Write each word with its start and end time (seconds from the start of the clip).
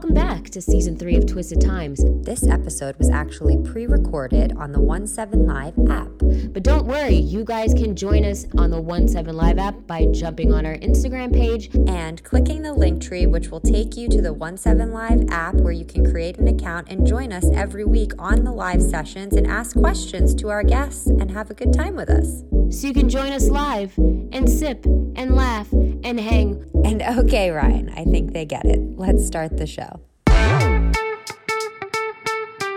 welcome 0.00 0.14
back 0.14 0.48
to 0.48 0.62
season 0.62 0.96
three 0.96 1.14
of 1.14 1.26
Twisted 1.26 1.60
Times. 1.60 2.02
This 2.24 2.46
episode 2.46 2.96
was 2.96 3.10
actually 3.10 3.58
pre 3.58 3.86
recorded 3.86 4.56
on 4.56 4.72
the 4.72 4.78
17 5.06 5.46
Live 5.46 5.74
app. 5.90 6.08
But 6.54 6.62
don't 6.62 6.86
worry, 6.86 7.16
you 7.16 7.44
guys 7.44 7.74
can 7.74 7.94
join 7.94 8.24
us 8.24 8.46
on 8.56 8.70
the 8.70 8.82
17 8.82 9.36
Live 9.36 9.58
app 9.58 9.86
by 9.86 10.06
jumping 10.06 10.54
on 10.54 10.64
our 10.64 10.76
Instagram 10.76 11.34
page 11.34 11.68
and 11.86 12.24
clicking 12.24 12.62
the 12.62 12.72
link 12.72 13.02
tree, 13.02 13.26
which 13.26 13.50
will 13.50 13.60
take 13.60 13.94
you 13.94 14.08
to 14.08 14.22
the 14.22 14.32
17 14.56 14.90
Live 14.90 15.28
app 15.28 15.56
where 15.56 15.72
you 15.72 15.84
can 15.84 16.10
create 16.10 16.38
an 16.38 16.48
account 16.48 16.88
and 16.88 17.06
join 17.06 17.30
us 17.30 17.44
every 17.52 17.84
week 17.84 18.12
on 18.18 18.42
the 18.42 18.52
live 18.52 18.80
sessions 18.80 19.36
and 19.36 19.46
ask 19.46 19.76
questions 19.76 20.34
to 20.36 20.48
our 20.48 20.62
guests 20.62 21.08
and 21.08 21.30
have 21.30 21.50
a 21.50 21.54
good 21.54 21.74
time 21.74 21.94
with 21.94 22.08
us. 22.08 22.42
So 22.70 22.86
you 22.86 22.94
can 22.94 23.10
join 23.10 23.32
us 23.32 23.50
live 23.50 23.98
and 23.98 24.48
sip 24.48 24.86
and 24.86 25.34
laugh 25.36 25.70
and 26.10 26.20
hang. 26.20 26.64
And 26.84 27.02
okay, 27.02 27.50
Ryan, 27.50 27.88
I 27.96 28.04
think 28.04 28.32
they 28.32 28.44
get 28.44 28.64
it. 28.64 28.80
Let's 28.98 29.24
start 29.24 29.56
the 29.56 29.66
show. 29.66 30.00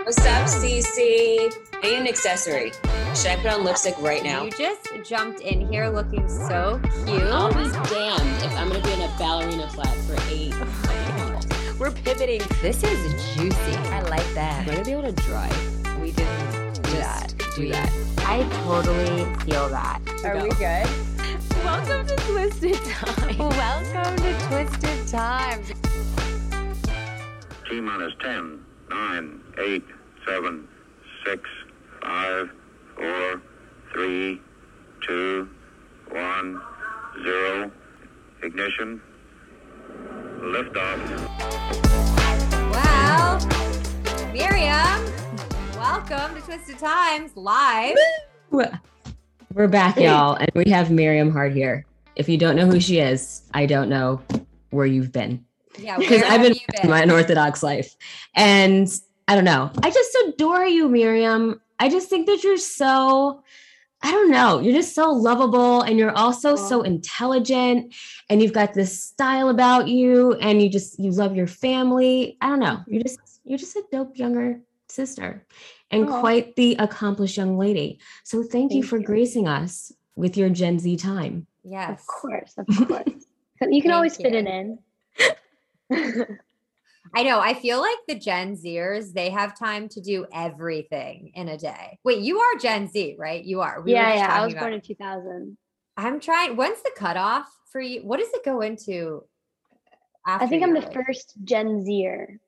What's 0.04 0.18
up, 0.18 0.46
CC? 0.46 1.52
I 1.82 1.86
need 1.90 1.98
an 1.98 2.06
accessory. 2.06 2.70
Should 3.14 3.26
I 3.32 3.36
put 3.36 3.46
on 3.46 3.64
lipstick 3.64 3.96
right 3.98 4.22
now? 4.22 4.44
You 4.44 4.50
just 4.52 4.88
jumped 5.04 5.40
in 5.40 5.66
here 5.72 5.88
looking 5.88 6.28
so 6.28 6.80
cute. 7.06 7.22
I'll 7.24 7.48
be 7.48 7.64
damned 7.88 8.42
if 8.42 8.56
I'm 8.56 8.68
gonna 8.68 8.82
be 8.82 8.92
in 8.92 9.00
a 9.02 9.14
ballerina 9.18 9.68
flat 9.70 9.94
for 10.06 10.16
eight. 10.30 10.54
We're 11.78 11.90
pivoting. 11.90 12.40
This 12.62 12.84
is 12.84 13.34
juicy. 13.34 13.76
I 13.90 14.00
like 14.02 14.26
that. 14.34 14.62
Am 14.62 14.70
I 14.70 14.74
gonna 14.74 14.84
be 14.84 14.92
able 14.92 15.02
to 15.02 15.22
drive? 15.22 16.00
We 16.00 16.12
didn't 16.12 16.74
do 16.82 16.92
that. 16.92 17.34
Do 17.56 17.62
We- 17.62 17.70
that. 17.72 17.90
I 18.18 18.42
totally 18.64 19.24
feel 19.44 19.68
that. 19.70 20.00
Are 20.24 20.40
we 20.40 20.50
good? 20.50 21.13
Welcome 21.64 22.06
to 22.06 22.16
Twisted 22.16 22.74
Times. 22.74 23.38
Welcome 23.38 24.16
to 24.16 24.34
Twisted 24.48 25.08
Times. 25.08 25.72
T 27.66 27.80
minus 27.80 28.12
10, 28.20 28.62
9, 28.90 29.40
8, 29.58 29.84
7, 30.28 30.68
6, 31.24 31.50
5, 32.02 32.50
4, 32.96 33.42
3, 33.94 34.40
2, 35.08 35.48
1, 36.10 36.62
0. 37.22 37.72
Ignition. 38.42 39.00
Liftoff. 40.40 41.00
Well, 42.72 43.40
Miriam, 44.34 45.02
welcome 45.78 46.34
to 46.34 46.42
Twisted 46.42 46.78
Times 46.78 47.30
live. 47.34 47.96
We're 49.54 49.68
back, 49.68 49.96
y'all, 49.96 50.34
and 50.34 50.50
we 50.56 50.68
have 50.72 50.90
Miriam 50.90 51.32
Haart 51.32 51.54
here. 51.54 51.86
If 52.16 52.28
you 52.28 52.36
don't 52.36 52.56
know 52.56 52.66
who 52.66 52.80
she 52.80 52.98
is, 52.98 53.42
I 53.54 53.66
don't 53.66 53.88
know 53.88 54.20
where 54.70 54.84
you've 54.84 55.12
been 55.12 55.44
Yeah, 55.78 55.96
because 55.96 56.24
I've 56.24 56.42
been, 56.42 56.56
in 56.82 56.90
my 56.90 57.02
unorthodox 57.02 57.62
life, 57.62 57.94
and 58.34 58.88
I 59.28 59.36
don't 59.36 59.44
know. 59.44 59.70
I 59.80 59.90
just 59.90 60.18
adore 60.26 60.64
you, 60.64 60.88
Miriam. 60.88 61.60
I 61.78 61.88
just 61.88 62.10
think 62.10 62.26
that 62.26 62.42
you're 62.42 62.56
so. 62.56 63.44
I 64.02 64.10
don't 64.10 64.32
know. 64.32 64.58
You're 64.58 64.74
just 64.74 64.92
so 64.92 65.12
lovable 65.12 65.82
and 65.82 66.00
you're 66.00 66.14
also 66.14 66.56
so 66.56 66.82
intelligent 66.82 67.94
and 68.28 68.42
you've 68.42 68.52
got 68.52 68.74
this 68.74 69.00
style 69.00 69.50
about 69.50 69.86
you 69.86 70.34
and 70.34 70.60
you 70.60 70.68
just 70.68 70.98
you 70.98 71.12
love 71.12 71.36
your 71.36 71.46
family. 71.46 72.36
I 72.40 72.48
don't 72.48 72.58
know. 72.58 72.80
You're 72.88 73.04
just 73.04 73.20
you're 73.44 73.58
just 73.58 73.76
a 73.76 73.84
dope 73.92 74.18
younger 74.18 74.60
sister 74.88 75.46
and 75.90 76.08
Aw. 76.08 76.20
quite 76.20 76.56
the 76.56 76.76
accomplished 76.78 77.36
young 77.36 77.58
lady. 77.58 78.00
So 78.24 78.42
thank, 78.42 78.72
you 78.72 78.82
for 78.82 78.98
you. 78.98 79.04
gracing 79.04 79.48
us 79.48 79.92
with 80.16 80.36
your 80.36 80.50
Gen 80.50 80.78
Z 80.78 80.96
time. 80.96 81.46
Yes. 81.62 82.00
Of 82.00 82.06
course, 82.06 82.54
of 82.58 82.66
course. 82.88 83.26
you 83.60 83.82
can 83.82 83.90
always 83.90 84.16
Thank 84.16 84.34
fit 84.34 84.46
it 84.46 84.46
in. 84.46 84.78
I 87.14 87.22
know. 87.22 87.38
I 87.38 87.54
feel 87.54 87.80
like 87.80 87.98
the 88.08 88.18
Gen 88.18 88.56
Zers, 88.56 89.12
they 89.12 89.30
have 89.30 89.56
time 89.56 89.88
to 89.90 90.00
do 90.00 90.26
everything 90.32 91.30
in 91.34 91.48
a 91.48 91.56
day. 91.56 91.98
Wait, 92.02 92.18
you 92.18 92.40
are 92.40 92.58
Gen 92.58 92.88
Z, 92.88 93.16
right? 93.18 93.44
You 93.44 93.60
are. 93.60 93.80
We 93.80 93.92
yeah, 93.92 94.14
yeah. 94.14 94.34
I 94.34 94.44
was 94.44 94.54
born 94.54 94.72
in 94.72 94.80
2000. 94.80 95.56
I'm 95.96 96.18
trying. 96.18 96.56
When's 96.56 96.82
the 96.82 96.90
cutoff 96.96 97.46
for 97.70 97.80
you? 97.80 98.00
What 98.00 98.18
does 98.18 98.30
it 98.32 98.44
go 98.44 98.62
into? 98.62 99.24
After 100.26 100.44
I 100.44 100.48
think 100.48 100.62
I'm 100.64 100.74
you're 100.74 100.80
the 100.80 100.90
first 100.90 101.34
Gen 101.44 101.84
Zer. 101.84 102.40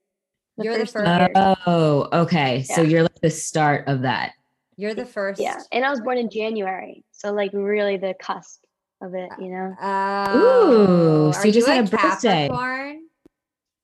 You're 0.58 0.78
the 0.78 0.86
first- 0.86 1.06
year. 1.06 1.30
Oh, 1.34 2.08
okay. 2.12 2.62
So 2.62 2.82
you're 2.82 3.02
like 3.02 3.20
the 3.20 3.30
start 3.30 3.88
of 3.88 4.02
that. 4.02 4.32
You're 4.78 4.94
the 4.94 5.06
first. 5.06 5.40
yeah, 5.40 5.58
and 5.72 5.84
I 5.84 5.90
was 5.90 6.00
born 6.00 6.18
in 6.18 6.28
January, 6.28 7.02
so 7.10 7.32
like 7.32 7.50
really 7.54 7.96
the 7.96 8.14
cusp 8.20 8.62
of 9.02 9.14
it, 9.14 9.30
you 9.38 9.48
know. 9.48 9.74
Oh, 9.80 11.28
Ooh, 11.28 11.32
so 11.32 11.44
you 11.44 11.52
just 11.52 11.66
had 11.66 11.78
a 11.84 11.88
a 11.88 11.90
birthday. 11.90 12.48
Capricorn? 12.48 13.06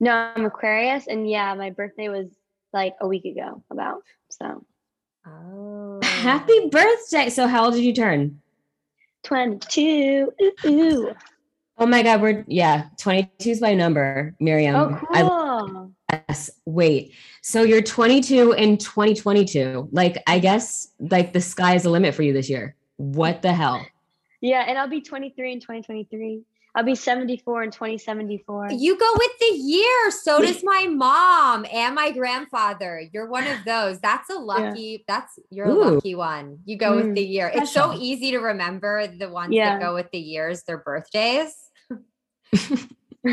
No, 0.01 0.13
I'm 0.37 0.45
Aquarius, 0.45 1.07
and 1.07 1.29
yeah, 1.31 1.55
my 1.55 1.71
birthday 1.71 2.09
was 2.11 2.27
like 2.75 2.95
a 3.01 3.07
week 3.09 3.25
ago, 3.25 3.63
about 3.71 4.03
so 4.31 4.65
Oh, 5.27 6.01
Happy 6.03 6.69
birthday. 6.71 7.31
So 7.31 7.47
how 7.47 7.65
old 7.67 7.75
did 7.75 7.85
you 7.85 7.93
turn? 7.95 8.41
22. 9.25 10.33
Ooh, 10.43 10.53
ooh. 10.67 11.15
Oh 11.79 11.87
my 11.87 12.03
God, 12.03 12.21
we're 12.21 12.45
yeah, 12.49 12.89
22 12.99 13.51
is 13.51 13.61
my 13.61 13.75
number, 13.75 14.35
Miriam. 14.41 14.75
oh, 14.77 15.01
I 15.11 15.23
cool. 15.23 15.93
Yes. 16.13 16.51
Wait. 16.67 17.15
So 17.41 17.63
you're 17.63 17.83
22 17.83 18.53
in 18.53 18.77
2022. 18.79 19.89
Like, 19.93 20.23
I 20.27 20.39
guess 20.39 20.89
like 20.99 21.33
the 21.33 21.41
sky 21.41 21.75
is 21.75 21.85
the 21.85 21.91
limit 21.91 22.15
for 22.15 22.23
you 22.23 22.33
this 22.33 22.51
year. 22.51 22.75
What 22.97 23.43
the 23.43 23.53
hell? 23.53 23.85
yeah, 24.41 24.65
and 24.67 24.77
I'll 24.79 24.89
be 24.89 25.01
23 25.01 25.53
in 25.53 25.61
2023. 25.61 26.43
I'll 26.75 26.85
be 26.85 26.95
74 26.95 27.65
in 27.65 27.71
2074. 27.71 28.69
You 28.73 28.99
go 28.99 29.11
with 29.19 29.39
the 29.41 29.57
year. 29.57 30.11
So 30.11 30.41
does 30.41 30.65
my 30.65 30.87
mom 30.87 31.67
and 31.71 31.95
my 31.95 32.11
grandfather. 32.13 33.03
You're 33.13 33.29
one 33.29 33.47
of 33.47 33.59
those. 33.67 34.01
That's 34.01 34.31
a 34.31 34.35
lucky. 34.39 35.05
That's 35.07 35.39
you're 35.51 35.69
Ooh. 35.69 35.95
lucky 35.97 36.15
one. 36.15 36.61
You 36.65 36.79
go 36.79 36.97
with 36.97 37.07
Mm. 37.07 37.15
the 37.15 37.23
year. 37.27 37.51
It's 37.55 37.73
so 37.73 37.93
easy 37.95 38.31
to 38.31 38.39
remember 38.39 39.07
the 39.07 39.29
ones 39.29 39.53
Yeah. 39.55 39.75
that 39.79 39.81
go 39.83 39.95
with 39.95 40.11
the 40.13 40.19
years, 40.19 40.63
their 40.63 40.79
birthdays. 40.79 41.55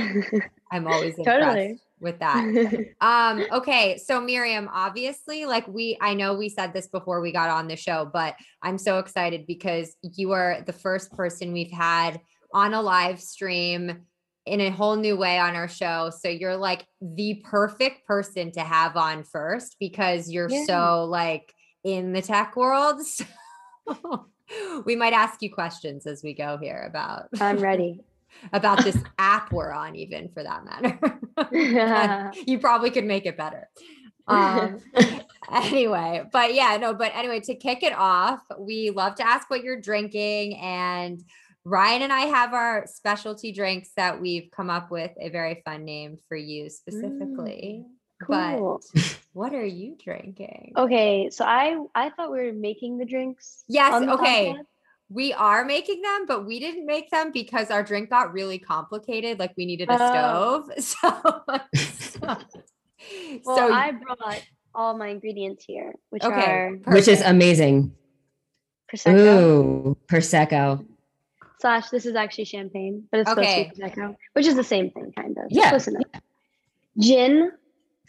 I'm 0.71 0.85
always 0.87 1.17
impressed 1.17 1.39
Totally. 1.39 1.79
With 2.01 2.19
that. 2.19 2.45
Um, 3.01 3.45
okay, 3.51 3.97
so 3.97 4.19
Miriam, 4.19 4.69
obviously, 4.73 5.45
like 5.45 5.65
we 5.67 5.97
I 6.01 6.13
know 6.13 6.33
we 6.33 6.49
said 6.49 6.73
this 6.73 6.87
before 6.87 7.21
we 7.21 7.31
got 7.31 7.49
on 7.49 7.67
the 7.67 7.77
show, 7.77 8.09
but 8.11 8.35
I'm 8.61 8.77
so 8.77 8.99
excited 8.99 9.47
because 9.47 9.95
you 10.01 10.31
are 10.33 10.61
the 10.65 10.73
first 10.73 11.11
person 11.13 11.53
we've 11.53 11.71
had 11.71 12.19
on 12.53 12.73
a 12.73 12.81
live 12.81 13.21
stream 13.21 14.01
in 14.45 14.59
a 14.61 14.69
whole 14.69 14.95
new 14.97 15.15
way 15.15 15.39
on 15.39 15.55
our 15.55 15.67
show. 15.69 16.11
So 16.17 16.27
you're 16.27 16.57
like 16.57 16.85
the 17.01 17.41
perfect 17.45 18.05
person 18.05 18.51
to 18.53 18.61
have 18.61 18.97
on 18.97 19.23
first 19.23 19.77
because 19.79 20.29
you're 20.29 20.49
Yeah. 20.49 20.65
so 20.65 21.05
like 21.05 21.53
in 21.83 22.11
the 22.13 22.21
tech 22.21 22.55
world. 22.55 23.01
So 23.87 24.27
we 24.85 24.95
might 24.95 25.13
ask 25.13 25.41
you 25.41 25.53
questions 25.53 26.05
as 26.07 26.23
we 26.23 26.33
go 26.33 26.57
here 26.61 26.85
about 26.87 27.25
I'm 27.39 27.57
ready. 27.59 28.01
About 28.53 28.83
this 28.83 28.97
app 29.17 29.51
we're 29.51 29.71
on 29.71 29.95
even 29.95 30.29
for 30.29 30.43
that 30.43 30.65
matter. 30.65 32.31
you 32.47 32.59
probably 32.59 32.91
could 32.91 33.05
make 33.05 33.25
it 33.25 33.37
better. 33.37 33.69
Um, 34.29 34.79
anyway, 35.51 36.23
but 36.31 36.53
yeah, 36.53 36.77
no, 36.77 36.93
but 36.93 37.11
anyway, 37.15 37.39
to 37.41 37.55
kick 37.55 37.83
it 37.83 37.93
off, 37.93 38.41
we 38.57 38.91
love 38.91 39.15
to 39.15 39.27
ask 39.27 39.49
what 39.49 39.63
you're 39.63 39.81
drinking. 39.81 40.57
And 40.57 41.21
Ryan 41.65 42.03
and 42.03 42.13
I 42.13 42.21
have 42.21 42.53
our 42.53 42.85
specialty 42.87 43.51
drinks 43.51 43.89
that 43.97 44.21
we've 44.21 44.49
come 44.51 44.69
up 44.69 44.91
with 44.91 45.11
a 45.19 45.29
very 45.29 45.61
fun 45.65 45.83
name 45.83 46.17
for 46.27 46.37
you 46.37 46.69
specifically. 46.69 47.85
cool. 48.23 48.81
But 48.91 49.15
what 49.33 49.53
are 49.53 49.65
you 49.65 49.97
drinking? 50.01 50.73
Okay, 50.77 51.29
so 51.31 51.45
I 51.45 51.83
I 51.95 52.09
thought 52.11 52.31
we 52.31 52.45
were 52.45 52.53
making 52.53 52.97
the 52.97 53.05
drinks. 53.05 53.63
Yes, 53.67 54.03
the 54.03 54.13
okay. 54.13 54.53
podcast. 54.53 54.65
We 55.11 55.33
are 55.33 55.65
making 55.65 56.01
them, 56.03 56.25
but 56.27 56.45
we 56.45 56.59
didn't 56.59 56.85
make 56.85 57.09
them 57.09 57.31
because 57.31 57.71
our 57.71 57.81
drink 57.81 58.11
got 58.11 58.31
really 58.31 58.59
complicated. 58.59 59.39
Like 59.39 59.53
we 59.57 59.65
needed 59.65 59.89
a 59.89 59.97
Oh. 59.99 60.69
stove. 60.69 60.71
So, 61.73 62.19
so, 62.19 62.37
Well, 63.45 63.55
so 63.57 63.73
I 63.73 63.91
brought 63.91 64.41
all 64.75 64.97
my 64.97 65.07
ingredients 65.07 65.63
here, 65.65 65.93
which 66.09 66.23
Okay, 66.23 66.41
are 66.41 66.75
Which 66.87 67.07
is 67.07 67.21
amazing. 67.21 67.95
prosecco 68.93 69.15
Ooh, 69.87 69.97
Prosecco. 70.07 70.85
slash. 71.61 71.89
This 71.89 72.05
is 72.05 72.15
actually 72.15 72.45
champagne, 72.45 73.07
but 73.11 73.21
it's 73.21 73.29
Okay. 73.31 73.63
supposed 73.63 73.75
to 73.75 73.81
be 73.81 73.89
prosecco, 74.01 74.15
which 74.33 74.45
is 74.47 74.55
the 74.55 74.63
same 74.63 74.91
thing, 74.91 75.11
kind 75.15 75.37
of. 75.37 75.45
It's 75.45 75.55
Yeah. 75.57 75.69
close 75.69 75.87
enough. 75.87 76.03
Gin, 76.99 77.51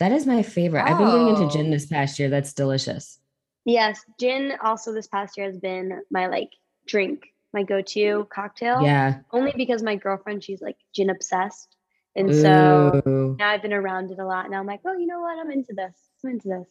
That 0.01 0.13
is 0.13 0.27
my 0.27 0.43
favorite. 0.43 0.83
I've 0.87 0.97
been 0.99 1.11
getting 1.11 1.27
Oh. 1.29 1.31
into 1.31 1.47
gin 1.47 1.71
this 1.71 1.87
past 1.87 2.19
year. 2.19 2.29
That's 2.31 2.53
delicious. 2.53 3.21
yes, 3.65 4.01
gin. 4.19 4.53
Also, 4.63 4.93
this 4.93 5.07
past 5.07 5.37
year 5.37 5.47
has 5.47 5.59
been 5.59 6.01
my 6.11 6.27
like 6.27 6.49
drink, 6.87 7.33
my 7.53 7.63
go-to 7.63 8.01
mm. 8.01 8.29
cocktail. 8.29 8.83
Yeah. 8.83 9.21
Only 9.33 9.53
because 9.57 9.83
my 9.83 9.97
girlfriend, 9.97 10.45
she's 10.45 10.63
like 10.63 10.77
gin 10.95 11.11
obsessed, 11.11 11.77
and 12.17 12.35
so 12.35 13.37
now 13.39 13.51
I've 13.51 13.63
been 13.63 13.73
around 13.73 14.11
it 14.11 14.19
a 14.19 14.27
lot. 14.27 14.51
Now 14.51 14.59
I'm 14.59 14.67
like, 14.67 14.81
oh, 14.85 14.97
you 14.97 15.07
know 15.07 15.21
what? 15.21 15.39
I'm 15.39 15.51
into 15.51 15.73
this. 15.75 15.95
I'm 16.25 16.31
into 16.31 16.49
this. 16.49 16.67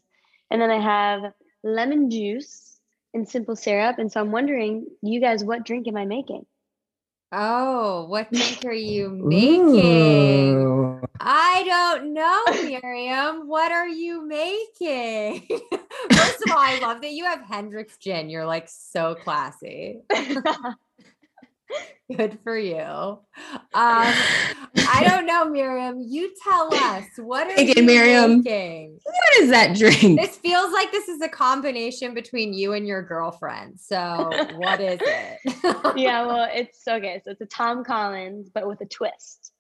And 0.52 0.62
then 0.62 0.70
I 0.70 0.80
have 0.80 1.32
lemon 1.64 2.10
juice 2.10 2.80
and 3.14 3.28
simple 3.28 3.56
syrup. 3.56 4.00
And 4.00 4.12
so 4.12 4.20
I'm 4.20 4.32
wondering, 4.32 4.88
you 5.02 5.22
guys, 5.22 5.44
what 5.44 5.66
drink 5.66 5.88
am 5.88 5.98
I 5.98 6.06
making? 6.06 6.46
Oh, 7.32 8.06
what 8.08 8.32
drink 8.34 8.66
are 8.66 8.74
you 8.74 9.10
making? 9.10 10.56
Ooh. 10.56 11.02
I 11.20 11.64
don't 11.66 12.14
know, 12.14 12.44
Miriam. 12.64 13.48
What 13.48 13.72
are 13.72 13.88
you 13.88 14.28
making? 14.28 15.48
First 16.12 16.44
of 16.44 16.52
all, 16.52 16.58
I 16.60 16.80
love 16.80 17.02
that 17.02 17.12
you 17.12 17.26
have 17.26 17.42
Hendrick's 17.42 17.98
gin. 17.98 18.30
You're 18.30 18.46
like 18.46 18.68
so 18.70 19.16
classy. 19.16 20.02
Good 22.16 22.40
for 22.44 22.58
you. 22.58 22.76
Um, 22.76 23.20
I 23.74 25.04
don't 25.04 25.28
know, 25.28 25.46
Miriam. 25.46 26.00
You 26.00 26.34
tell 26.44 26.74
us 26.74 27.06
what 27.18 27.46
are 27.48 27.62
you 27.62 27.84
Miriam. 27.84 28.38
making? 28.38 29.00
What 29.04 29.44
is 29.44 29.52
that 29.52 29.78
drink? 29.78 30.20
This 30.20 30.38
feels 30.38 30.74
like 30.74 30.92
this 30.92 31.08
is 31.08 31.22
a 31.22 31.30
combination 31.30 32.16
between 32.16 32.54
you 32.54 32.74
and 32.74 32.88
your 32.88 33.04
girlfriend. 33.04 33.80
So, 33.80 34.32
what 34.56 34.82
is 34.82 35.00
it? 35.04 35.38
yeah, 35.98 36.26
well, 36.26 36.50
it's 36.54 36.82
okay. 36.88 37.22
So 37.24 37.32
it's 37.32 37.42
a 37.42 37.46
Tom 37.46 37.84
Collins, 37.84 38.50
but 38.52 38.68
with 38.68 38.82
a 38.82 38.88
twist. 38.88 39.52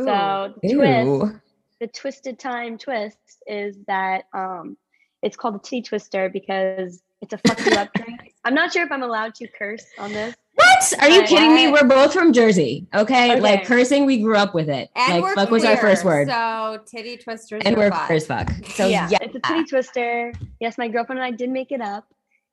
Ooh. 0.00 0.04
So 0.06 0.54
the 0.62 0.74
twist, 0.74 1.06
Ew. 1.06 1.40
the 1.80 1.86
twisted 1.88 2.38
time 2.38 2.78
twist 2.78 3.42
is 3.46 3.76
that 3.86 4.24
um 4.32 4.78
it's 5.22 5.36
called 5.36 5.56
a 5.56 5.58
titty 5.58 5.82
twister 5.82 6.28
because 6.28 7.02
it's 7.20 7.32
a 7.32 7.38
fuck 7.38 7.64
you 7.66 7.72
up 7.72 7.92
drink. 7.94 8.34
I'm 8.44 8.54
not 8.54 8.72
sure 8.72 8.84
if 8.84 8.90
I'm 8.92 9.02
allowed 9.02 9.34
to 9.36 9.48
curse 9.48 9.84
on 9.98 10.12
this. 10.12 10.34
What? 10.54 10.92
Are 11.00 11.08
you 11.08 11.20
What? 11.20 11.28
kidding 11.28 11.54
me? 11.54 11.70
We're 11.70 11.86
both 11.86 12.12
from 12.12 12.32
Jersey. 12.32 12.86
Okay? 12.94 13.32
Okay. 13.32 13.40
Like 13.40 13.64
cursing, 13.66 14.06
we 14.06 14.18
grew 14.18 14.36
up 14.36 14.54
with 14.54 14.68
it. 14.68 14.90
and 14.96 15.14
like 15.14 15.22
we're 15.22 15.34
fuck 15.34 15.50
was 15.50 15.64
our 15.64 15.76
first 15.76 16.04
word. 16.04 16.28
So, 16.28 16.80
titty 16.86 17.16
twisters 17.18 17.62
and 17.64 17.76
are 17.76 17.78
we're 17.78 17.90
fun. 17.90 18.06
queer 18.06 18.16
as 18.16 18.26
fuck. 18.26 18.50
So 18.74 18.86
yeah, 18.86 19.08
yeah. 19.10 19.18
it's 19.20 19.34
a 19.36 19.40
titty 19.40 19.64
twister. 19.64 20.32
Yes, 20.58 20.76
my 20.78 20.88
girlfriend 20.88 21.18
and 21.18 21.26
I 21.26 21.30
did 21.36 21.50
make 21.50 21.72
it 21.72 21.80
up. 21.80 22.04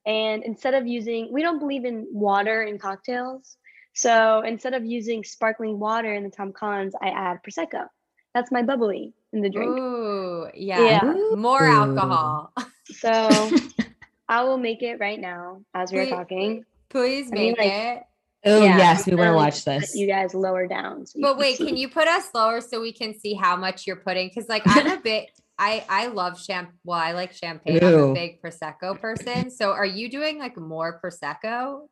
And 0.05 0.43
instead 0.43 0.73
of 0.73 0.87
using, 0.87 1.31
we 1.33 1.41
don't 1.41 1.59
believe 1.59 1.83
in 1.83 2.07
water 2.11 2.63
in 2.63 2.77
cocktails. 2.79 3.57
So 3.93 4.41
instead 4.45 4.73
of 4.73 4.85
using 4.85 5.23
sparkling 5.23 5.79
water 5.79 6.13
in 6.13 6.23
the 6.23 6.29
Tom 6.29 6.53
Collins, 6.53 6.93
I 7.01 7.09
add 7.09 7.39
prosecco. 7.47 7.87
That's 8.33 8.51
my 8.51 8.61
bubbly 8.61 9.13
in 9.37 9.43
the 9.43 9.49
drink. 9.49 9.77
Ooh, 9.77 10.47
yeah. 10.53 10.83
Yeah. 11.03 11.13
More 11.35 11.65
Ooh. 11.65 11.71
alcohol. 11.71 12.53
So 12.89 13.51
I 14.29 14.43
will 14.43 14.57
make 14.57 14.81
it 14.81 15.01
right 15.01 15.19
now 15.19 15.61
as 15.73 15.91
we 15.91 15.99
are 15.99 16.07
talking. 16.07 16.63
Please 16.89 17.29
I 17.29 17.35
mean, 17.35 17.47
make 17.49 17.57
like, 17.57 17.73
it. 17.73 18.03
Oh 18.45 18.63
Yeah, 18.63 18.77
yes, 18.77 19.05
we 19.05 19.13
want 19.15 19.27
to 19.27 19.35
watch 19.35 19.65
this. 19.65 19.93
You 19.93 20.07
guys 20.07 20.33
lower 20.33 20.67
down. 20.67 21.05
So 21.05 21.19
you 21.19 21.25
But 21.25 21.37
wait, 21.37 21.57
see. 21.57 21.65
can 21.65 21.75
you 21.75 21.89
put 21.89 22.07
us 22.07 22.29
lower 22.33 22.61
so 22.61 22.79
we 22.79 22.93
can 22.93 23.13
see 23.19 23.33
how 23.33 23.57
much 23.57 23.85
you're 23.85 23.97
putting? 23.97 24.29
Because 24.29 24.47
like 24.47 24.63
I'm 24.65 24.87
a 24.87 25.01
bit 25.03 25.31
I 25.59 25.83
I 25.89 26.07
love 26.07 26.41
champ 26.41 26.71
well, 26.85 26.97
I 26.97 27.11
like 27.11 27.33
champagne. 27.33 27.83
I'm 27.83 27.93
a 27.93 28.07
Ew. 28.07 28.13
big 28.13 28.41
prosecco 28.41 28.99
person. 28.99 29.51
So 29.51 29.71
are 29.71 29.85
you 29.85 30.09
doing 30.09 30.39
like 30.39 30.55
more 30.55 31.01
prosecco? 31.03 31.89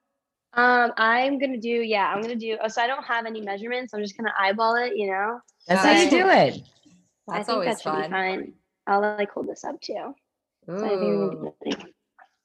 Um, 0.53 0.93
I'm 0.95 1.39
gonna 1.39 1.59
do 1.59 1.67
yeah. 1.67 2.07
I'm 2.07 2.21
gonna 2.21 2.35
do. 2.35 2.57
Oh, 2.63 2.69
so 2.69 2.81
I 2.81 2.87
don't 2.87 3.03
have 3.03 3.25
any 3.25 3.41
measurements. 3.41 3.93
I'm 3.93 4.01
just 4.01 4.15
gonna 4.15 4.33
eyeball 4.39 4.75
it. 4.75 4.95
You 4.95 5.07
know. 5.07 5.39
That's 5.67 5.83
how 5.83 5.91
you 5.91 6.09
do 6.09 6.29
it. 6.29 6.61
I 7.29 7.37
think 7.37 7.49
always 7.49 7.67
that 7.77 7.81
should 7.81 8.03
be 8.03 8.09
fine. 8.09 8.53
I'll 8.87 9.01
like 9.01 9.31
hold 9.31 9.47
this 9.47 9.63
up 9.63 9.79
too. 9.81 10.13
So 10.67 10.75
I 10.85 10.89
think 10.89 11.01
we 11.01 11.07
Ooh. 11.07 11.29
can, 11.29 11.71
like, 11.71 11.93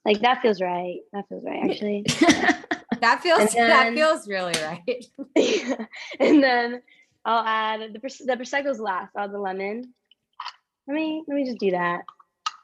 like 0.04 0.20
that 0.20 0.42
feels 0.42 0.60
right. 0.60 1.00
That 1.12 1.28
feels 1.28 1.44
right 1.44 1.70
actually. 1.70 2.04
That 3.00 3.22
feels 3.22 3.54
And 3.54 3.70
that 3.70 3.94
feels 3.94 4.28
really 4.28 4.52
right. 4.62 5.06
and 6.20 6.42
then 6.42 6.82
I'll 7.24 7.46
add 7.46 7.94
the 7.94 7.98
pros- 7.98 8.18
the 8.18 8.36
prosecco's 8.36 8.78
last. 8.78 9.12
I'll 9.16 9.24
add 9.24 9.32
the 9.32 9.38
lemon. 9.38 9.94
Let 10.86 10.94
me 10.94 11.24
let 11.26 11.34
me 11.34 11.44
just 11.46 11.58
do 11.58 11.70
that. 11.70 12.02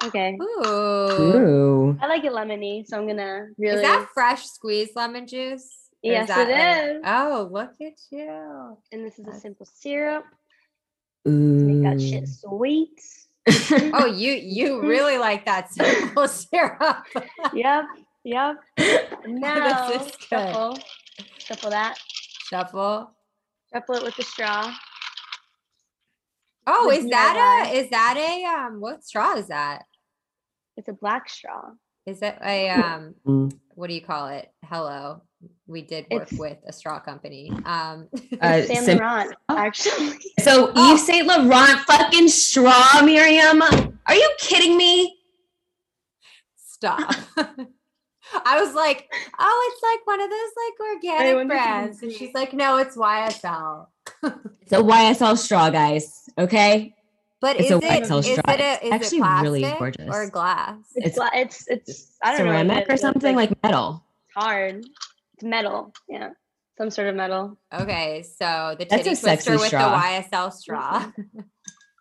Okay. 0.05 0.37
Ooh. 0.41 0.69
Ooh. 0.69 1.99
I 2.03 2.07
like 2.07 2.25
it 2.25 2.33
lemony, 2.33 2.87
so 2.87 2.99
I'm 2.99 3.07
gonna 3.07 3.47
really. 3.57 3.77
Is 3.77 3.83
that 3.83 4.09
fresh 4.13 4.45
squeezed 4.45 4.95
lemon 4.95 5.27
juice? 5.27 5.67
Yes, 6.03 6.29
that 6.29 6.49
it 6.51 6.53
like- 6.53 6.97
is. 6.97 7.03
oh, 7.07 7.49
look 7.51 7.73
at 7.81 7.95
you. 8.11 8.77
and 8.93 9.07
this 9.07 9.19
is 9.19 9.27
a 9.27 9.41
simple 9.41 9.67
syrup. 9.67 10.25
To 11.27 11.65
Make 11.65 11.83
that 11.83 11.97
Ooh. 11.97 12.09
shit 12.09 12.29
sweet. 12.29 13.01
Oh, 13.95 14.07
you 14.07 14.33
you 14.33 14.81
really 14.83 15.19
like 15.19 15.45
that 15.47 15.73
simple 15.73 16.27
syrup. 16.29 17.05
Yep. 17.55 17.85
Yep. 18.25 18.57
And 19.25 19.35
now 19.41 19.89
This 19.89 20.07
is 20.09 20.17
good. 20.17 20.29
shuffle, 20.29 20.79
shuffle 21.39 21.71
that. 21.71 21.99
Shuffle. 22.51 23.13
Shuffle 23.73 23.95
it 23.97 24.03
with 24.03 24.17
the 24.17 24.23
straw. 24.25 24.73
Oh, 26.67 26.91
The 26.91 26.97
is 26.99 27.11
that 27.11 27.69
DIY. 27.69 27.71
a 27.73 27.79
is 27.85 27.91
that 27.91 28.17
a 28.17 28.45
um 28.67 28.81
what 28.81 29.05
straw 29.05 29.35
is 29.37 29.49
that? 29.49 29.85
It's 30.77 30.89
a 30.89 30.93
black 30.93 31.29
straw. 31.31 31.63
Is 32.07 32.21
it 32.23 32.37
a 32.45 32.69
um 32.71 33.15
Mm. 33.27 33.53
what 33.75 33.89
do 33.89 33.95
you 33.95 34.01
call 34.03 34.29
it? 34.29 34.51
Hello. 34.65 35.23
We 35.67 35.83
did 35.83 36.07
work 36.11 36.23
It's- 36.31 36.39
with 36.39 36.59
a 36.67 36.73
straw 36.73 37.01
company. 37.01 37.51
Um 37.65 38.09
Uh, 38.41 38.63
Saint 38.63 38.85
sim- 38.85 38.99
Laurent, 38.99 39.35
actually. 39.49 40.19
so 40.41 40.73
Oh. 40.77 40.93
Yves 40.93 41.07
Saint 41.07 41.27
Laurent 41.27 41.79
fucking 41.87 42.29
straw, 42.29 43.03
Miriam. 43.05 43.63
Are 43.63 44.15
you 44.15 44.31
kidding 44.39 44.77
me? 44.77 45.13
stop. 46.57 47.15
I 48.45 48.61
was 48.61 48.75
like, 48.75 49.09
oh, 49.39 49.73
it's 49.73 49.83
like 49.83 50.07
one 50.07 50.21
of 50.21 50.29
those 50.29 50.53
like 50.63 50.95
organic 50.95 51.35
wonder 51.37 51.55
if 51.55 51.61
you 51.61 51.65
can 51.65 51.75
brands. 51.81 52.03
And 52.03 52.13
she's 52.13 52.35
like, 52.35 52.53
no, 52.53 52.77
it's 52.77 52.97
YSL. 52.97 53.87
It's 54.61 54.73
a 54.73 54.77
YSL 54.83 55.39
straw, 55.39 55.71
guys. 55.71 56.29
Okay. 56.39 56.95
But 57.41 57.57
It's 57.57 57.67
is 57.71 57.73
a 57.73 57.77
it 57.79 57.83
YSL 58.05 58.19
is 58.19 58.27
straw. 58.27 58.53
it 58.55 58.61
a, 58.61 58.73
It's 58.75 58.85
is 58.85 58.93
actually 58.93 59.19
it 59.19 59.21
plastic 59.23 59.81
really 59.81 60.09
or 60.11 60.31
glass? 60.31 60.77
It's 60.97 61.17
It's 61.19 61.27
it's 61.35 61.69
it's 61.69 62.13
I 62.23 62.37
don't 62.37 62.47
know. 62.47 62.53
Ceramic 62.53 62.77
it 62.79 62.79
or 62.79 62.83
is, 62.83 62.87
but 62.87 62.93
it's, 62.95 63.03
something 63.03 63.37
like 63.37 63.63
metal. 63.63 64.05
it's 64.27 64.35
hard. 64.45 64.85
It's 65.37 65.45
metal. 65.45 65.93
Yeah. 66.09 66.31
Some 66.79 66.91
sort 66.91 67.09
of 67.09 67.15
metal. 67.15 67.59
Okay, 67.73 68.23
so 68.23 68.75
the 68.79 68.85
That's 68.85 69.03
titty 69.05 69.17
a 69.17 69.21
twister 69.21 69.53
with 69.53 69.67
straw. 69.69 69.91
the 69.91 69.97
YSL 69.97 70.53
straw. 70.53 71.11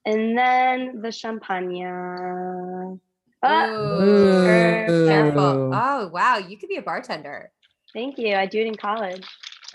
And 0.05 0.37
then 0.37 1.01
the 1.01 1.11
champagne. 1.11 2.99
Ah, 3.41 3.67
Ooh, 3.69 4.01
Ooh. 4.01 5.07
careful. 5.07 5.71
Oh 5.73 6.07
wow, 6.13 6.37
you 6.37 6.57
could 6.57 6.69
be 6.69 6.75
a 6.77 6.81
bartender. 6.81 7.51
thank 7.93 8.17
you. 8.17 8.35
I 8.35 8.45
do 8.45 8.59
it 8.61 8.67
in 8.67 8.75
college. 8.75 9.25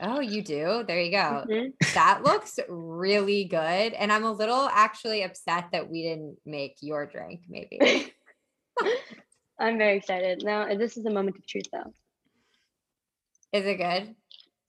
Oh, 0.03 0.21
you 0.21 0.43
do? 0.43 0.85
There 0.87 1.01
you 1.01 1.11
go. 1.11 1.45
Mhm. 1.49 1.73
That 1.95 2.23
looks 2.23 2.59
really 2.69 3.45
good. 3.45 3.93
And 3.93 4.11
I'm 4.13 4.25
a 4.25 4.33
little 4.33 4.69
actually 4.73 5.23
upset 5.23 5.67
that 5.73 5.91
we 5.91 6.03
didn't 6.03 6.37
make 6.47 6.77
your 6.81 7.05
drink, 7.07 7.41
maybe. 7.49 8.13
I'm 9.59 9.77
very 9.79 9.97
excited. 9.99 10.43
Now 10.45 10.75
this 10.75 10.97
is 10.97 11.05
a 11.07 11.11
moment 11.11 11.37
of 11.37 11.47
truth 11.47 11.67
though. 11.73 11.93
Is 13.53 13.67
it 13.67 13.77
good? 13.77 14.15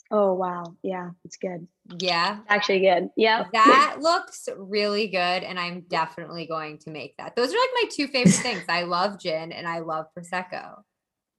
Oh 0.09 0.33
wow. 0.33 0.75
Yeah, 0.83 1.11
it's 1.23 1.37
good. 1.37 1.67
Yeah. 1.99 2.39
Actually 2.49 2.81
good. 2.81 3.09
Yeah. 3.15 3.45
That 3.53 3.97
looks 4.01 4.49
really 4.57 5.07
good. 5.07 5.17
And 5.43 5.57
I'm 5.59 5.81
definitely 5.87 6.45
going 6.47 6.79
to 6.79 6.89
make 6.89 7.15
that. 7.17 7.35
Those 7.35 7.49
are 7.53 7.57
like 7.57 7.69
my 7.83 7.89
two 7.91 8.07
favorite 8.07 8.33
things. 8.33 8.63
I 8.67 8.83
love 8.83 9.19
gin 9.19 9.51
and 9.51 9.67
I 9.67 9.79
love 9.79 10.07
Prosecco. 10.17 10.81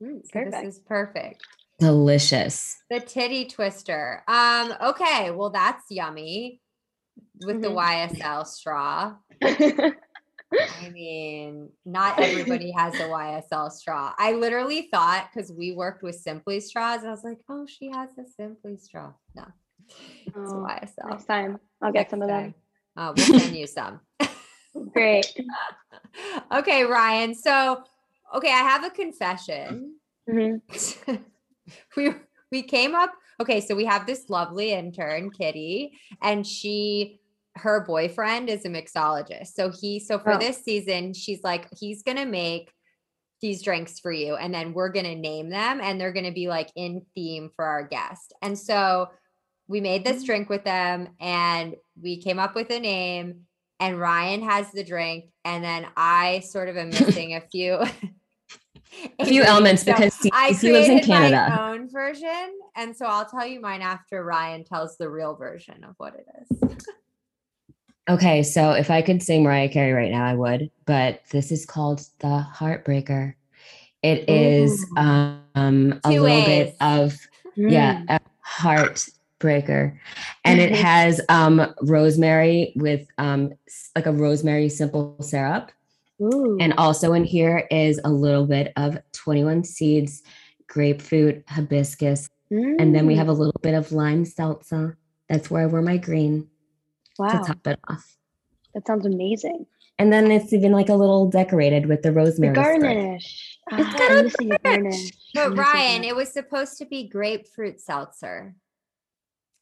Mm, 0.03 0.23
So 0.25 0.31
perfect. 0.33 0.53
this 0.63 0.77
is 0.77 0.81
perfect. 0.81 1.43
Delicious. 1.81 2.79
The 2.91 3.01
titty 3.01 3.47
twister. 3.47 4.23
Um, 4.27 4.73
okay, 4.81 5.31
well, 5.33 5.51
that's 5.51 5.85
yummy 5.91 6.61
with 7.45 7.61
the 7.61 7.69
YSL 7.69 8.47
straw. 8.47 9.17
I 10.83 10.91
mean, 10.91 11.71
not 11.85 12.19
everybody 12.23 12.71
has 12.73 12.95
a 12.95 13.05
YSL 13.09 13.71
straw. 13.71 14.13
I 14.19 14.33
literally 14.33 14.89
thought 14.93 15.29
because 15.33 15.53
we 15.53 15.73
worked 15.73 16.03
with 16.03 16.17
Simply 16.17 16.61
straws, 16.61 17.01
and 17.01 17.09
I 17.09 17.11
was 17.13 17.25
like, 17.25 17.39
oh, 17.49 17.67
she 17.67 17.91
has 17.91 18.11
a 18.19 18.29
Simply 18.37 18.77
straw. 18.77 19.13
No, 19.35 19.45
it's 19.89 20.37
a 20.37 20.57
Oh, 20.57 20.67
YSL. 20.69 21.11
Next 21.11 21.25
time 21.25 21.59
I'll 21.81 21.93
get 21.93 22.01
Next 22.01 22.11
some 22.11 22.23
of 22.23 22.29
them. 22.29 22.55
Uh, 22.97 23.13
we'll 23.17 23.39
send 23.41 23.57
you 23.57 23.67
some. 23.67 24.01
Great. 24.93 25.27
okay, 26.53 26.85
Ryan. 26.85 27.35
So, 27.35 27.83
okay, 28.35 28.51
I 28.51 28.59
have 28.59 28.85
a 28.85 28.91
confession. 28.91 29.97
Mhm. 30.29 30.61
we 31.97 32.13
we 32.51 32.63
came 32.63 32.95
up 32.95 33.13
okay 33.41 33.61
so 33.61 33.75
we 33.75 33.85
have 33.85 34.07
this 34.07 34.29
lovely 34.29 34.73
intern 34.73 35.31
kitty 35.31 35.99
and 36.21 36.47
she 36.47 37.21
her 37.57 37.85
boyfriend 37.85 38.49
is 38.49 38.65
a 38.65 38.69
mixologist 38.69 39.49
so 39.55 39.71
he 39.71 40.01
so 40.01 40.19
for 40.19 40.33
Oh. 40.35 40.39
this 40.39 40.63
season 40.65 41.13
she's 41.15 41.43
like 41.45 41.67
he's 41.79 42.03
gonna 42.03 42.25
make 42.27 42.73
these 43.43 43.63
drinks 43.63 43.99
for 44.01 44.11
you 44.13 44.37
and 44.37 44.55
then 44.55 44.73
we're 44.73 44.89
gonna 44.89 45.15
name 45.15 45.51
them 45.51 45.81
and 45.81 46.01
they're 46.01 46.13
gonna 46.13 46.33
be 46.33 46.49
like 46.49 46.71
in 46.77 47.03
theme 47.15 47.51
for 47.55 47.65
our 47.65 47.87
guest 47.87 48.33
and 48.41 48.59
so 48.59 49.09
we 49.69 49.81
made 49.81 50.05
this 50.05 50.23
Mm. 50.23 50.27
drink 50.27 50.49
with 50.49 50.65
them 50.65 51.09
and 51.21 51.77
we 52.01 52.21
came 52.23 52.39
up 52.39 52.55
with 52.55 52.71
a 52.71 52.81
name 52.81 53.43
and 53.81 53.99
ryan 54.01 54.43
has 54.43 54.71
the 54.73 54.85
drink 54.85 55.27
and 55.45 55.63
then 55.63 55.87
i 55.97 56.41
sort 56.41 56.69
of 56.69 56.77
am 56.77 56.89
missing 57.01 57.35
a 57.35 57.41
few 57.41 57.79
A 59.19 59.25
few 59.25 59.43
elements 59.43 59.85
So 59.85 59.93
because 59.93 60.15
he, 60.23 60.31
I 60.35 60.53
he 60.53 60.71
lives 60.71 60.89
in 60.89 61.01
Canada. 61.01 61.47
my 61.49 61.71
own 61.73 61.89
version, 61.91 62.59
and 62.77 62.95
so 62.95 63.07
I'll 63.07 63.25
tell 63.25 63.47
you 63.47 63.59
mine 63.59 63.81
after 63.81 64.23
Ryan 64.23 64.65
tells 64.65 64.99
the 64.99 65.09
real 65.09 65.35
version 65.35 65.83
of 65.83 65.95
what 65.97 66.15
it 66.15 66.27
is. 66.43 66.87
Okay, 68.11 68.43
so 68.43 68.73
if 68.73 68.91
I 68.91 69.01
could 69.03 69.23
sing 69.23 69.43
Mariah 69.45 69.69
Carey 69.69 69.93
right 69.93 70.11
now, 70.11 70.25
I 70.25 70.35
would. 70.35 70.71
But 70.87 71.23
this 71.31 71.53
is 71.53 71.65
called 71.65 72.01
the 72.19 72.45
Heartbreaker. 72.55 73.35
It 74.03 74.29
is 74.29 74.85
um 74.97 76.01
a 76.05 76.11
little 76.11 76.41
A's. 76.41 76.47
bit 76.47 76.77
of 76.81 77.17
yeah, 77.57 78.03
Mm. 78.03 78.11
a 78.11 78.21
heart 78.41 79.05
breaker 79.39 80.01
and 80.45 80.61
it 80.61 80.73
has 80.73 81.21
um 81.29 81.75
rosemary 81.83 82.73
with 82.77 83.07
um 83.19 83.53
like 83.97 84.07
a 84.07 84.13
rosemary 84.13 84.69
simple 84.69 85.17
syrup 85.21 85.71
Ooh. 86.21 86.57
and 86.61 86.73
also 86.79 87.13
in 87.13 87.25
here 87.25 87.67
is 87.71 88.01
a 88.05 88.09
little 88.11 88.47
bit 88.47 88.73
of 88.77 88.99
21 89.13 89.65
seeds 89.65 90.23
grapefruit 90.69 91.43
hibiscus 91.49 92.29
and 92.51 92.95
then 92.95 93.05
we 93.07 93.15
Mm, 93.15 93.19
have 93.19 93.29
a 93.29 93.33
little 93.33 93.61
bit 93.63 93.75
of 93.75 93.91
lime 93.93 94.25
salsa 94.25 94.95
that's 95.29 95.51
where 95.51 95.63
i 95.63 95.67
wear 95.67 95.83
my 95.83 95.97
green 95.97 96.49
wow. 97.23 97.41
to 97.43 97.53
top 97.53 97.67
it 97.67 97.79
off 97.89 98.17
That 98.75 98.87
sounds 98.87 99.07
amazing. 99.07 99.67
and 99.99 100.13
then 100.13 100.31
it's 100.31 100.53
even 100.53 100.73
like 100.73 100.89
a 100.89 100.95
little 100.95 101.29
decorated 101.31 101.87
with 101.87 102.03
the 102.03 102.11
The 102.11 102.15
rosemary 102.17 102.55
sprig. 102.55 102.81
garnish. 102.83 103.59
It's 103.79 103.89
Ah, 103.89 103.99
got 103.99 104.11
I'm 104.11 104.19
a 104.19 104.23
missing 104.25 104.49
the 104.49 104.59
garnish. 104.65 105.13
But 105.35 105.57
Ryan, 105.57 106.03
that. 106.03 106.09
it 106.09 106.17
was 106.17 106.33
supposed 106.33 106.79
to 106.79 106.85
be 106.87 107.09
grapefruit 107.09 107.81
seltzer. 107.81 108.55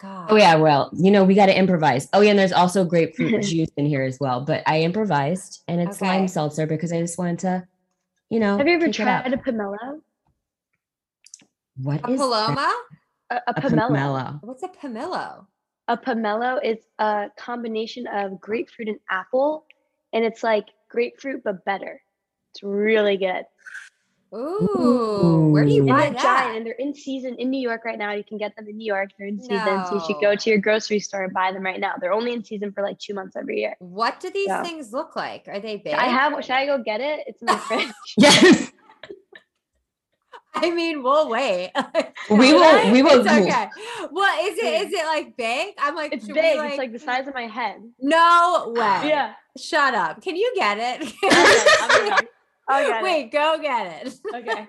God. 0.01 0.31
Oh 0.31 0.37
yeah, 0.37 0.55
well, 0.55 0.91
you 0.95 1.11
know, 1.11 1.25
we 1.25 1.35
got 1.35 1.47
to 1.47 1.57
improvise. 1.59 2.09
Oh 2.15 2.23
yeah, 2.23 2.31
and 2.31 2.39
there's 2.39 2.53
also 2.53 2.85
grapefruit 2.85 3.43
juice 3.51 3.69
in 3.77 3.85
here 3.85 4.03
as 4.03 4.19
well. 4.19 4.41
But 4.47 4.63
I 4.67 4.81
improvised, 4.81 5.63
and 5.69 5.79
it's 5.81 6.01
Okay. 6.01 6.07
lime 6.07 6.27
seltzer 6.29 6.67
because 6.67 6.91
I 6.93 7.01
just 7.03 7.19
wanted 7.19 7.41
to, 7.41 7.67
you 8.31 8.41
know. 8.41 8.57
Have 8.57 8.67
you 8.67 8.77
ever 8.77 8.87
kick 8.87 9.01
it 9.01 9.09
up. 9.09 9.25
tried 9.25 9.35
a 9.35 9.37
pomelo? 9.37 10.01
What 11.77 12.01
A 12.09 12.13
is 12.13 12.19
that? 12.19 12.25
paloma? 12.27 12.75
A, 13.31 13.35
a 13.37 13.43
A 13.49 13.55
pomelo. 13.61 13.89
pomelo. 13.91 14.39
What's 14.43 14.63
a 14.63 14.69
pomelo? 14.69 15.47
A 15.91 15.97
pomelo 15.97 16.61
is 16.63 16.79
a 17.01 17.31
combination 17.37 18.07
of 18.07 18.41
grapefruit 18.41 18.87
and 18.87 19.01
apple, 19.11 19.65
and 20.13 20.25
it's 20.25 20.45
like 20.45 20.67
grapefruit 20.89 21.43
but 21.43 21.65
better. 21.65 22.01
It's 22.53 22.63
really 22.63 23.17
good. 23.17 23.45
Ooh, 24.33 25.51
where 25.51 25.65
do 25.65 25.73
you 25.73 25.83
Ooh. 25.83 25.87
buy 25.89 26.03
They're 26.03 26.13
that? 26.13 26.23
giant, 26.23 26.57
and 26.59 26.65
they're 26.65 26.75
in 26.75 26.95
season 26.95 27.35
in 27.41 27.51
New 27.51 27.61
York 27.61 27.85
right 27.85 27.99
now. 27.99 28.13
You 28.13 28.23
can 28.23 28.39
get 28.39 28.55
them 28.55 28.69
in 28.69 28.77
New 28.77 28.87
York. 28.87 29.11
They're 29.19 29.27
in 29.27 29.43
season, 29.43 29.85
so 29.85 29.97
you 29.97 30.01
should 30.01 30.21
go 30.21 30.37
to 30.37 30.51
your 30.51 30.61
grocery 30.61 31.01
store 31.01 31.25
and 31.25 31.33
buy 31.33 31.51
them 31.51 31.65
right 31.65 31.81
now. 31.81 31.95
They're 32.01 32.13
only 32.13 32.35
in 32.35 32.45
season 32.45 32.71
for 32.71 32.85
like 32.85 33.01
two 33.01 33.15
months 33.15 33.35
every 33.35 33.59
year. 33.59 33.75
What 33.81 34.21
do 34.21 34.31
these 34.31 34.47
Yeah. 34.47 34.63
things 34.63 34.93
look 34.93 35.17
like? 35.17 35.49
Are 35.49 35.59
they 35.59 35.79
big? 35.79 35.95
I 35.95 36.05
have. 36.07 36.33
Should 36.45 36.53
I 36.55 36.67
go 36.67 36.81
get 36.81 37.01
it? 37.01 37.25
It's 37.27 37.43
in 37.43 37.49
my 37.49 37.59
fridge. 37.67 38.15
Yes, 38.17 38.71
I 40.55 40.71
mean, 40.71 41.03
we'll 41.03 41.29
wait. 41.29 41.71
we 42.31 42.53
will. 42.53 42.93
We 42.93 43.03
will. 43.07 43.21
It's 43.25 43.31
okay. 43.31 43.69
Well, 44.11 44.47
is 44.47 44.59
it 44.59 44.87
is 44.89 44.93
it 44.93 45.05
like 45.07 45.37
big? 45.37 45.75
I'm 45.79 45.95
like, 45.95 46.13
It's 46.13 46.27
big. 46.27 46.59
we, 46.61 46.67
it's 46.67 46.79
like 46.79 46.93
the 46.93 46.99
size 46.99 47.29
of 47.29 47.35
my 47.35 47.47
head. 47.47 47.77
no 48.01 48.73
way. 48.75 49.09
Yeah. 49.09 49.35
Shut 49.59 49.95
up. 49.95 50.23
Can 50.23 50.37
you 50.37 50.53
get 50.57 50.79
it? 50.79 51.13
I'll 51.83 52.09
get 52.09 52.23
it. 52.23 52.29
It. 52.99 53.03
Wait, 53.03 53.33
go 53.33 53.59
get 53.61 54.07
it. 54.07 54.15
Okay. 54.35 54.67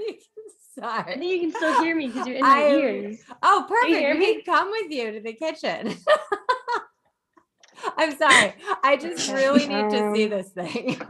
I 0.82 1.04
Sorry. 1.04 1.18
think 1.20 1.32
you 1.32 1.40
can 1.42 1.52
still 1.52 1.84
hear 1.84 1.96
me 1.96 2.08
because 2.08 2.26
you're 2.28 2.38
in 2.38 2.42
my 2.44 2.64
I- 2.64 2.70
ears. 2.72 3.18
Oh, 3.44 3.66
perfect. 3.68 3.92
hear 3.94 4.14
We 4.14 4.20
me? 4.20 4.42
can 4.42 4.54
come 4.56 4.72
with 4.72 4.90
you 4.92 5.12
to 5.12 5.20
the 5.20 5.34
kitchen. 5.34 5.96
I'm 7.98 8.16
sorry. 8.16 8.54
I 8.84 8.96
just 8.96 9.32
really 9.32 9.66
need 9.68 9.90
to 9.90 10.14
see 10.16 10.24
Um, 10.26 10.30
this 10.30 10.50
thing. 10.50 11.02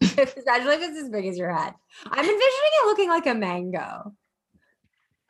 Especially 0.00 0.74
if 0.74 0.82
it's 0.82 0.98
as 1.02 1.08
big 1.10 1.26
as 1.26 1.36
your 1.36 1.52
head. 1.54 1.74
I'm 2.06 2.18
envisioning 2.20 2.40
it 2.40 2.86
looking 2.86 3.08
like 3.08 3.26
a 3.26 3.34
mango. 3.34 4.12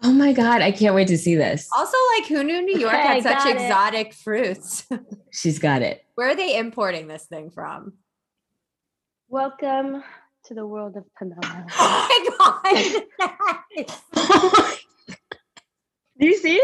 Oh 0.02 0.12
my 0.12 0.32
god, 0.32 0.62
I 0.62 0.72
can't 0.72 0.94
wait 0.94 1.08
to 1.08 1.18
see 1.18 1.34
this. 1.34 1.68
Also, 1.76 1.96
like 2.16 2.26
who 2.26 2.42
knew 2.42 2.62
New 2.62 2.78
York 2.78 2.94
Okay, 2.94 3.02
had 3.02 3.22
such 3.22 3.38
got 3.38 3.46
it. 3.48 3.54
exotic 3.56 4.14
fruits? 4.14 4.86
She's 5.30 5.58
got 5.58 5.82
it. 5.82 6.04
Where 6.14 6.28
are 6.30 6.34
they 6.36 6.56
importing 6.58 7.06
this 7.06 7.26
thing 7.26 7.50
from? 7.50 7.94
Welcome 9.28 10.02
to 10.46 10.54
the 10.54 10.66
world 10.66 10.96
of 10.96 11.04
Panama. 11.16 11.64
Oh 12.42 12.60
my 12.64 13.84
god. 14.16 14.66
Do 16.18 16.26
you 16.26 16.36
see? 16.36 16.62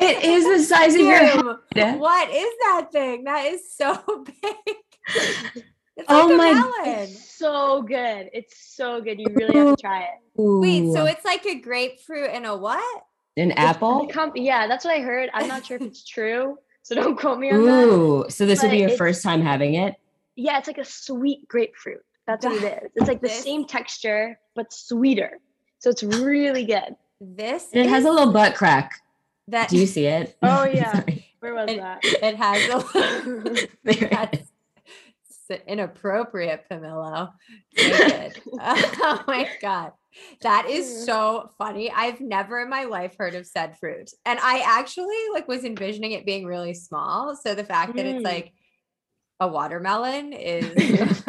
It 0.00 0.24
is 0.24 0.44
the 0.44 0.62
size 0.64 0.94
of 0.94 1.00
your 1.00 1.16
head. 1.16 1.98
What 1.98 2.30
is 2.30 2.50
that 2.62 2.88
thing? 2.92 3.24
That 3.24 3.46
is 3.46 3.72
so 3.74 4.24
big. 4.24 5.64
It's 5.98 6.06
Oh 6.08 6.26
like 6.26 6.34
a 6.34 6.36
my- 6.36 6.52
melon. 6.54 7.00
It's 7.10 7.34
so 7.34 7.82
good. 7.82 8.30
It's 8.32 8.56
so 8.76 9.00
good. 9.00 9.18
You 9.20 9.26
really 9.34 9.56
have 9.58 9.76
to 9.76 9.80
try 9.82 10.02
it. 10.02 10.08
Wait, 10.36 10.92
so 10.92 11.04
it's 11.06 11.24
like 11.24 11.44
a 11.46 11.56
grapefruit 11.56 12.30
and 12.32 12.46
a 12.46 12.56
what? 12.56 13.02
an 13.36 13.52
apple. 13.52 14.06
The 14.06 14.12
comp- 14.12 14.36
yeah, 14.36 14.66
that's 14.66 14.84
what 14.84 14.94
I 14.96 15.00
heard. 15.00 15.30
I'm 15.32 15.46
not 15.46 15.64
sure 15.66 15.76
if 15.76 15.82
it's 15.82 16.04
true, 16.04 16.58
so 16.82 16.94
don't 16.96 17.16
quote 17.16 17.38
me 17.38 17.50
on 17.52 17.64
that. 17.66 17.84
Ooh, 17.86 18.24
so 18.28 18.44
this 18.46 18.62
will 18.62 18.68
But 18.68 18.74
be 18.74 18.78
your 18.80 18.90
first 18.90 19.22
time 19.22 19.40
having 19.42 19.74
it. 19.74 19.94
Yeah, 20.34 20.58
it's 20.58 20.66
like 20.66 20.78
a 20.78 20.84
sweet 20.84 21.46
grapefruit. 21.46 22.04
That's 22.26 22.44
what 22.44 22.62
it 22.62 22.82
is. 22.82 22.90
It's 22.96 23.06
like 23.08 23.20
the 23.20 23.28
same 23.28 23.64
texture 23.64 24.38
but 24.56 24.72
sweeter. 24.72 25.38
So 25.78 25.88
it's 25.90 26.02
really 26.02 26.64
good. 26.64 26.96
This 27.20 27.66
And 27.72 27.84
it 27.86 27.88
has 27.88 28.04
a 28.04 28.10
little 28.10 28.32
butt 28.32 28.54
crack. 28.56 29.00
that 29.48 29.68
Do 29.68 29.76
you 29.78 29.86
see 29.86 30.06
it? 30.06 30.36
Oh, 30.42 30.64
yeah. 30.64 31.02
Where 31.40 31.54
was 31.54 31.70
it, 31.70 31.76
that? 31.78 32.00
it 32.02 32.34
has 32.36 32.68
a 32.68 32.78
There 33.84 34.04
it 34.04 34.10
that's 34.10 34.38
s- 34.38 34.50
inappropriate. 35.50 36.64
Naked. 36.70 38.40
oh 38.60 39.24
my 39.26 39.48
god. 39.60 39.92
That 40.42 40.66
is 40.68 40.86
Mm. 40.86 41.04
so 41.06 41.50
funny. 41.58 41.90
I've 41.92 42.20
never 42.20 42.60
in 42.60 42.68
my 42.70 42.84
life 42.84 43.14
heard 43.18 43.34
of 43.34 43.46
said 43.46 43.78
fruit. 43.78 44.10
And 44.24 44.38
I 44.42 44.60
actually 44.64 45.16
like 45.32 45.46
was 45.48 45.64
envisioning 45.64 46.12
it 46.12 46.26
being 46.26 46.44
really 46.44 46.74
small. 46.74 47.36
So 47.36 47.54
the 47.54 47.64
fact 47.64 47.94
that 47.96 48.06
it's 48.06 48.20
Mm. 48.22 48.24
like 48.24 48.52
a 49.40 49.46
watermelon 49.46 50.32
is 50.32 50.74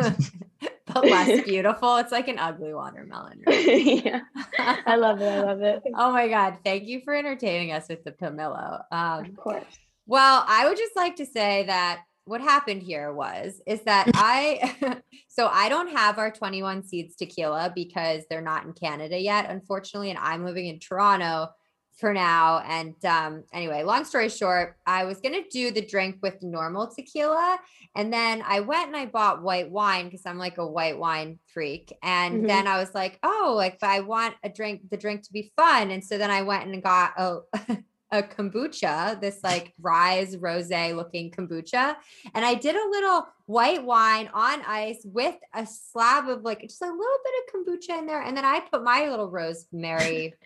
but 0.88 1.06
less 1.06 1.44
beautiful. 1.44 1.98
It's 1.98 2.12
like 2.12 2.28
an 2.28 2.40
ugly 2.40 2.74
watermelon. 2.74 3.42
right? 3.46 4.04
yeah, 4.04 4.22
I 4.58 4.96
love 4.96 5.22
it. 5.22 5.26
I 5.28 5.42
love 5.44 5.62
it. 5.62 5.84
oh 5.96 6.12
my 6.12 6.28
god. 6.28 6.58
Thank 6.64 6.86
you 6.86 7.02
for 7.06 7.14
entertaining 7.14 7.72
us 7.72 7.88
with 7.90 8.04
the 8.04 8.12
pomelo. 8.12 8.82
Um 8.92 9.26
Of 9.26 9.36
course. 9.36 9.66
well, 10.08 10.44
I 10.48 10.68
would 10.68 10.78
just 10.78 10.96
like 10.96 11.18
to 11.18 11.26
say 11.28 11.66
that 11.68 12.02
what 12.26 12.42
happened 12.42 12.84
here 12.84 13.12
was 13.12 13.62
is 13.66 13.82
that 13.84 14.10
I 14.14 15.02
so 15.28 15.48
I 15.48 15.70
don't 15.70 15.90
have 15.96 16.18
our 16.20 16.32
21 16.32 16.84
seeds 16.86 17.16
tequila 17.16 17.72
because 17.74 18.24
they're 18.30 18.42
not 18.42 18.66
in 18.66 18.74
Canada 18.74 19.18
yet, 19.20 19.50
unfortunately, 19.50 20.10
and 20.10 20.20
I'm 20.20 20.46
living 20.46 20.68
in 20.68 20.80
Toronto 20.80 21.50
for 21.98 22.14
now. 22.14 22.60
And 22.60 22.94
um, 23.04 23.44
anyway, 23.52 23.84
long 23.84 24.06
story 24.06 24.30
short, 24.30 24.78
I 24.86 25.04
was 25.06 25.20
gonna 25.20 25.42
do 25.52 25.72
the 25.72 25.86
drink 25.86 26.20
with 26.22 26.42
normal 26.42 26.88
tequila, 26.88 27.60
and 27.96 28.14
then 28.14 28.42
I 28.46 28.62
went 28.62 28.88
and 28.88 28.96
I 28.96 29.06
bought 29.08 29.42
white 29.44 29.70
wine 29.70 30.06
because 30.06 30.26
I'm 30.26 30.38
like 30.38 30.58
a 30.60 30.68
white 30.68 30.98
wine 30.98 31.40
freak. 31.54 31.92
And 32.04 32.44
Mhm. 32.44 32.48
then 32.48 32.68
I 32.68 32.78
was 32.78 32.94
like, 32.94 33.20
oh, 33.24 33.54
like 33.58 33.80
I 33.82 34.00
want 34.02 34.36
a 34.44 34.50
drink, 34.50 34.90
the 34.90 34.98
drink 34.98 35.24
to 35.24 35.34
be 35.34 35.52
fun. 35.58 35.92
And 35.92 36.04
so 36.04 36.18
then 36.18 36.32
I 36.32 36.44
went 36.44 36.68
and 36.68 36.82
got 36.84 37.14
a 37.18 37.40
a 38.12 38.24
kombucha, 38.24 39.20
this 39.22 39.40
like 39.44 39.74
rise 39.80 40.36
rose 40.38 40.70
looking 40.70 41.32
kombucha. 41.32 41.96
And 42.34 42.44
I 42.44 42.56
did 42.56 42.76
a 42.76 42.90
little 42.90 43.28
white 43.46 43.84
wine 43.84 44.30
on 44.34 44.62
ice 44.66 45.02
with 45.04 45.36
a 45.54 45.66
slab 45.66 46.28
of 46.28 46.42
like 46.42 46.62
just 46.62 46.82
a 46.82 46.86
little 46.86 47.18
bit 47.24 47.34
of 47.38 47.54
kombucha 47.54 48.00
in 48.00 48.06
there. 48.08 48.22
And 48.22 48.36
then 48.36 48.46
I 48.46 48.62
put 48.62 48.84
my 48.84 49.10
little 49.10 49.30
rosemary 49.30 50.34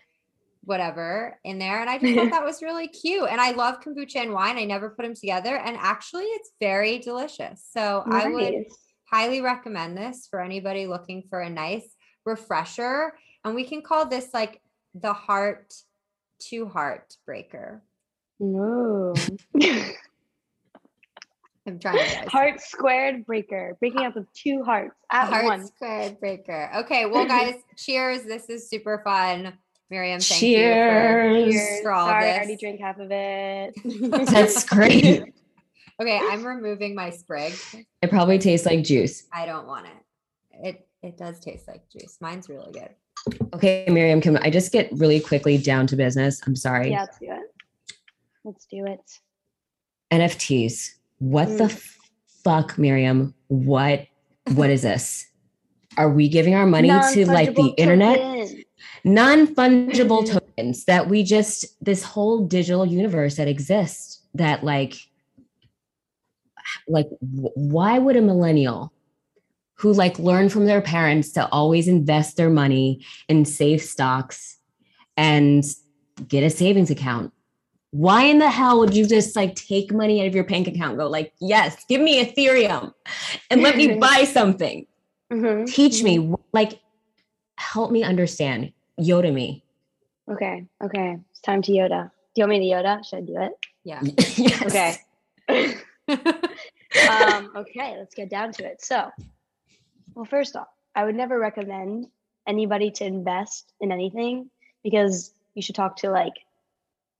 whatever 0.66 1.38
in 1.44 1.58
there. 1.58 1.80
And 1.80 1.90
I 1.90 1.98
just 1.98 2.14
thought 2.14 2.30
that 2.30 2.44
was 2.44 2.62
really 2.62 2.88
cute. 2.88 3.28
And 3.30 3.40
I 3.40 3.52
love 3.52 3.80
kombucha 3.80 4.16
and 4.16 4.32
wine. 4.32 4.56
I 4.56 4.64
never 4.64 4.90
put 4.90 5.02
them 5.02 5.14
together. 5.14 5.56
And 5.56 5.76
actually, 5.78 6.24
it's 6.24 6.52
very 6.60 6.98
delicious. 6.98 7.66
So 7.70 8.02
I 8.06 8.28
would 8.28 8.64
highly 9.10 9.40
recommend 9.40 9.96
this 9.96 10.26
for 10.30 10.40
anybody 10.40 10.86
looking 10.86 11.24
for 11.28 11.40
a 11.40 11.50
nice 11.50 11.86
refresher. 12.24 13.12
And 13.44 13.54
we 13.54 13.64
can 13.64 13.82
call 13.82 14.06
this 14.06 14.28
like 14.32 14.60
the 14.94 15.12
heart 15.12 15.74
to 16.50 16.66
heart 16.66 17.16
breaker. 17.26 17.82
Ooh. 18.42 19.14
I'm 21.66 21.78
trying 21.78 21.96
to 21.96 22.14
guys. 22.14 22.28
Heart 22.28 22.60
squared 22.60 23.24
breaker, 23.24 23.76
breaking 23.80 24.02
up 24.02 24.14
with 24.16 24.30
two 24.34 24.62
hearts 24.62 24.94
at 25.10 25.28
Heart 25.28 25.44
once. 25.44 25.68
squared 25.74 26.20
breaker. 26.20 26.70
Okay, 26.76 27.06
well, 27.06 27.24
guys, 27.28 27.54
cheers. 27.76 28.22
This 28.24 28.50
is 28.50 28.68
super 28.68 29.00
fun. 29.02 29.54
Miriam, 29.90 30.20
thank 30.20 30.40
Cheers. 30.40 31.46
you 31.46 31.52
Cheers. 31.52 31.78
for, 31.78 31.82
for 31.84 31.92
all 31.92 32.08
Sorry, 32.08 32.30
I 32.30 32.36
already 32.36 32.56
drank 32.56 32.80
half 32.80 32.98
of 32.98 33.08
it. 33.10 33.74
That's 34.30 34.64
great. 34.64 35.34
Okay, 36.00 36.18
I'm 36.22 36.44
removing 36.44 36.94
my 36.94 37.10
sprig. 37.10 37.54
It 38.02 38.10
probably 38.10 38.38
tastes 38.38 38.66
like 38.66 38.82
juice. 38.82 39.24
I 39.32 39.46
don't 39.46 39.66
want 39.66 39.86
it. 39.86 40.66
It 40.66 40.88
it 41.02 41.16
does 41.16 41.38
taste 41.38 41.68
like 41.68 41.82
juice. 41.90 42.16
Mine's 42.20 42.48
really 42.48 42.72
good. 42.72 42.88
Okay, 43.54 43.86
Miriam, 43.88 44.20
can 44.20 44.36
I 44.38 44.50
just 44.50 44.72
get 44.72 44.90
really 44.92 45.20
quickly 45.20 45.56
down 45.58 45.86
to 45.88 45.96
business? 45.96 46.40
I'm 46.46 46.56
sorry. 46.56 46.90
yeah, 46.90 47.00
let's 47.00 47.18
do 47.18 47.26
it. 47.30 47.50
Let's 48.44 48.66
do 48.66 48.86
it. 48.86 49.20
NFTs. 50.10 50.90
What 51.18 51.46
the 51.58 51.64
Mm. 51.64 51.96
fuck, 52.44 52.78
Miriam? 52.78 53.34
What 53.48 54.06
what 54.52 54.68
is 54.68 54.82
this? 54.82 55.26
Are 55.96 56.10
we 56.10 56.28
giving 56.28 56.54
our 56.54 56.66
money 56.66 56.88
to 56.88 57.26
like 57.26 57.54
the 57.54 57.72
internet? 57.78 58.18
token. 58.18 58.64
Non-fungible 59.04 60.26
tokens 60.30 60.84
that 60.84 61.08
we 61.08 61.22
just 61.22 61.64
this 61.84 62.02
whole 62.02 62.46
digital 62.46 62.84
universe 62.84 63.36
that 63.36 63.48
exists 63.48 64.20
that 64.34 64.64
like 64.64 64.96
like 66.88 67.08
why 67.20 67.98
would 67.98 68.16
a 68.16 68.20
millennial 68.20 68.92
who 69.74 69.92
like 69.92 70.18
learn 70.18 70.48
from 70.48 70.66
their 70.66 70.80
parents 70.80 71.32
to 71.32 71.48
always 71.48 71.88
invest 71.88 72.36
their 72.36 72.50
money 72.50 73.04
in 73.28 73.44
safe 73.44 73.82
stocks 73.82 74.58
and 75.16 75.64
get 76.28 76.44
a 76.44 76.50
savings 76.50 76.90
account 76.90 77.32
why 77.94 78.24
in 78.24 78.40
the 78.40 78.50
hell 78.50 78.80
would 78.80 78.92
you 78.92 79.06
just 79.06 79.36
like 79.36 79.54
take 79.54 79.92
money 79.92 80.20
out 80.20 80.26
of 80.26 80.34
your 80.34 80.42
bank 80.42 80.66
account 80.66 80.90
and 80.90 80.98
go 80.98 81.06
like, 81.06 81.32
yes, 81.40 81.84
give 81.88 82.00
me 82.00 82.24
Ethereum 82.24 82.92
and 83.50 83.62
let 83.62 83.76
me 83.76 83.94
buy 84.00 84.24
something. 84.24 84.84
Mhm. 85.32 85.72
Teach 85.72 86.02
me, 86.02 86.34
like, 86.52 86.80
help 87.56 87.92
me 87.92 88.02
understand. 88.02 88.72
Yoda 89.00 89.32
me. 89.32 89.64
Okay. 90.28 90.66
Okay. 90.82 91.18
It's 91.30 91.40
time 91.40 91.62
to 91.62 91.72
Yoda. 91.72 92.10
Do 92.34 92.42
you 92.42 92.48
want 92.48 92.58
me 92.58 92.68
to 92.68 92.76
Yoda? 92.76 93.08
Should 93.08 93.18
I 93.18 93.20
do 93.20 93.40
it? 93.40 93.52
Yeah. 93.84 94.00
yes. 94.36 94.98
Okay. 95.48 95.76
um, 97.08 97.52
okay, 97.54 97.96
let's 97.96 98.16
get 98.16 98.28
down 98.28 98.50
to 98.54 98.64
it. 98.64 98.84
So, 98.84 99.08
well, 100.14 100.24
first 100.24 100.56
off, 100.56 100.68
I 100.94 101.04
would 101.04 101.14
never 101.14 101.38
recommend 101.38 102.06
anybody 102.46 102.90
to 102.92 103.04
invest 103.04 103.72
in 103.80 103.90
anything 103.90 104.50
because 104.82 105.32
you 105.54 105.62
should 105.62 105.74
talk 105.74 105.96
to 105.96 106.10
like, 106.10 106.34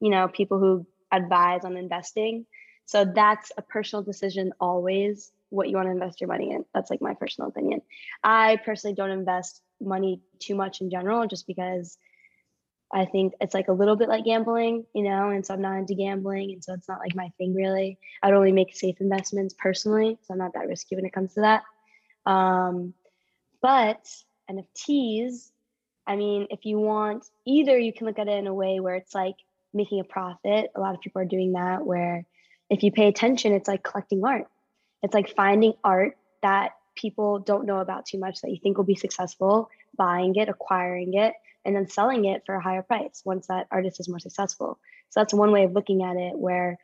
you 0.00 0.10
know, 0.10 0.28
people 0.28 0.58
who 0.58 0.86
advise 1.10 1.64
on 1.64 1.76
investing. 1.76 2.46
So 2.86 3.04
that's 3.04 3.50
a 3.56 3.62
personal 3.62 4.02
decision 4.02 4.52
always 4.60 5.32
what 5.50 5.68
you 5.68 5.76
want 5.76 5.86
to 5.86 5.92
invest 5.92 6.20
your 6.20 6.28
money 6.28 6.50
in. 6.50 6.64
That's 6.74 6.90
like 6.90 7.00
my 7.00 7.14
personal 7.14 7.48
opinion. 7.48 7.80
I 8.22 8.58
personally 8.64 8.94
don't 8.94 9.10
invest 9.10 9.62
money 9.80 10.20
too 10.38 10.54
much 10.54 10.80
in 10.80 10.90
general 10.90 11.26
just 11.26 11.46
because 11.46 11.96
I 12.92 13.06
think 13.06 13.34
it's 13.40 13.54
like 13.54 13.68
a 13.68 13.72
little 13.72 13.96
bit 13.96 14.08
like 14.08 14.24
gambling, 14.24 14.84
you 14.94 15.02
know, 15.02 15.30
and 15.30 15.44
so 15.44 15.54
I'm 15.54 15.62
not 15.62 15.78
into 15.78 15.94
gambling. 15.94 16.52
And 16.52 16.62
so 16.62 16.74
it's 16.74 16.88
not 16.88 16.98
like 16.98 17.14
my 17.14 17.30
thing 17.38 17.54
really. 17.54 17.98
I'd 18.22 18.34
only 18.34 18.52
make 18.52 18.76
safe 18.76 19.00
investments 19.00 19.54
personally. 19.58 20.18
So 20.22 20.34
I'm 20.34 20.38
not 20.38 20.52
that 20.54 20.68
risky 20.68 20.94
when 20.96 21.06
it 21.06 21.12
comes 21.12 21.34
to 21.34 21.40
that. 21.40 21.62
Um, 22.26 22.94
but 23.60 24.06
NFTs, 24.50 25.50
I 26.06 26.16
mean, 26.16 26.46
if 26.50 26.64
you 26.64 26.78
want, 26.78 27.26
either 27.46 27.78
you 27.78 27.92
can 27.92 28.06
look 28.06 28.18
at 28.18 28.28
it 28.28 28.38
in 28.38 28.46
a 28.46 28.54
way 28.54 28.80
where 28.80 28.94
it's 28.94 29.14
like 29.14 29.36
making 29.72 30.00
a 30.00 30.04
profit. 30.04 30.70
A 30.74 30.80
lot 30.80 30.94
of 30.94 31.00
people 31.00 31.22
are 31.22 31.26
doing 31.26 31.52
that, 31.52 31.84
where 31.84 32.24
if 32.70 32.82
you 32.82 32.92
pay 32.92 33.08
attention, 33.08 33.52
it's 33.52 33.68
like 33.68 33.82
collecting 33.82 34.24
art. 34.24 34.46
It's 35.02 35.14
like 35.14 35.34
finding 35.34 35.74
art 35.82 36.16
that 36.42 36.72
people 36.94 37.38
don't 37.38 37.66
know 37.66 37.78
about 37.78 38.06
too 38.06 38.18
much 38.18 38.40
that 38.40 38.50
you 38.50 38.58
think 38.62 38.76
will 38.76 38.84
be 38.84 38.94
successful, 38.94 39.70
buying 39.96 40.36
it, 40.36 40.48
acquiring 40.48 41.14
it, 41.14 41.34
and 41.64 41.74
then 41.74 41.88
selling 41.88 42.24
it 42.24 42.42
for 42.46 42.54
a 42.54 42.62
higher 42.62 42.82
price 42.82 43.22
once 43.24 43.46
that 43.48 43.66
artist 43.70 44.00
is 44.00 44.08
more 44.08 44.18
successful. 44.18 44.78
So 45.10 45.20
that's 45.20 45.34
one 45.34 45.52
way 45.52 45.64
of 45.64 45.72
looking 45.72 46.02
at 46.02 46.16
it 46.16 46.36
where 46.36 46.78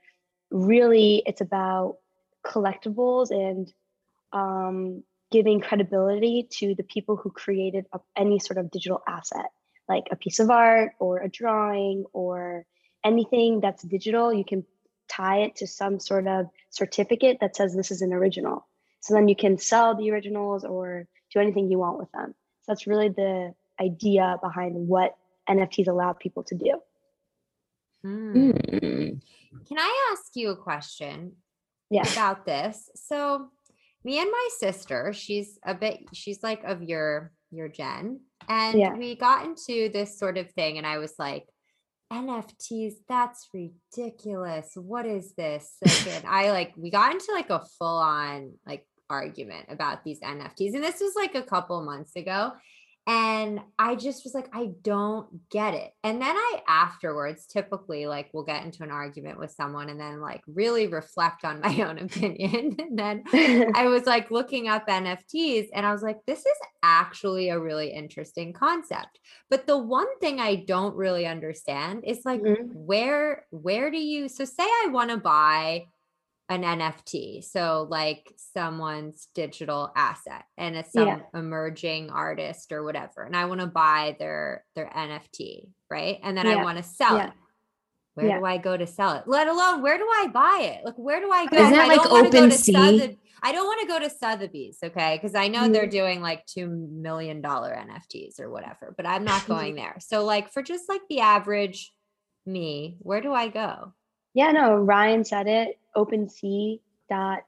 really 0.51 1.23
it's 1.27 1.41
about 1.41 1.99
collectibles 2.45 3.31
and 3.31 3.73
um, 4.33 5.03
giving 5.31 5.61
credibility 5.61 6.49
to 6.51 6.75
the 6.75 6.83
people 6.83 7.17
who 7.17 7.31
created 7.31 7.87
a, 7.93 8.01
any 8.17 8.39
sort 8.39 8.59
of 8.59 8.71
digital 8.71 9.03
asset, 9.07 9.51
like 9.89 10.05
a 10.11 10.17
piece 10.17 10.41
of 10.41 10.51
art 10.51 10.93
or 10.99 11.19
a 11.19 11.29
drawing 11.29 12.05
or 12.13 12.67
anything 13.05 13.61
that's 13.61 13.83
digital. 13.83 14.33
You 14.33 14.45
can 14.45 14.65
tie 15.09 15.43
it 15.43 15.57
to 15.57 15.67
some 15.67 16.01
sort 16.01 16.27
of 16.27 16.47
certificate 16.71 17.39
that 17.41 17.57
says 17.57 17.75
this 17.75 17.91
is 17.91 18.03
an 18.03 18.13
original. 18.13 18.67
So 19.01 19.15
then 19.15 19.29
you 19.29 19.37
can 19.37 19.59
sell 19.59 19.97
the 19.97 20.11
originals 20.11 20.65
or 20.65 21.07
do 21.33 21.41
anything 21.41 21.71
you 21.71 21.79
want 21.79 21.99
with 21.99 22.11
them. 22.13 22.35
So 22.63 22.65
that's 22.73 22.87
really 22.87 23.09
the 23.09 23.55
idea 23.81 24.37
behind 24.43 24.75
what 24.89 25.17
NFTs 25.49 25.89
allow 25.89 26.13
people 26.13 26.45
to 26.45 26.55
do. 26.55 26.81
Hmm. 28.03 28.51
Mm. 28.51 29.21
Can 29.67 29.79
I 29.79 30.13
ask 30.13 30.35
you 30.35 30.51
a 30.51 30.57
question 30.57 31.37
Yeah. 31.91 32.11
about 32.13 32.45
this? 32.45 32.91
So, 32.95 33.51
me 34.05 34.21
and 34.21 34.31
my 34.31 34.49
sister, 34.59 35.13
she's 35.13 35.59
a 35.65 35.75
bit, 35.75 36.01
she's 36.13 36.43
like 36.43 36.65
of 36.65 36.83
your 36.83 37.33
your 37.51 37.69
gen, 37.69 38.21
and 38.49 38.79
Yeah. 38.79 38.95
we 38.95 39.17
got 39.17 39.45
into 39.45 39.89
this 39.93 40.19
sort 40.19 40.39
of 40.39 40.51
thing, 40.53 40.79
and 40.79 40.87
I 40.87 40.99
was 40.99 41.15
like, 41.19 41.47
NFTs, 42.13 42.95
that's 43.09 43.49
ridiculous. 43.53 44.73
What 44.75 45.07
is 45.07 45.35
this? 45.35 45.77
Like, 45.85 46.07
and 46.09 46.27
I 46.27 46.51
like, 46.51 46.73
we 46.77 46.91
got 46.91 47.13
into 47.13 47.33
like 47.33 47.51
a 47.51 47.65
full 47.79 47.99
on 47.99 48.55
like 48.67 48.87
argument 49.09 49.67
about 49.69 50.05
these 50.05 50.21
NFTs, 50.21 50.75
and 50.75 50.83
this 50.85 51.01
was 51.01 51.15
like 51.17 51.35
a 51.35 51.43
couple 51.43 51.83
months 51.83 52.17
ago. 52.17 52.53
And 53.11 53.61
I 53.77 53.97
just 53.97 54.23
was 54.23 54.35
like, 54.35 54.49
I 54.53 54.71
don't 54.83 55.49
get 55.51 55.75
it. 55.75 55.91
And 56.05 56.23
then 56.23 56.37
I 56.37 56.61
afterwards 56.69 57.45
typically 57.45 58.07
like 58.07 58.33
will 58.33 58.45
get 58.45 58.65
into 58.65 58.85
an 58.85 58.93
argument 58.93 59.37
with 59.37 59.51
someone 59.51 59.89
and 59.89 59.99
then 59.99 60.21
like 60.21 60.43
really 60.47 60.87
reflect 60.87 61.45
on 61.45 61.61
my 61.65 61.81
own 61.83 61.99
opinion. 61.99 62.77
and 62.79 62.97
then 62.97 63.25
I 63.75 63.89
was 63.89 64.07
like 64.07 64.31
looking 64.31 64.69
up 64.69 64.87
NFTs 64.87 65.71
and 65.75 65.85
I 65.85 65.91
was 65.93 66.03
like, 66.05 66.19
this 66.25 66.39
is 66.39 66.59
actually 66.85 67.49
a 67.49 67.59
really 67.59 67.91
interesting 67.93 68.53
concept. 68.53 69.19
But 69.49 69.67
the 69.67 69.77
one 69.77 70.17
thing 70.21 70.39
I 70.39 70.55
don't 70.55 70.95
really 70.95 71.27
understand 71.27 72.05
is 72.07 72.21
like 72.25 72.43
Mhm. 72.43 72.69
where 72.73 73.45
where 73.51 73.91
do 73.91 73.99
you 73.99 74.29
so 74.29 74.45
say 74.45 74.63
I 74.63 74.89
want 74.93 75.11
to 75.11 75.17
buy 75.17 75.87
an 76.51 76.63
NFT, 76.65 77.43
so 77.45 77.87
like 77.89 78.31
someone's 78.37 79.29
digital 79.35 79.93
asset 79.97 80.45
and 80.59 80.77
it's 80.77 80.93
some 80.93 81.07
Yeah. 81.07 81.21
emerging 81.33 82.11
artist 82.11 82.73
or 82.73 82.83
whatever, 82.83 83.23
and 83.23 83.37
I 83.37 83.45
want 83.47 83.61
to 83.61 83.67
buy 83.69 84.17
their 84.19 84.65
their 84.75 84.91
NFT, 84.95 85.71
right? 85.89 86.19
And 86.23 86.37
then 86.37 86.47
I 86.47 86.57
want 86.63 86.77
to 86.79 86.83
sell 86.83 87.17
Yeah. 87.17 87.27
it. 87.29 87.33
Where 88.15 88.27
Yeah. 88.27 88.39
do 88.41 88.45
I 88.45 88.59
go 88.59 88.77
to 88.77 88.87
sell 88.89 89.13
it? 89.15 89.23
Let 89.29 89.47
alone 89.47 89.81
where 89.81 89.97
do 89.97 90.07
I 90.13 90.27
buy 90.27 90.59
it? 90.77 90.85
Like 90.85 90.97
where 90.97 91.21
do 91.21 91.31
I 91.31 91.47
go? 91.47 91.57
Isn't 91.57 91.73
If 91.73 91.79
that 91.79 91.85
I 91.85 91.87
like 91.89 92.03
don't 92.03 92.11
wanna 92.13 92.31
go 92.31 92.49
to 92.49 92.55
OpenSea? 92.55 93.17
I 93.43 93.53
don't 93.53 93.65
want 93.67 93.81
to 93.81 93.87
go 93.87 93.99
to 94.01 94.11
Sotheby's, 94.11 94.79
okay? 94.83 95.17
Because 95.17 95.35
I 95.35 95.49
know 95.49 95.67
they're 95.69 95.87
Mhm. 95.87 95.91
doing 95.93 96.21
like 96.21 96.45
two 96.45 96.67
million 96.69 97.41
dollar 97.41 97.73
NFTs 97.73 98.39
or 98.39 98.51
whatever, 98.51 98.93
but 98.95 99.07
I'm 99.07 99.25
not 99.25 99.47
going 99.49 99.77
there. 99.77 99.97
So 100.01 100.25
like 100.25 100.51
for 100.53 100.63
just 100.63 100.89
like 100.91 101.01
the 101.09 101.21
average 101.21 101.95
me, 102.45 102.97
where 102.99 103.21
do 103.23 103.33
I 103.33 103.49
go? 103.49 103.95
Yeah, 104.35 104.53
no, 104.53 104.77
Ryan 104.77 105.25
said 105.25 105.47
it. 105.47 105.79
OpenSea 105.97 106.81
dot 107.09 107.41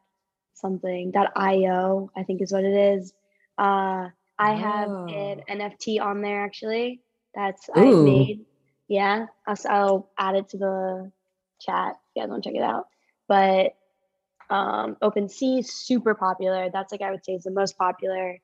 something 0.55 1.11
dot 1.13 1.33
io, 1.37 2.11
I 2.17 2.23
think 2.25 2.43
is 2.43 2.53
what 2.53 2.65
it 2.65 2.95
is. 2.95 3.13
Uh, 3.59 4.09
I 4.39 4.55
have 4.55 4.89
an 4.91 5.41
Oh. 5.49 5.53
NFT 5.55 6.01
on 6.01 6.23
there 6.23 6.45
actually. 6.45 7.01
That's 7.35 7.69
I 7.75 7.85
made. 7.93 8.45
Yeah, 8.89 9.27
I'll, 9.47 9.57
I'll 9.69 10.11
add 10.19 10.35
it 10.35 10.49
to 10.51 10.59
the 10.59 11.13
chat. 11.61 11.93
If 11.95 12.01
you 12.17 12.23
guys 12.23 12.31
want 12.31 12.43
to 12.45 12.51
check 12.51 12.57
it 12.57 12.63
out. 12.63 12.89
But 13.29 13.75
um, 14.51 14.97
OpenSea 15.03 15.61
is 15.61 15.73
super 15.73 16.15
popular. 16.15 16.69
That's 16.71 16.93
like 16.93 17.01
I 17.03 17.11
would 17.11 17.25
say 17.25 17.35
is 17.35 17.45
the 17.45 17.51
most 17.53 17.79
popular. 17.79 18.39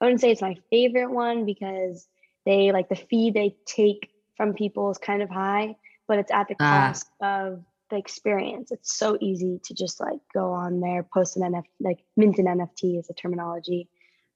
I 0.00 0.04
wouldn't 0.04 0.20
say 0.20 0.30
it's 0.32 0.42
my 0.42 0.56
favorite 0.70 1.10
one 1.10 1.46
because 1.46 2.08
they 2.44 2.72
like 2.72 2.88
the 2.88 2.96
fee 2.96 3.30
they 3.30 3.56
take 3.64 4.10
from 4.36 4.52
people 4.52 4.90
is 4.90 4.98
kind 4.98 5.22
of 5.22 5.30
high, 5.30 5.76
but 6.08 6.18
it's 6.18 6.32
at 6.32 6.48
the 6.48 6.56
Ah. 6.60 6.88
cost 6.88 7.06
of 7.22 7.64
the 7.90 7.96
experience. 7.96 8.72
It's 8.72 8.96
so 8.96 9.18
easy 9.20 9.60
to 9.64 9.74
just 9.74 10.00
like 10.00 10.20
go 10.32 10.52
on 10.52 10.80
there, 10.80 11.02
post 11.02 11.36
an 11.36 11.42
NFT, 11.42 11.64
like 11.80 12.04
mint 12.16 12.38
an 12.38 12.46
NFT 12.46 12.98
is 12.98 13.10
a 13.10 13.14
terminology. 13.14 13.88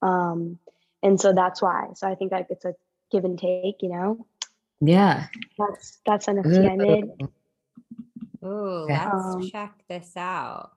Um, 0.03 0.59
and 1.03 1.19
so 1.21 1.33
that's 1.33 1.63
why. 1.63 1.89
So 1.95 2.09
I 2.09 2.15
think 2.15 2.33
like 2.33 2.49
it's 2.51 2.65
a 2.65 2.75
give 3.11 3.25
and 3.25 3.39
take, 3.39 3.83
you 3.83 3.89
know. 3.89 4.27
Yeah. 4.81 5.27
That's 5.59 5.99
that's 6.05 6.27
NFT 6.27 6.71
I 6.71 6.77
made. 6.77 7.05
Ooh, 8.45 8.87
let's 8.89 9.15
Um, 9.15 9.43
check 9.49 9.73
this 9.89 10.17
out. 10.17 10.73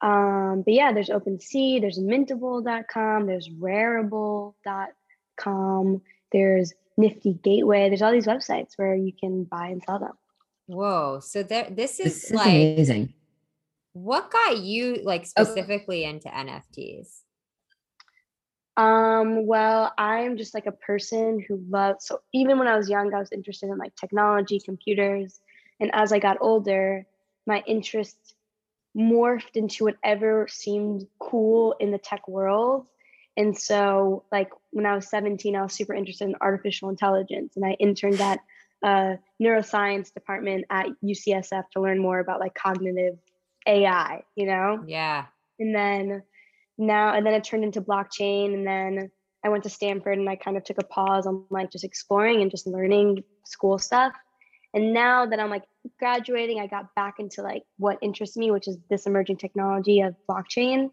Um, 0.00 0.62
but 0.64 0.72
yeah, 0.74 0.92
there's 0.92 1.10
OpenSea, 1.10 1.80
there's 1.80 2.00
mintable.com, 2.00 3.26
there's 3.26 3.48
rarible.com, 3.48 6.02
there's 6.32 6.74
Nifty 6.96 7.34
Gateway. 7.34 7.88
There's 7.88 8.02
all 8.02 8.12
these 8.12 8.26
websites 8.26 8.76
where 8.76 8.94
you 8.94 9.12
can 9.12 9.44
buy 9.44 9.68
and 9.68 9.82
sell 9.82 9.98
them. 9.98 10.12
Whoa. 10.66 11.20
So 11.20 11.42
there 11.42 11.68
this 11.70 12.00
is 12.00 12.14
This 12.14 12.24
is 12.24 12.30
like 12.32 12.46
amazing. 12.46 13.14
what 13.92 14.30
got 14.30 14.58
you 14.58 15.00
like 15.02 15.26
specifically 15.26 16.04
into 16.04 16.28
NFTs? 16.28 17.20
Um, 18.76 19.46
well, 19.46 19.92
I'm 19.98 20.38
just 20.38 20.54
like 20.54 20.66
a 20.66 20.72
person 20.72 21.44
who 21.46 21.62
loves 21.68 22.06
so 22.06 22.20
even 22.32 22.58
when 22.58 22.68
I 22.68 22.76
was 22.76 22.88
young, 22.88 23.12
I 23.12 23.18
was 23.18 23.30
interested 23.32 23.68
in 23.68 23.76
like 23.76 23.94
technology, 23.96 24.60
computers, 24.60 25.40
and 25.78 25.90
as 25.94 26.12
I 26.12 26.18
got 26.18 26.38
older, 26.40 27.04
my 27.46 27.62
interest 27.66 28.16
morphed 28.96 29.56
into 29.56 29.84
whatever 29.84 30.46
seemed 30.48 31.06
cool 31.18 31.74
in 31.80 31.90
the 31.90 31.98
tech 31.98 32.26
world. 32.28 32.86
And 33.36 33.58
so, 33.58 34.24
like 34.32 34.50
when 34.70 34.86
I 34.86 34.94
was 34.94 35.08
17, 35.08 35.56
I 35.56 35.62
was 35.62 35.72
super 35.72 35.94
interested 35.94 36.28
in 36.28 36.36
artificial 36.40 36.88
intelligence, 36.88 37.56
and 37.56 37.64
I 37.64 37.72
interned 37.72 38.20
at 38.20 38.40
a 38.82 39.18
neuroscience 39.40 40.12
department 40.12 40.64
at 40.70 40.86
UCSF 41.04 41.64
to 41.72 41.80
learn 41.80 41.98
more 41.98 42.18
about 42.18 42.40
like 42.40 42.54
cognitive 42.54 43.18
AI, 43.66 44.22
you 44.34 44.46
know? 44.46 44.82
Yeah. 44.86 45.26
and 45.58 45.74
then 45.74 46.22
now 46.78 47.14
and 47.14 47.24
then 47.24 47.34
it 47.34 47.44
turned 47.44 47.64
into 47.64 47.80
blockchain 47.80 48.54
and 48.54 48.66
then 48.66 49.10
i 49.44 49.48
went 49.48 49.62
to 49.62 49.70
stanford 49.70 50.18
and 50.18 50.28
i 50.28 50.36
kind 50.36 50.56
of 50.56 50.64
took 50.64 50.78
a 50.78 50.84
pause 50.84 51.26
on 51.26 51.44
like 51.50 51.70
just 51.70 51.84
exploring 51.84 52.42
and 52.42 52.50
just 52.50 52.66
learning 52.66 53.22
school 53.44 53.78
stuff 53.78 54.12
and 54.74 54.92
now 54.92 55.26
that 55.26 55.38
i'm 55.38 55.50
like 55.50 55.64
graduating 55.98 56.60
i 56.60 56.66
got 56.66 56.94
back 56.94 57.14
into 57.18 57.42
like 57.42 57.62
what 57.78 57.98
interests 58.02 58.36
me 58.36 58.50
which 58.50 58.68
is 58.68 58.78
this 58.88 59.06
emerging 59.06 59.36
technology 59.36 60.00
of 60.00 60.14
blockchain 60.28 60.90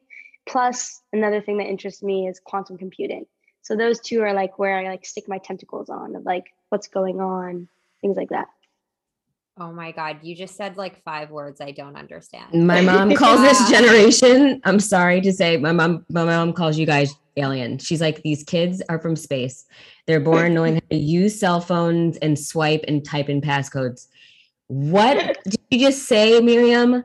plus 0.47 1.01
another 1.13 1.41
thing 1.41 1.57
that 1.57 1.67
interests 1.67 2.03
me 2.03 2.27
is 2.27 2.39
quantum 2.43 2.77
computing 2.77 3.25
so 3.61 3.75
those 3.75 3.99
two 3.99 4.21
are 4.21 4.33
like 4.33 4.59
where 4.59 4.77
i 4.77 4.89
like 4.89 5.05
stick 5.05 5.27
my 5.27 5.37
tentacles 5.37 5.89
on 5.89 6.15
of 6.15 6.23
like 6.23 6.45
what's 6.69 6.87
going 6.87 7.21
on 7.21 7.67
things 8.01 8.17
like 8.17 8.29
that 8.29 8.47
Oh 9.61 9.73
my 9.73 9.91
God. 9.91 10.19
You 10.21 10.35
just 10.35 10.55
said 10.55 10.77
like 10.77 11.03
five 11.03 11.31
words 11.31 11.59
I 11.59 11.71
don't 11.71 11.97
understand. 11.97 12.65
My 12.65 12.79
mom 12.89 13.13
calls 13.13 13.41
this 13.41 13.69
generation, 13.69 14.61
I'm 14.63 14.79
sorry 14.79 15.19
to 15.21 15.33
say, 15.33 15.57
my 15.57 15.73
mom, 15.73 16.05
my 16.09 16.23
mom 16.23 16.53
calls 16.53 16.77
you 16.77 16.85
guys 16.85 17.13
alien. 17.35 17.77
She's 17.77 17.99
like, 17.99 18.21
these 18.21 18.43
kids 18.43 18.81
are 18.87 18.99
from 18.99 19.17
space. 19.17 19.65
They're 20.07 20.21
born 20.21 20.53
knowing 20.53 20.75
how 20.75 20.81
to 20.91 20.95
use 20.95 21.37
cell 21.37 21.59
phones 21.59 22.15
and 22.17 22.39
swipe 22.39 22.85
and 22.87 23.03
type 23.03 23.27
in 23.27 23.41
passcodes. 23.41 24.07
What 24.67 25.37
did 25.43 25.59
you 25.71 25.79
just 25.79 26.07
say, 26.07 26.39
Miriam? 26.39 27.03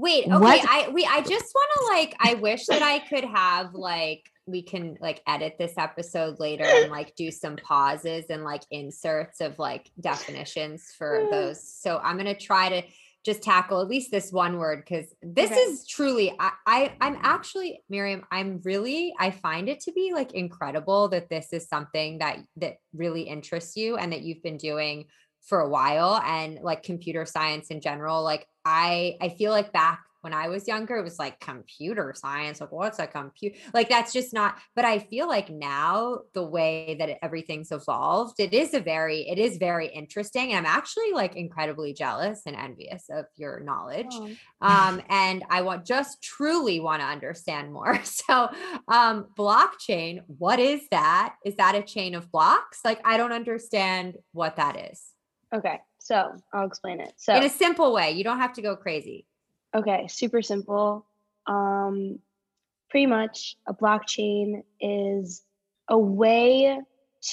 Wait, 0.00 0.24
okay. 0.24 0.38
What? 0.38 0.66
I 0.66 0.88
we 0.88 1.04
I 1.04 1.20
just 1.20 1.54
want 1.54 1.70
to 1.74 1.84
like 1.92 2.16
I 2.18 2.34
wish 2.40 2.64
that 2.66 2.82
I 2.82 3.00
could 3.00 3.24
have 3.24 3.74
like 3.74 4.30
we 4.46 4.62
can 4.62 4.96
like 4.98 5.20
edit 5.26 5.56
this 5.58 5.74
episode 5.76 6.40
later 6.40 6.64
and 6.64 6.90
like 6.90 7.14
do 7.16 7.30
some 7.30 7.56
pauses 7.56 8.24
and 8.30 8.42
like 8.42 8.62
inserts 8.70 9.42
of 9.42 9.58
like 9.58 9.90
definitions 10.00 10.94
for 10.96 11.28
those. 11.30 11.62
So 11.62 12.00
I'm 12.02 12.16
gonna 12.16 12.34
try 12.34 12.80
to 12.80 12.88
just 13.26 13.42
tackle 13.42 13.82
at 13.82 13.88
least 13.88 14.10
this 14.10 14.32
one 14.32 14.56
word 14.56 14.82
because 14.82 15.14
this 15.22 15.50
okay. 15.50 15.60
is 15.60 15.86
truly 15.86 16.34
I, 16.40 16.52
I 16.66 16.92
I'm 17.02 17.18
actually 17.20 17.82
Miriam, 17.90 18.24
I'm 18.32 18.62
really 18.64 19.12
I 19.18 19.30
find 19.30 19.68
it 19.68 19.80
to 19.80 19.92
be 19.92 20.12
like 20.14 20.32
incredible 20.32 21.08
that 21.08 21.28
this 21.28 21.52
is 21.52 21.68
something 21.68 22.20
that 22.20 22.38
that 22.56 22.76
really 22.94 23.22
interests 23.24 23.76
you 23.76 23.98
and 23.98 24.14
that 24.14 24.22
you've 24.22 24.42
been 24.42 24.56
doing 24.56 25.04
for 25.42 25.60
a 25.60 25.68
while 25.68 26.20
and 26.24 26.58
like 26.62 26.82
computer 26.82 27.24
science 27.24 27.68
in 27.68 27.80
general. 27.80 28.22
Like 28.22 28.46
I 28.64 29.16
I 29.20 29.30
feel 29.30 29.50
like 29.50 29.72
back 29.72 30.00
when 30.22 30.34
I 30.34 30.48
was 30.48 30.68
younger, 30.68 30.96
it 30.96 31.04
was 31.04 31.18
like 31.18 31.40
computer 31.40 32.12
science. 32.14 32.60
Like, 32.60 32.72
what's 32.72 32.98
a 32.98 33.06
computer? 33.06 33.56
Like, 33.72 33.88
that's 33.88 34.12
just 34.12 34.34
not. 34.34 34.56
But 34.76 34.84
I 34.84 34.98
feel 34.98 35.26
like 35.26 35.48
now 35.48 36.20
the 36.34 36.44
way 36.44 36.96
that 36.98 37.18
everything's 37.24 37.72
evolved, 37.72 38.38
it 38.38 38.52
is 38.52 38.74
a 38.74 38.80
very, 38.80 39.28
it 39.28 39.38
is 39.38 39.56
very 39.56 39.88
interesting. 39.88 40.52
And 40.52 40.66
I'm 40.66 40.76
actually 40.76 41.12
like 41.12 41.36
incredibly 41.36 41.94
jealous 41.94 42.42
and 42.46 42.54
envious 42.54 43.06
of 43.10 43.26
your 43.36 43.60
knowledge. 43.60 44.12
Oh. 44.12 44.30
Um, 44.60 45.00
and 45.08 45.42
I 45.48 45.62
want 45.62 45.86
just 45.86 46.22
truly 46.22 46.80
want 46.80 47.00
to 47.00 47.06
understand 47.06 47.72
more. 47.72 47.98
So, 48.20 48.50
um, 48.86 49.26
blockchain, 49.36 50.20
what 50.26 50.58
is 50.58 50.82
that? 50.90 51.36
Is 51.44 51.56
that 51.56 51.74
a 51.74 51.82
chain 51.82 52.14
of 52.14 52.30
blocks? 52.30 52.80
Like, 52.84 53.00
I 53.04 53.16
don't 53.16 53.32
understand 53.32 54.16
what 54.32 54.56
that 54.56 54.90
is. 54.92 55.14
Okay. 55.52 55.80
So 55.98 56.32
I'll 56.52 56.66
explain 56.66 57.00
it. 57.00 57.12
So 57.16 57.34
in 57.34 57.44
a 57.44 57.48
simple 57.48 57.92
way, 57.92 58.12
you 58.12 58.24
don't 58.24 58.38
have 58.38 58.52
to 58.54 58.62
go 58.62 58.76
crazy. 58.76 59.26
Okay, 59.74 60.06
super 60.08 60.42
simple. 60.42 61.06
Um, 61.46 62.18
pretty 62.88 63.06
much 63.06 63.56
a 63.66 63.74
blockchain 63.74 64.62
is 64.80 65.42
a 65.88 65.98
way 65.98 66.80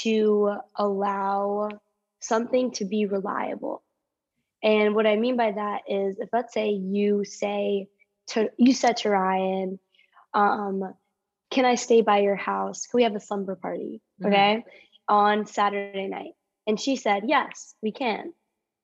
to 0.01 0.58
allow 0.75 1.69
something 2.19 2.71
to 2.71 2.86
be 2.86 3.06
reliable. 3.06 3.84
And 4.63 4.95
what 4.95 5.08
I 5.08 5.15
mean 5.15 5.38
by 5.38 5.51
that 5.51 5.82
is 5.88 6.19
if 6.19 6.30
let's 6.34 6.53
say 6.53 6.71
you 6.71 7.23
say 7.23 7.88
to 8.27 8.51
you 8.58 8.73
said 8.73 8.97
to 8.97 9.10
Ryan, 9.10 9.80
um, 10.34 10.93
can 11.49 11.65
I 11.65 11.75
stay 11.75 12.01
by 12.01 12.19
your 12.19 12.36
house? 12.36 12.86
Can 12.88 12.97
we 12.97 13.03
have 13.03 13.15
a 13.15 13.19
slumber 13.19 13.56
party? 13.56 14.01
Mm-hmm. 14.21 14.27
Okay. 14.27 14.58
Mm-hmm. 14.58 15.15
On 15.15 15.45
Saturday 15.45 16.08
night. 16.08 16.34
And 16.67 16.80
she 16.80 16.97
said, 16.97 17.23
Yes, 17.25 17.73
we 17.82 17.91
can. 17.91 18.34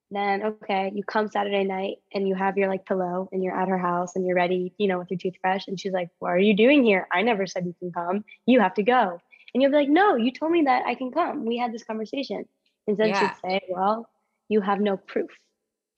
Then 0.10 0.44
okay 0.44 0.92
you 0.94 1.04
come 1.04 1.28
saturday 1.28 1.64
night 1.64 1.98
and 2.14 2.28
you 2.28 2.36
have 2.36 2.56
your 2.56 2.70
like 2.70 2.86
pillow 2.86 3.30
and 3.32 3.44
you're 3.44 3.58
at 3.58 3.68
her 3.68 3.80
house 3.80 4.16
and 4.16 4.28
you're 4.28 4.36
ready 4.36 4.72
you 4.78 4.88
know 4.88 5.00
with 5.00 5.10
your 5.10 5.18
toothbrush. 5.18 5.68
And 5.68 5.80
she's 5.80 5.92
like 5.92 6.10
what 6.20 6.30
are 6.30 6.40
you 6.40 6.56
doing 6.56 6.84
here? 6.84 7.08
I 7.12 7.24
never 7.24 7.48
said 7.48 7.66
you 7.66 7.76
can 7.80 7.92
come. 7.92 8.24
You 8.46 8.60
have 8.60 8.76
to 8.76 8.84
go. 8.84 9.20
And 9.54 9.62
you'll 9.62 9.72
be 9.72 9.78
like 9.78 9.90
no 9.90 10.16
you 10.16 10.32
told 10.32 10.52
me 10.52 10.64
that 10.64 10.84
i 10.86 10.96
can 10.96 11.12
come. 11.12 11.46
We 11.46 11.58
had 11.58 11.74
this 11.74 11.84
conversation. 11.84 12.46
And 12.88 12.96
then 12.96 13.10
yeah. 13.10 13.20
she'd 13.20 13.40
say 13.42 13.62
well 13.70 14.08
you 14.50 14.62
have 14.62 14.80
no 14.80 14.98
proof. 14.98 15.32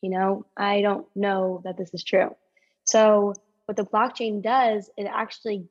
You 0.01 0.11
know 0.11 0.45
i 0.55 0.81
don't 0.81 1.05
know 1.15 1.61
that 1.65 1.77
this 1.77 1.93
is 1.93 2.03
true. 2.03 2.33
So 2.85 3.33
what 3.65 3.75
the 3.75 3.85
blockchain 3.85 4.41
does 4.41 4.89
it 4.95 5.09
actually 5.11 5.67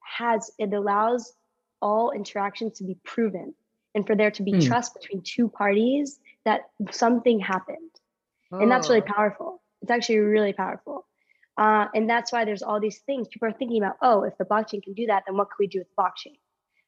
has 0.00 0.50
it 0.58 0.72
allows 0.72 1.32
all 1.80 2.10
interactions 2.10 2.78
to 2.78 2.84
be 2.84 2.96
proven 3.04 3.54
and 3.94 4.06
for 4.06 4.16
there 4.16 4.30
to 4.32 4.42
be 4.42 4.52
hmm. 4.52 4.60
trust 4.60 4.94
between 4.94 5.22
two 5.22 5.48
parties 5.48 6.18
that 6.44 6.62
something 6.90 7.40
happened. 7.40 7.90
Oh. 8.52 8.58
And 8.58 8.70
that's 8.70 8.88
really 8.88 9.02
oh. 9.02 9.12
powerful. 9.12 9.62
It's 9.82 9.90
actually 9.90 10.18
really 10.18 10.52
powerful. 10.52 11.06
Uh, 11.56 11.86
and 11.94 12.10
that's 12.10 12.32
why 12.32 12.44
there's 12.44 12.62
all 12.62 12.80
these 12.80 12.98
things 13.00 13.28
people 13.28 13.48
are 13.48 13.52
thinking 13.52 13.78
about. 13.78 13.96
Oh, 14.02 14.24
if 14.24 14.36
the 14.38 14.44
blockchain 14.44 14.82
can 14.82 14.94
do 14.94 15.06
that, 15.06 15.24
then 15.26 15.36
what 15.36 15.48
can 15.50 15.56
we 15.60 15.66
do 15.68 15.78
with 15.78 15.96
blockchain? 15.96 16.36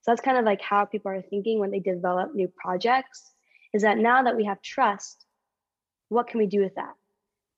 So 0.03 0.13
that's 0.13 0.21
kind 0.21 0.39
of 0.39 0.45
like 0.45 0.61
how 0.61 0.85
people 0.85 1.13
are 1.13 1.23
thinking 1.23 1.61
when 1.61 1.71
they 1.71 1.81
develop 1.81 2.35
new 2.35 2.49
projects. 2.57 3.31
Is 3.73 3.83
that 3.83 3.99
now 3.99 4.25
that 4.25 4.37
we 4.37 4.45
have 4.45 4.61
trust, 4.63 5.25
what 6.09 6.29
can 6.29 6.39
we 6.39 6.47
do 6.47 6.61
with 6.61 6.75
that? 6.77 6.95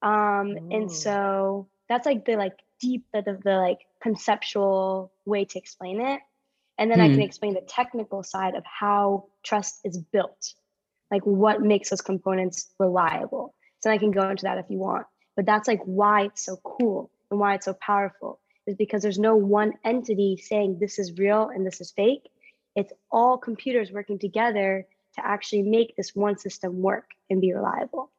Um, 0.06 0.56
and 0.70 0.90
so 0.90 1.68
that's 1.88 2.06
like 2.06 2.24
the 2.24 2.37
like 2.37 2.56
deep 2.80 3.06
the, 3.12 3.22
the, 3.22 3.38
the 3.42 3.56
like 3.56 3.80
conceptual 4.02 5.12
way 5.24 5.44
to 5.44 5.58
explain 5.58 6.00
it 6.00 6.20
and 6.78 6.90
then 6.90 6.98
hmm. 6.98 7.04
i 7.04 7.08
can 7.08 7.16
hmm. 7.16 7.22
explain 7.22 7.54
the 7.54 7.60
technical 7.68 8.22
side 8.22 8.54
of 8.54 8.64
how 8.64 9.24
trust 9.42 9.80
is 9.84 9.98
built 9.98 10.54
like 11.10 11.22
what 11.22 11.62
makes 11.62 11.90
those 11.90 12.00
components 12.00 12.72
reliable. 12.78 13.54
So 13.80 13.90
I 13.90 13.98
can 13.98 14.10
go 14.10 14.28
into 14.28 14.44
that 14.44 14.58
if 14.58 14.66
you 14.68 14.78
want. 14.78 15.06
But 15.36 15.46
that's 15.46 15.68
like 15.68 15.80
why 15.84 16.24
it's 16.24 16.44
so 16.44 16.56
cool 16.62 17.10
and 17.30 17.38
why 17.38 17.54
it's 17.54 17.64
so 17.64 17.74
powerful 17.74 18.40
is 18.66 18.76
because 18.76 19.02
there's 19.02 19.18
no 19.18 19.36
one 19.36 19.72
entity 19.84 20.36
saying 20.36 20.78
this 20.78 20.98
is 20.98 21.18
real 21.18 21.48
and 21.48 21.66
this 21.66 21.80
is 21.80 21.92
fake. 21.92 22.28
It's 22.74 22.92
all 23.10 23.38
computers 23.38 23.90
working 23.90 24.18
together 24.18 24.86
to 25.14 25.26
actually 25.26 25.62
make 25.62 25.96
this 25.96 26.14
one 26.14 26.36
system 26.38 26.82
work 26.82 27.10
and 27.30 27.40
be 27.40 27.52
reliable. 27.52 28.10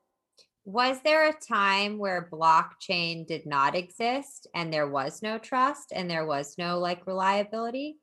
Was 0.66 1.02
there 1.02 1.28
a 1.28 1.34
time 1.34 1.98
where 1.98 2.30
blockchain 2.32 3.26
did 3.26 3.46
not 3.46 3.76
exist 3.76 4.48
and 4.54 4.72
there 4.72 4.88
was 4.88 5.22
no 5.22 5.38
trust 5.38 5.92
and 5.94 6.10
there 6.10 6.26
was 6.26 6.56
no 6.58 6.80
like 6.80 7.06
reliability? 7.08 7.98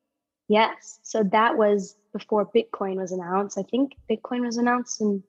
Yes. 0.48 1.00
So 1.02 1.22
that 1.32 1.56
was 1.56 1.96
before 2.12 2.50
Bitcoin 2.50 2.96
was 2.96 3.12
announced. 3.12 3.58
I 3.58 3.62
think 3.62 3.96
Bitcoin 4.10 4.44
was 4.44 4.56
announced 4.56 5.00
in 5.00 5.22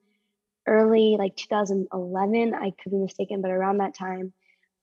early 0.68 1.16
like 1.18 1.36
2011. 1.36 2.54
I 2.54 2.72
could 2.72 2.92
be 2.92 2.98
mistaken, 2.98 3.42
but 3.42 3.52
around 3.52 3.78
that 3.78 3.96
time. 3.96 4.34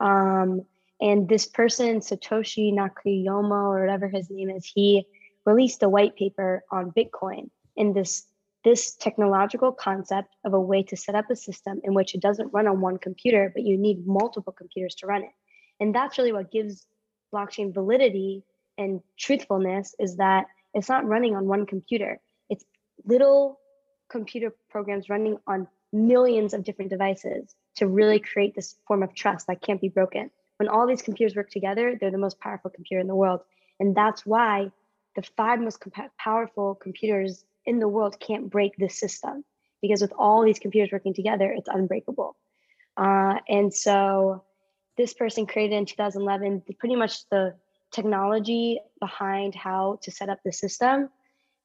Um, 0.01 0.63
and 1.01 1.29
this 1.29 1.47
person, 1.47 2.01
Satoshi 2.01 2.73
Nakayomo, 2.73 3.69
or 3.69 3.81
whatever 3.81 4.09
his 4.09 4.29
name 4.31 4.51
is, 4.51 4.65
he 4.65 5.07
released 5.45 5.83
a 5.83 5.89
white 5.89 6.17
paper 6.17 6.65
on 6.71 6.93
Bitcoin 6.93 7.51
and 7.77 7.95
this 7.95 8.27
this 8.65 8.95
technological 8.95 9.71
concept 9.71 10.35
of 10.47 10.55
a 10.55 10.61
way 10.61 10.83
to 10.83 10.97
set 10.97 11.15
up 11.15 11.31
a 11.31 11.37
system 11.37 11.83
in 11.85 11.93
which 11.93 12.15
it 12.15 12.23
doesn't 12.23 12.51
run 12.55 12.67
on 12.67 12.81
one 12.81 12.97
computer, 12.97 13.53
but 13.55 13.63
you 13.63 13.77
need 13.77 14.07
multiple 14.07 14.55
computers 14.55 14.95
to 14.95 15.07
run 15.07 15.23
it. 15.23 15.31
And 15.81 15.95
that's 15.95 16.17
really 16.17 16.33
what 16.33 16.51
gives 16.51 16.87
blockchain 17.33 17.75
validity 17.75 18.43
and 18.79 19.01
truthfulness 19.19 19.95
is 19.99 20.17
that 20.17 20.47
it's 20.73 20.89
not 20.89 21.07
running 21.07 21.37
on 21.37 21.47
one 21.47 21.67
computer. 21.67 22.21
It's 22.51 22.65
little 23.05 23.61
computer 24.11 24.55
programs 24.71 25.09
running 25.09 25.39
on 25.47 25.69
millions 25.93 26.55
of 26.55 26.65
different 26.65 26.91
devices 26.91 27.55
to 27.77 27.87
really 27.87 28.19
create 28.19 28.55
this 28.55 28.77
form 28.87 29.03
of 29.03 29.15
trust 29.15 29.47
that 29.47 29.63
can't 29.63 29.81
be 29.81 29.89
broken. 29.89 30.31
When 30.59 30.69
all 30.69 30.87
these 30.87 31.03
computers 31.03 31.37
work 31.37 31.51
together, 31.51 31.97
they're 31.99 32.11
the 32.11 32.19
most 32.19 32.39
powerful 32.41 32.71
computer 32.71 33.01
in 33.01 33.07
the 33.07 33.15
world. 33.15 33.41
And 33.81 33.95
that's 33.95 34.25
why 34.25 34.71
the 35.17 35.23
five 35.37 35.61
most 35.61 35.81
comp- 35.81 36.13
powerful 36.19 36.75
computers 36.75 37.45
in 37.67 37.79
the 37.79 37.89
world 37.89 38.19
can't 38.21 38.51
break 38.51 38.77
this 38.77 38.99
system 38.99 39.45
because 39.81 40.03
with 40.03 40.13
all 40.19 40.45
these 40.45 40.59
computers 40.59 40.93
working 40.93 41.15
together, 41.15 41.51
it's 41.51 41.69
unbreakable. 41.69 42.37
Uh, 42.97 43.37
and 43.49 43.73
so 43.75 44.45
this 44.97 45.13
person 45.13 45.47
created 45.47 45.77
in 45.77 45.87
2011 45.87 46.63
pretty 46.79 46.97
much 46.97 47.29
the 47.31 47.55
technology 47.95 48.81
behind 49.01 49.55
how 49.55 49.99
to 50.03 50.11
set 50.11 50.29
up 50.29 50.39
the 50.45 50.53
system. 50.53 51.09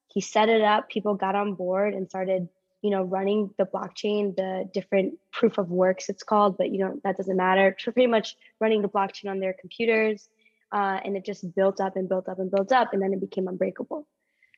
He 0.07 0.21
set 0.21 0.49
it 0.49 0.61
up, 0.61 0.89
people 0.89 1.15
got 1.15 1.35
on 1.35 1.55
board 1.55 1.93
and 1.93 2.07
started, 2.07 2.47
you 2.81 2.89
know, 2.89 3.03
running 3.03 3.53
the 3.57 3.65
blockchain, 3.65 4.35
the 4.35 4.69
different 4.73 5.15
proof 5.31 5.57
of 5.57 5.69
works 5.69 6.09
it's 6.09 6.23
called, 6.23 6.57
but 6.57 6.71
you 6.71 6.79
know, 6.79 6.99
that 7.03 7.17
doesn't 7.17 7.35
matter. 7.35 7.75
So 7.79 7.91
pretty 7.91 8.07
much 8.07 8.35
running 8.59 8.81
the 8.81 8.89
blockchain 8.89 9.29
on 9.29 9.39
their 9.39 9.53
computers. 9.59 10.29
Uh, 10.71 10.99
and 11.03 11.17
it 11.17 11.25
just 11.25 11.55
built 11.55 11.81
up 11.81 11.95
and 11.95 12.07
built 12.07 12.29
up 12.29 12.37
and 12.37 12.51
built 12.51 12.71
up 12.71 12.93
and 12.93 13.01
then 13.01 13.11
it 13.11 13.19
became 13.19 13.47
unbreakable. 13.47 14.07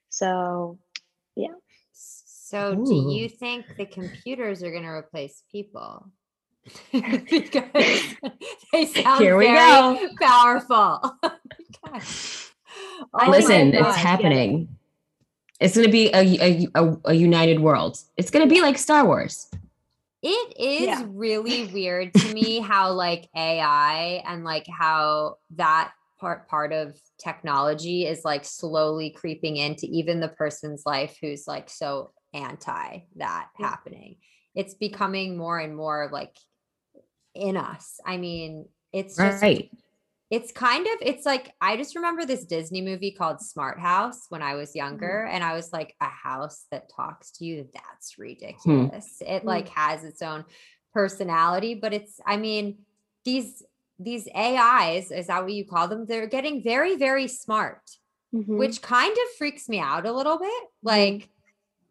So 0.10 0.78
yeah. 1.36 1.56
So 1.94 2.74
Ooh. 2.74 2.86
do 2.86 2.96
you 3.14 3.30
think 3.30 3.78
the 3.78 3.86
computers 3.86 4.62
are 4.62 4.72
going 4.72 4.84
to 4.84 4.90
replace 4.90 5.44
people? 5.50 6.12
because 6.92 7.64
they 8.72 8.86
sound 8.86 9.22
Here 9.22 9.38
we 9.38 9.46
very 9.48 9.58
go. 9.58 10.10
powerful. 10.20 11.18
oh 13.14 13.30
Listen, 13.30 13.74
it's 13.74 13.96
happening. 13.96 14.60
Yeah. 14.60 15.66
It's 15.66 15.76
going 15.76 15.86
to 15.86 15.92
be 15.92 16.10
a, 16.14 16.68
a, 16.76 16.98
a, 17.06 17.14
united 17.14 17.60
world. 17.60 18.00
It's 18.18 18.32
going 18.32 18.48
to 18.48 18.54
be 18.54 18.62
like 18.62 18.80
Star 18.80 19.06
Wars. 19.06 19.48
It 20.24 20.54
is 20.60 20.82
yeah. 20.82 21.06
really 21.08 21.68
weird 21.74 22.14
to 22.14 22.34
me 22.34 22.60
how 22.60 22.94
like 22.94 23.28
AI 23.36 24.24
and 24.26 24.44
like 24.44 24.66
how 24.68 25.38
that 25.56 25.92
part 26.20 26.48
part 26.48 26.72
of 26.72 27.00
technology 27.18 28.06
is 28.06 28.24
like 28.24 28.46
slowly 28.46 29.10
creeping 29.10 29.58
into 29.58 29.88
even 29.88 30.20
the 30.20 30.28
person's 30.28 30.84
life 30.86 31.18
who's 31.20 31.48
like 31.48 31.70
so 31.70 32.12
anti 32.34 33.00
that 33.18 33.50
happening 33.58 34.16
it's 34.56 34.74
becoming 34.74 35.38
more 35.38 35.60
and 35.60 35.76
more 35.76 36.10
like 36.12 36.36
in 37.34 37.58
us. 37.58 38.00
I 38.06 38.18
mean, 38.18 38.68
it's 38.94 39.16
just 39.16 39.42
right. 39.42 39.70
it's 40.30 40.52
kind 40.52 40.86
of 40.88 40.94
it's 41.02 41.26
like 41.26 41.54
I 41.62 41.78
just 41.78 41.96
remember 41.96 42.26
this 42.26 42.46
Disney 42.46 42.82
movie 42.82 43.12
called 43.12 43.42
Smart 43.42 43.80
House 43.80 44.26
when 44.30 44.42
I 44.42 44.52
Mm-hmm. 44.52 44.60
was 44.60 44.76
younger 44.76 45.26
and 45.26 45.44
I 45.44 45.54
was 45.56 45.72
like 45.72 45.96
a 46.02 46.06
house 46.10 46.66
that 46.72 46.90
talks 46.94 47.32
to 47.34 47.46
you 47.46 47.68
that's 47.74 48.16
Hmm. 48.16 48.22
ridiculous. 48.24 49.22
It 49.26 49.46
like 49.46 49.70
has 49.70 50.04
its 50.04 50.22
own 50.22 50.46
personality 50.94 51.74
but 51.74 51.94
it's 51.94 52.20
I 52.26 52.36
mean 52.38 52.80
these 53.24 53.64
these 53.98 54.28
AIs 54.36 55.12
is 55.12 55.28
that 55.28 55.44
what 55.44 55.54
you 55.54 55.66
call 55.66 55.88
them 55.88 56.06
they're 56.06 56.28
getting 56.28 56.62
very 56.64 56.96
very 56.98 57.28
smart 57.28 57.82
Mhm. 58.34 58.58
which 58.58 58.82
kind 58.82 59.12
of 59.12 59.36
freaks 59.38 59.68
me 59.70 59.80
out 59.80 60.06
a 60.06 60.12
little 60.12 60.38
bit. 60.40 60.64
Like 60.84 61.30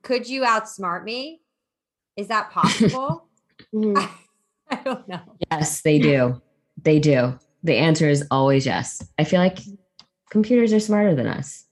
could 0.02 0.28
you 0.28 0.42
outsmart 0.42 1.04
me? 1.04 1.40
Is 2.16 2.28
that 2.28 2.50
possible? 2.60 3.28
Mhm. 3.74 4.08
I 4.72 4.76
don't 4.84 5.08
know. 5.08 5.20
Yes, 5.50 5.82
they 5.82 5.98
do. 5.98 6.40
They 6.82 6.98
do. 6.98 7.38
The 7.62 7.76
answer 7.76 8.08
is 8.08 8.26
always 8.30 8.66
yes. 8.66 9.02
I 9.18 9.24
feel 9.24 9.40
like 9.40 9.58
computers 10.30 10.72
are 10.72 10.80
smarter 10.80 11.14
than 11.14 11.26
us. 11.26 11.66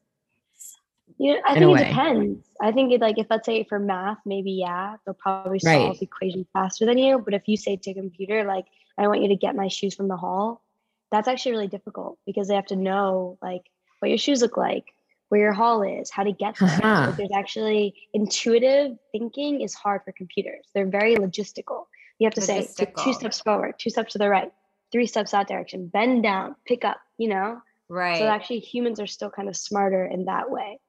You 1.18 1.34
know, 1.34 1.40
I 1.46 1.54
think 1.54 1.62
it 1.62 1.66
way. 1.66 1.88
depends. 1.88 2.46
I 2.60 2.72
think 2.72 2.92
it 2.92 3.00
like 3.00 3.18
if 3.18 3.26
let's 3.30 3.46
say 3.46 3.64
for 3.64 3.78
math, 3.78 4.18
maybe 4.24 4.52
yeah, 4.52 4.96
they'll 5.04 5.14
probably 5.14 5.58
Right. 5.64 5.86
solve 5.86 6.02
equations 6.02 6.46
faster 6.52 6.86
than 6.86 6.98
you. 6.98 7.18
But 7.18 7.34
if 7.34 7.48
you 7.48 7.56
say 7.56 7.76
to 7.76 7.90
a 7.90 7.94
computer 7.94 8.44
like, 8.44 8.66
I 8.98 9.08
want 9.08 9.22
you 9.22 9.28
to 9.28 9.36
get 9.36 9.56
my 9.56 9.68
shoes 9.68 9.94
from 9.94 10.08
the 10.08 10.16
hall, 10.16 10.62
that's 11.10 11.26
actually 11.26 11.52
really 11.52 11.68
difficult 11.68 12.18
because 12.26 12.48
they 12.48 12.54
have 12.54 12.66
to 12.66 12.76
know 12.76 13.38
like 13.42 13.62
what 14.00 14.08
your 14.08 14.18
shoes 14.18 14.42
look 14.42 14.56
like, 14.56 14.84
where 15.28 15.40
your 15.40 15.52
hall 15.52 15.82
is, 15.82 16.10
how 16.10 16.22
to 16.22 16.32
get 16.32 16.56
there. 16.58 16.68
Uh-huh. 16.68 17.06
Like, 17.08 17.16
there's 17.16 17.32
actually 17.34 17.94
intuitive 18.14 18.96
thinking 19.10 19.60
is 19.62 19.74
hard 19.74 20.02
for 20.04 20.12
computers. 20.12 20.66
They're 20.74 20.86
very 20.86 21.16
logistical. 21.16 21.86
You 22.18 22.26
have 22.26 22.34
to 22.34 22.40
say 22.40 22.66
two 23.04 23.12
steps 23.12 23.40
forward, 23.40 23.74
two 23.78 23.90
steps 23.90 24.12
to 24.12 24.18
the 24.18 24.28
right, 24.28 24.50
three 24.90 25.06
steps 25.06 25.30
that 25.30 25.48
direction, 25.48 25.86
bend 25.86 26.22
down, 26.22 26.56
pick 26.66 26.84
up, 26.84 26.98
you 27.16 27.28
know? 27.28 27.60
Right. 27.88 28.18
So 28.18 28.26
actually 28.26 28.60
humans 28.60 29.00
are 29.00 29.06
still 29.06 29.30
kind 29.30 29.48
of 29.48 29.56
smarter 29.56 30.04
in 30.04 30.26
that 30.26 30.50
way. 30.50 30.80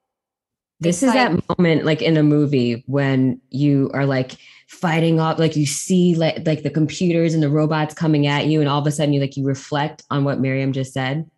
This 0.80 1.02
It's 1.02 1.08
is 1.08 1.12
that 1.12 1.58
moment 1.58 1.84
like 1.84 2.00
in 2.00 2.16
a 2.16 2.22
movie 2.22 2.82
when 2.86 3.40
you 3.50 3.90
are 3.92 4.06
like 4.06 4.32
fighting 4.66 5.20
off 5.20 5.38
like 5.38 5.54
you 5.54 5.66
see 5.66 6.14
like 6.14 6.46
like 6.46 6.62
the 6.62 6.70
computers 6.70 7.34
and 7.34 7.42
the 7.42 7.50
robots 7.50 7.92
coming 7.92 8.26
at 8.26 8.46
you 8.46 8.60
and 8.60 8.68
all 8.68 8.80
of 8.80 8.86
a 8.86 8.90
sudden 8.90 9.12
you 9.12 9.20
like 9.20 9.36
you 9.36 9.44
reflect 9.44 10.04
on 10.10 10.24
what 10.24 10.40
Miriam 10.40 10.72
just 10.72 10.94
said. 10.94 11.30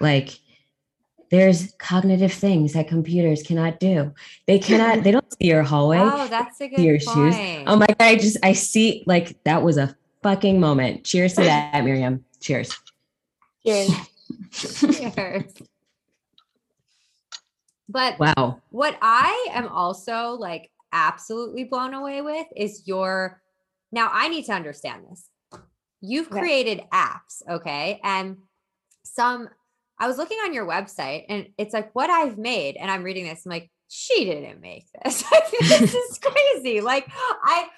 Like 0.00 0.38
there's 1.30 1.72
cognitive 1.78 2.32
things 2.32 2.72
that 2.74 2.88
computers 2.88 3.42
cannot 3.42 3.80
do. 3.80 4.12
They 4.46 4.58
cannot 4.58 5.02
they 5.02 5.10
don't 5.10 5.30
see 5.32 5.48
your 5.48 5.62
hallway. 5.62 5.98
oh, 6.00 6.26
that's 6.28 6.60
a 6.60 6.68
good 6.68 6.80
your 6.80 6.98
point. 6.98 7.34
shoes. 7.34 7.36
Oh 7.66 7.76
my 7.76 7.86
god, 7.86 7.96
I 8.00 8.16
just 8.16 8.36
I 8.42 8.52
see 8.52 9.02
like 9.06 9.42
that 9.44 9.62
was 9.62 9.76
a 9.76 9.96
fucking 10.22 10.60
moment. 10.60 11.04
Cheers 11.04 11.34
to 11.34 11.42
that, 11.44 11.84
Miriam. 11.84 12.24
Cheers. 12.40 12.76
Cheers. 13.64 13.92
Cheers. 14.52 15.52
But 17.88 18.18
Wow. 18.18 18.60
what 18.70 18.98
I 19.00 19.48
am 19.52 19.68
also 19.68 20.30
like 20.32 20.70
absolutely 20.92 21.64
blown 21.64 21.94
away 21.94 22.20
with 22.20 22.46
is 22.56 22.82
your 22.86 23.40
now 23.92 24.10
I 24.12 24.28
need 24.28 24.44
to 24.46 24.52
understand 24.52 25.04
this. 25.10 25.28
You've 26.00 26.26
Okay. 26.28 26.38
created 26.40 26.82
apps, 26.92 27.42
okay? 27.48 28.00
And 28.02 28.38
some 29.04 29.48
I 29.98 30.06
was 30.06 30.18
looking 30.18 30.38
on 30.38 30.52
your 30.52 30.66
website 30.66 31.24
and 31.28 31.48
it's 31.58 31.72
like 31.74 31.94
what 31.94 32.10
I've 32.10 32.38
made 32.38 32.76
and 32.76 32.90
I'm 32.90 33.02
reading 33.02 33.24
this 33.24 33.46
I'm 33.46 33.50
like 33.50 33.70
she 33.88 34.24
didn't 34.24 34.60
make 34.60 34.86
this. 35.04 35.22
this 35.60 35.94
is 35.94 36.18
crazy. 36.22 36.80
Like 36.80 37.06
I 37.08 37.68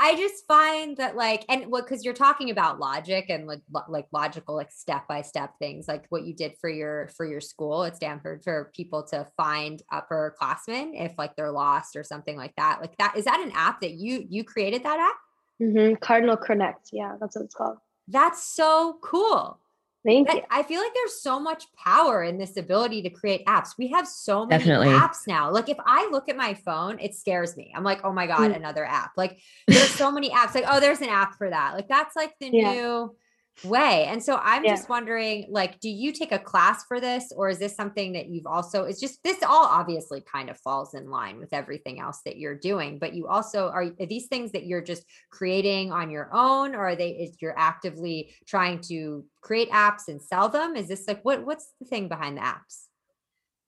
I 0.00 0.14
just 0.16 0.46
find 0.46 0.96
that 0.98 1.16
like 1.16 1.44
and 1.48 1.66
what 1.66 1.86
cuz 1.86 2.04
you're 2.04 2.14
talking 2.14 2.50
about 2.50 2.78
logic 2.78 3.26
and 3.28 3.46
like 3.46 3.60
lo- 3.72 3.82
like 3.88 4.06
logical 4.12 4.54
like 4.54 4.70
step 4.70 5.08
by 5.08 5.22
step 5.22 5.54
things 5.58 5.88
like 5.88 6.06
what 6.08 6.22
you 6.22 6.34
did 6.34 6.56
for 6.60 6.70
your 6.70 7.08
for 7.16 7.26
your 7.26 7.40
school 7.40 7.82
at 7.84 7.96
Stanford 7.96 8.44
for 8.44 8.70
people 8.74 9.02
to 9.08 9.26
find 9.36 9.82
upperclassmen 9.92 10.92
if 10.94 11.18
like 11.18 11.34
they're 11.34 11.50
lost 11.50 11.96
or 11.96 12.04
something 12.04 12.36
like 12.36 12.54
that. 12.56 12.80
Like 12.80 12.96
that 12.98 13.16
is 13.16 13.24
that 13.24 13.40
an 13.40 13.52
app 13.54 13.80
that 13.80 13.92
you 13.92 14.24
you 14.28 14.44
created 14.44 14.84
that 14.84 15.00
app? 15.00 15.16
Mm-hmm. 15.60 15.96
Cardinal 15.96 16.36
Connect. 16.36 16.90
Yeah, 16.92 17.16
that's 17.20 17.36
what 17.36 17.44
it's 17.44 17.54
called. 17.54 17.78
That's 18.06 18.42
so 18.42 18.98
cool. 19.02 19.58
Thank 20.04 20.32
you. 20.32 20.40
I 20.50 20.62
feel 20.62 20.80
like 20.80 20.94
there's 20.94 21.20
so 21.20 21.38
much 21.38 21.64
power 21.76 22.22
in 22.22 22.38
this 22.38 22.56
ability 22.56 23.02
to 23.02 23.10
create 23.10 23.44
apps. 23.44 23.76
We 23.76 23.88
have 23.88 24.08
so 24.08 24.46
many 24.46 24.58
Definitely. 24.64 24.88
apps 24.88 25.26
now. 25.26 25.50
Like 25.50 25.68
if 25.68 25.76
I 25.84 26.08
look 26.10 26.28
at 26.30 26.36
my 26.36 26.54
phone, 26.54 26.98
it 26.98 27.14
scares 27.14 27.54
me. 27.56 27.70
I'm 27.76 27.84
like, 27.84 28.00
oh 28.02 28.12
my 28.12 28.26
God, 28.26 28.50
Mm. 28.50 28.56
another 28.56 28.84
app. 28.84 29.12
Like 29.16 29.38
there's 29.68 29.90
so 29.90 30.10
many 30.10 30.30
apps. 30.30 30.54
Like, 30.54 30.64
oh, 30.66 30.80
there's 30.80 31.00
an 31.02 31.10
app 31.10 31.36
for 31.36 31.50
that. 31.50 31.74
Like 31.74 31.88
that's 31.88 32.16
like 32.16 32.34
the 32.40 32.48
Yeah. 32.48 32.72
new 32.72 33.16
way. 33.62 34.04
And 34.06 34.22
so 34.22 34.36
I'm 34.42 34.64
Yeah. 34.64 34.76
just 34.76 34.88
wondering, 34.88 35.46
like, 35.50 35.80
do 35.80 35.88
you 35.90 36.12
take 36.12 36.32
a 36.32 36.38
class 36.38 36.84
for 36.84 37.00
this? 37.00 37.32
Or 37.36 37.48
is 37.48 37.58
this 37.58 37.74
something 37.76 38.12
that 38.12 38.28
you've 38.28 38.46
also 38.46 38.84
it's 38.84 39.00
just 39.00 39.22
this 39.22 39.42
all 39.42 39.66
obviously 39.66 40.22
kind 40.22 40.48
of 40.48 40.58
falls 40.58 40.94
in 40.94 41.10
line 41.10 41.38
with 41.38 41.52
everything 41.52 42.00
else 42.00 42.20
that 42.24 42.38
you're 42.38 42.58
doing, 42.58 42.98
but 42.98 43.14
you 43.14 43.26
also 43.26 43.68
are, 43.68 43.86
are 44.00 44.06
these 44.06 44.26
things 44.28 44.52
that 44.52 44.66
you're 44.66 44.82
just 44.82 45.04
creating 45.30 45.92
on 45.92 46.10
your 46.10 46.30
own, 46.32 46.74
or 46.74 46.88
are 46.88 46.96
they 46.96 47.10
is 47.10 47.36
you're 47.40 47.58
actively 47.58 48.34
trying 48.46 48.80
to 48.80 49.24
create 49.42 49.70
apps 49.70 50.08
and 50.08 50.22
sell 50.22 50.48
them? 50.48 50.76
Is 50.76 50.88
this 50.88 51.06
like 51.06 51.22
what 51.22 51.44
what's 51.44 51.72
the 51.80 51.86
thing 51.86 52.08
behind 52.08 52.36
the 52.36 52.42
apps? 52.42 52.86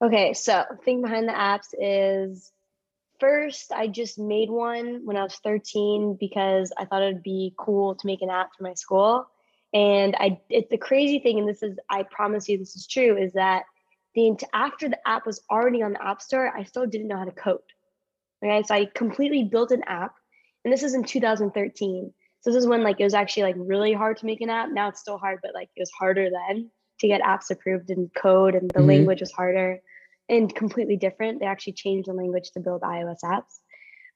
Okay, 0.02 0.32
so 0.32 0.64
thing 0.84 1.02
behind 1.02 1.28
the 1.28 1.32
apps 1.32 1.74
is 1.78 2.50
first 3.20 3.70
I 3.70 3.86
just 3.86 4.18
made 4.18 4.50
one 4.50 5.02
when 5.04 5.16
I 5.16 5.22
was 5.22 5.36
13 5.36 6.16
because 6.18 6.72
I 6.76 6.86
thought 6.86 7.02
it'd 7.02 7.22
be 7.22 7.54
cool 7.56 7.94
to 7.94 8.06
make 8.06 8.20
an 8.22 8.30
app 8.30 8.50
for 8.56 8.64
my 8.64 8.74
school. 8.74 9.28
And 9.74 10.14
I 10.18 10.40
it, 10.50 10.68
the 10.70 10.76
crazy 10.76 11.18
thing, 11.18 11.38
and 11.38 11.48
this 11.48 11.62
is 11.62 11.78
I 11.88 12.02
promise 12.02 12.48
you 12.48 12.58
this 12.58 12.76
is 12.76 12.86
true, 12.86 13.16
is 13.16 13.32
that 13.32 13.64
the 14.14 14.36
after 14.52 14.88
the 14.88 15.08
app 15.08 15.26
was 15.26 15.42
already 15.50 15.82
on 15.82 15.94
the 15.94 16.04
app 16.04 16.20
store, 16.20 16.54
I 16.54 16.64
still 16.64 16.86
didn't 16.86 17.08
know 17.08 17.16
how 17.16 17.24
to 17.24 17.32
code. 17.32 17.60
Okay, 18.44 18.62
so 18.64 18.74
I 18.74 18.86
completely 18.94 19.44
built 19.44 19.70
an 19.70 19.82
app, 19.86 20.14
and 20.64 20.72
this 20.72 20.82
is 20.82 20.94
in 20.94 21.04
2013. 21.04 22.12
So 22.40 22.50
this 22.50 22.58
is 22.58 22.66
when 22.66 22.82
like 22.82 23.00
it 23.00 23.04
was 23.04 23.14
actually 23.14 23.44
like 23.44 23.56
really 23.58 23.92
hard 23.92 24.18
to 24.18 24.26
make 24.26 24.40
an 24.40 24.50
app. 24.50 24.70
Now 24.70 24.88
it's 24.88 25.00
still 25.00 25.16
hard, 25.18 25.38
but 25.42 25.54
like 25.54 25.70
it 25.76 25.80
was 25.80 25.92
harder 25.92 26.28
then 26.28 26.70
to 27.00 27.08
get 27.08 27.22
apps 27.22 27.50
approved 27.50 27.88
in 27.90 28.10
code, 28.14 28.54
and 28.54 28.70
the 28.72 28.80
Mhm. 28.80 28.88
language 28.88 29.20
was 29.20 29.32
harder 29.32 29.80
and 30.28 30.54
completely 30.54 30.96
different. 30.96 31.40
They 31.40 31.46
actually 31.46 31.74
changed 31.74 32.08
the 32.08 32.14
language 32.14 32.50
to 32.52 32.60
build 32.60 32.82
iOS 32.82 33.22
apps. 33.24 33.60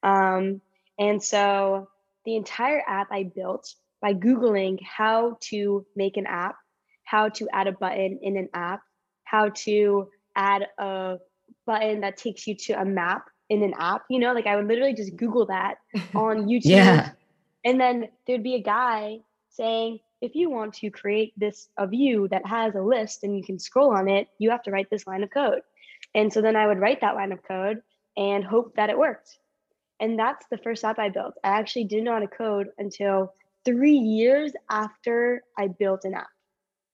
Um, 0.03 0.61
and 0.99 1.23
so 1.23 1.89
the 2.25 2.37
entire 2.37 2.83
app 2.87 3.09
I 3.11 3.25
built 3.25 3.75
by 4.07 4.15
Googling 4.15 4.79
how 4.85 5.37
to 5.41 5.85
make 5.97 6.17
an 6.17 6.27
app, 6.27 6.55
how 7.03 7.29
to 7.29 7.49
add 7.53 7.67
a 7.67 7.73
button 7.73 8.21
in 8.23 8.37
an 8.37 8.49
app, 8.55 8.81
how 9.25 9.49
to 9.49 10.09
add 10.37 10.69
a 10.79 11.17
button 11.67 12.03
that 12.03 12.17
takes 12.17 12.47
you 12.47 12.55
to 12.55 12.81
a 12.81 12.85
map 12.85 13.25
in 13.49 13.65
an 13.65 13.75
app. 13.77 14.03
You 14.09 14.21
know, 14.21 14.33
like 14.33 14.47
I 14.47 14.55
would 14.55 14.69
literally 14.69 14.95
just 14.95 15.17
Google 15.17 15.47
that 15.47 15.79
on 16.15 16.47
YouTube. 16.47 16.67
Yeah. 16.67 17.11
And 17.65 17.81
then 17.81 18.07
there'd 18.29 18.45
be 18.45 18.55
a 18.55 18.63
guy 18.63 19.19
saying, 19.51 19.99
if 20.21 20.37
you 20.37 20.51
want 20.51 20.75
to 20.75 20.91
create 20.91 21.33
this 21.37 21.69
a 21.77 21.89
view 21.89 22.29
that 22.29 22.47
has 22.47 22.77
a 22.77 22.81
list 22.81 23.25
and 23.25 23.37
you 23.37 23.43
can 23.43 23.59
scroll 23.59 23.91
on 23.91 24.09
it, 24.09 24.29
you 24.39 24.51
have 24.51 24.63
to 24.63 24.71
write 24.71 24.89
this 24.89 25.05
line 25.09 25.25
of 25.25 25.31
code. 25.33 25.63
And 26.15 26.33
so 26.33 26.41
then 26.41 26.55
I 26.55 26.69
would 26.69 26.79
write 26.79 27.01
that 27.01 27.17
line 27.17 27.33
of 27.33 27.43
code 27.43 27.83
and 28.17 28.45
hope 28.45 28.77
that 28.77 28.89
it 28.89 28.97
worked. 28.97 29.37
And 29.99 30.17
that's 30.17 30.47
the 30.49 30.59
first 30.59 30.85
app 30.85 31.01
I 31.01 31.09
built. 31.09 31.35
I 31.43 31.49
actually 31.49 31.85
didn't 31.87 32.05
know 32.05 32.13
how 32.13 32.21
to 32.21 32.29
code 32.29 32.69
until 32.79 33.33
three 33.67 33.99
years 33.99 34.53
after 34.71 35.43
I 35.59 35.69
built 35.69 36.05
an 36.07 36.15
app, 36.15 36.29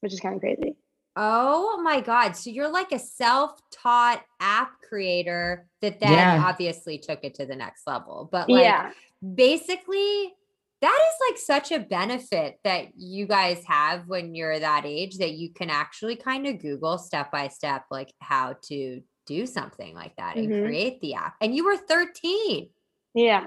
which 0.01 0.13
is 0.13 0.19
kind 0.19 0.35
of 0.35 0.41
crazy. 0.41 0.75
Oh 1.15 1.81
my 1.83 2.01
God. 2.01 2.33
So 2.33 2.49
you're 2.51 2.73
like 2.73 2.91
a 2.91 2.99
self 2.99 3.61
taught 3.71 4.25
app 4.41 4.73
creator 4.89 5.69
that 5.83 6.01
then 6.01 6.11
Yeah. 6.11 6.43
obviously 6.45 6.99
took 6.99 7.21
it 7.23 7.35
to 7.35 7.47
the 7.47 7.55
next 7.55 7.87
level. 7.87 8.29
But 8.33 8.49
like 8.49 8.65
yeah. 8.65 8.91
basically, 9.35 10.35
that 10.81 10.99
is 11.09 11.31
like 11.31 11.39
such 11.39 11.71
a 11.71 11.79
benefit 11.85 12.59
that 12.65 12.97
you 12.97 13.27
guys 13.27 13.63
have 13.67 14.09
when 14.09 14.35
you're 14.35 14.59
that 14.59 14.85
age 14.85 15.19
that 15.19 15.33
you 15.33 15.53
can 15.53 15.71
actually 15.71 16.17
kind 16.17 16.47
of 16.47 16.59
Google 16.61 16.99
step 16.99 17.31
by 17.31 17.49
step, 17.49 17.85
like 17.91 18.11
how 18.21 18.57
to 18.65 19.01
do 19.27 19.47
something 19.47 19.95
like 19.95 20.17
that 20.17 20.37
and 20.37 20.51
Mhm. 20.51 20.65
create 20.65 21.01
the 21.01 21.15
app. 21.15 21.35
And 21.41 21.55
you 21.55 21.65
were 21.65 21.77
13. 21.77 22.71
Yeah. 23.15 23.47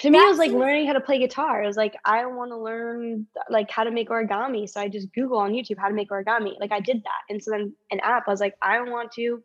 To 0.00 0.10
me, 0.10 0.18
it 0.18 0.28
was 0.28 0.38
like 0.38 0.50
learning 0.50 0.86
how 0.86 0.92
to 0.94 1.00
play 1.00 1.18
guitar. 1.18 1.62
It 1.62 1.66
was 1.66 1.76
like 1.76 1.96
I 2.04 2.26
want 2.26 2.50
to 2.50 2.56
learn 2.56 3.26
like 3.48 3.70
how 3.70 3.84
to 3.84 3.92
make 3.92 4.08
origami, 4.08 4.68
so 4.68 4.80
I 4.80 4.88
just 4.88 5.12
Google 5.14 5.38
on 5.38 5.52
YouTube 5.52 5.78
how 5.78 5.88
to 5.88 5.94
make 5.94 6.10
origami. 6.10 6.58
Like 6.58 6.72
I 6.72 6.80
did 6.80 7.02
that, 7.04 7.22
and 7.30 7.42
so 7.42 7.52
then 7.52 7.74
an 7.90 8.00
app. 8.00 8.24
I 8.26 8.30
was 8.30 8.40
like, 8.40 8.54
I 8.60 8.80
want 8.82 9.12
to 9.12 9.42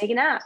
make 0.00 0.10
an 0.10 0.18
app. 0.18 0.42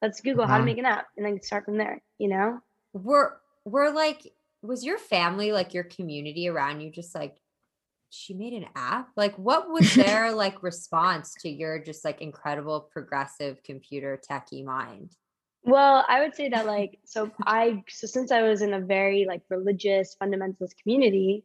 Let's 0.00 0.20
Google 0.20 0.46
how 0.46 0.54
to 0.54 0.58
uh-huh. 0.58 0.64
make 0.64 0.78
an 0.78 0.86
app, 0.86 1.06
and 1.16 1.26
then 1.26 1.42
start 1.42 1.64
from 1.64 1.78
there. 1.78 2.00
You 2.18 2.28
know? 2.28 2.60
Were 2.92 3.40
were 3.64 3.90
like 3.90 4.32
was 4.62 4.84
your 4.84 4.98
family 4.98 5.52
like 5.52 5.74
your 5.74 5.84
community 5.84 6.48
around 6.48 6.80
you 6.80 6.90
just 6.90 7.14
like 7.14 7.36
she 8.10 8.34
made 8.34 8.52
an 8.52 8.66
app? 8.76 9.08
Like 9.16 9.36
what 9.36 9.68
was 9.68 9.94
their 9.96 10.32
like 10.32 10.62
response 10.62 11.34
to 11.40 11.48
your 11.48 11.82
just 11.82 12.04
like 12.04 12.20
incredible 12.20 12.88
progressive 12.92 13.62
computer 13.64 14.20
techie 14.30 14.64
mind? 14.64 15.16
Well, 15.64 16.04
I 16.08 16.20
would 16.20 16.34
say 16.34 16.48
that 16.48 16.66
like 16.66 16.98
so 17.04 17.30
I 17.46 17.84
so 17.88 18.06
since 18.06 18.32
I 18.32 18.42
was 18.42 18.62
in 18.62 18.74
a 18.74 18.80
very 18.80 19.26
like 19.28 19.42
religious 19.48 20.16
fundamentalist 20.20 20.76
community, 20.82 21.44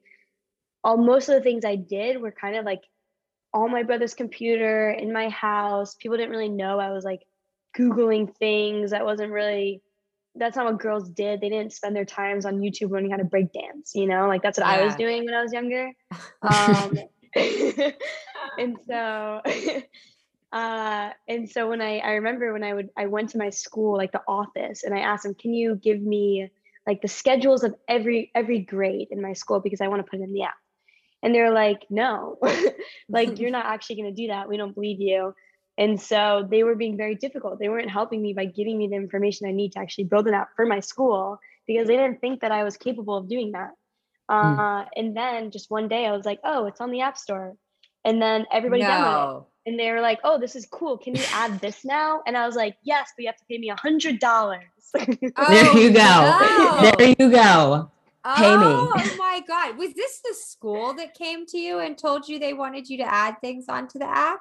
all 0.83 0.97
most 0.97 1.29
of 1.29 1.35
the 1.35 1.41
things 1.41 1.65
I 1.65 1.75
did 1.75 2.21
were 2.21 2.31
kind 2.31 2.55
of 2.55 2.65
like 2.65 2.81
on 3.53 3.71
my 3.71 3.83
brother's 3.83 4.13
computer 4.13 4.89
in 4.89 5.13
my 5.13 5.29
house. 5.29 5.95
People 5.95 6.17
didn't 6.17 6.31
really 6.31 6.49
know 6.49 6.79
I 6.79 6.91
was 6.91 7.03
like 7.03 7.21
googling 7.77 8.35
things. 8.37 8.91
That 8.91 9.05
wasn't 9.05 9.31
really 9.31 9.81
that's 10.35 10.55
not 10.55 10.65
what 10.65 10.79
girls 10.79 11.09
did. 11.09 11.41
They 11.41 11.49
didn't 11.49 11.73
spend 11.73 11.95
their 11.95 12.05
times 12.05 12.45
on 12.45 12.59
YouTube 12.59 12.91
learning 12.91 13.11
how 13.11 13.17
to 13.17 13.23
break 13.23 13.51
dance, 13.53 13.93
you 13.95 14.07
know? 14.07 14.27
Like 14.27 14.41
that's 14.41 14.59
what 14.59 14.67
yeah. 14.67 14.81
I 14.81 14.85
was 14.85 14.95
doing 14.95 15.25
when 15.25 15.33
I 15.33 15.41
was 15.41 15.53
younger. 15.53 15.91
Um, 16.43 16.97
and 18.57 18.77
so 18.87 19.41
uh 20.51 21.09
and 21.27 21.49
so 21.49 21.69
when 21.69 21.81
I 21.81 21.99
I 21.99 22.11
remember 22.13 22.53
when 22.53 22.63
I 22.63 22.73
would 22.73 22.89
I 22.95 23.07
went 23.07 23.29
to 23.31 23.37
my 23.37 23.49
school 23.49 23.97
like 23.97 24.11
the 24.11 24.21
office 24.27 24.83
and 24.83 24.93
I 24.93 24.99
asked 24.99 25.23
them, 25.23 25.35
"Can 25.35 25.53
you 25.53 25.75
give 25.75 26.01
me 26.01 26.49
like 26.85 27.01
the 27.01 27.07
schedules 27.07 27.63
of 27.63 27.75
every 27.87 28.31
every 28.33 28.59
grade 28.59 29.09
in 29.11 29.21
my 29.21 29.33
school 29.33 29.59
because 29.59 29.81
I 29.81 29.87
want 29.87 30.05
to 30.05 30.09
put 30.09 30.19
it 30.19 30.23
in 30.23 30.33
the 30.33 30.43
app?" 30.43 30.55
And 31.21 31.33
they're 31.35 31.51
like, 31.51 31.85
"No. 31.89 32.39
like 33.09 33.39
you're 33.39 33.51
not 33.51 33.65
actually 33.65 33.97
going 33.97 34.15
to 34.15 34.21
do 34.21 34.27
that. 34.27 34.47
We 34.47 34.57
don't 34.57 34.73
believe 34.73 35.01
you." 35.01 35.33
And 35.77 36.01
so 36.01 36.47
they 36.49 36.63
were 36.63 36.75
being 36.75 36.97
very 36.97 37.15
difficult. 37.15 37.59
They 37.59 37.69
weren't 37.69 37.91
helping 37.91 38.21
me 38.21 38.33
by 38.33 38.45
giving 38.45 38.77
me 38.77 38.87
the 38.87 38.95
information 38.95 39.47
I 39.47 39.51
need 39.51 39.73
to 39.73 39.79
actually 39.79 40.05
build 40.05 40.27
an 40.27 40.33
app 40.33 40.49
for 40.55 40.65
my 40.65 40.79
school 40.79 41.39
because 41.67 41.87
they 41.87 41.95
didn't 41.95 42.19
think 42.19 42.41
that 42.41 42.51
I 42.51 42.63
was 42.63 42.77
capable 42.77 43.15
of 43.17 43.29
doing 43.29 43.51
that. 43.51 43.71
Mm. 44.29 44.59
Uh, 44.59 44.85
and 44.95 45.15
then 45.15 45.51
just 45.51 45.69
one 45.69 45.87
day 45.87 46.05
I 46.05 46.11
was 46.11 46.25
like, 46.25 46.39
oh, 46.43 46.65
it's 46.65 46.81
on 46.81 46.91
the 46.91 47.01
App 47.01 47.17
Store. 47.17 47.55
And 48.03 48.21
then 48.21 48.45
everybody 48.51 48.81
no. 48.81 48.87
downloaded 48.89 49.39
it. 49.41 49.47
And 49.67 49.77
they 49.77 49.91
were 49.91 49.99
like, 49.99 50.19
oh, 50.23 50.39
this 50.39 50.55
is 50.55 50.65
cool. 50.65 50.97
Can 50.97 51.13
you 51.13 51.23
add 51.33 51.59
this 51.61 51.85
now? 51.85 52.21
And 52.25 52.35
I 52.35 52.47
was 52.47 52.55
like, 52.55 52.77
yes, 52.83 53.11
but 53.15 53.23
you 53.23 53.27
have 53.27 53.37
to 53.37 53.45
pay 53.45 53.59
me 53.59 53.69
a 53.69 53.75
hundred 53.75 54.19
dollars. 54.19 54.63
oh, 54.97 55.05
there 55.49 55.77
you 55.77 55.91
go. 55.91 55.99
No. 55.99 56.91
There 56.97 57.09
you 57.09 57.29
go. 57.29 57.91
Pay 58.35 58.57
me. 58.57 58.63
Oh, 58.63 58.93
oh 58.95 59.15
my 59.17 59.41
God. 59.47 59.77
Was 59.77 59.93
this 59.93 60.21
the 60.21 60.33
school 60.33 60.93
that 60.95 61.13
came 61.13 61.45
to 61.47 61.57
you 61.57 61.79
and 61.79 61.97
told 61.97 62.27
you 62.27 62.39
they 62.39 62.53
wanted 62.53 62.89
you 62.89 62.97
to 62.97 63.13
add 63.13 63.35
things 63.41 63.65
onto 63.67 63.99
the 63.99 64.07
app? 64.07 64.39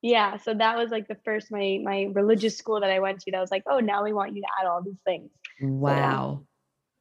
Yeah. 0.00 0.36
So 0.38 0.54
that 0.54 0.76
was 0.76 0.90
like 0.90 1.08
the 1.08 1.16
first 1.24 1.50
my 1.50 1.80
my 1.82 2.08
religious 2.12 2.56
school 2.56 2.80
that 2.80 2.90
I 2.90 3.00
went 3.00 3.20
to 3.20 3.32
that 3.32 3.40
was 3.40 3.50
like, 3.50 3.64
oh, 3.66 3.80
now 3.80 4.02
we 4.02 4.12
want 4.12 4.34
you 4.34 4.42
to 4.42 4.48
add 4.60 4.66
all 4.66 4.82
these 4.82 4.98
things. 5.04 5.30
Wow. 5.60 6.44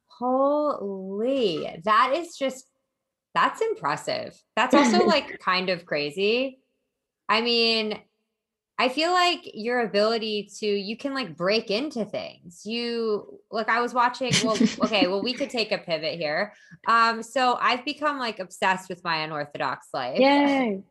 Holy, 0.08 1.82
that 1.84 2.14
is 2.16 2.38
just 2.38 2.66
that's 3.34 3.62
impressive. 3.62 4.40
That's 4.56 4.76
also 4.76 5.06
like 5.06 5.40
kind 5.40 5.70
of 5.70 5.86
crazy. 5.86 6.61
I 7.32 7.40
mean, 7.40 7.98
I 8.78 8.90
feel 8.90 9.12
like 9.12 9.40
your 9.54 9.80
ability 9.86 10.50
to 10.60 10.66
you 10.66 10.98
can 10.98 11.14
like 11.14 11.38
break 11.38 11.72
into 11.72 12.04
things. 12.04 12.66
You 12.66 13.40
look, 13.50 13.70
I 13.70 13.80
was 13.80 13.94
watching. 13.94 14.34
Well, 14.44 14.58
okay, 14.84 15.08
well, 15.08 15.24
we 15.24 15.32
could 15.32 15.50
take 15.50 15.72
a 15.72 15.78
pivot 15.78 16.20
here. 16.20 16.54
Um, 16.88 17.24
so 17.24 17.58
I've 17.62 17.86
become 17.86 18.20
like 18.20 18.40
obsessed 18.40 18.90
with 18.90 19.02
my 19.06 19.24
unorthodox 19.24 19.88
life. 19.94 20.20
Yay. 20.20 20.84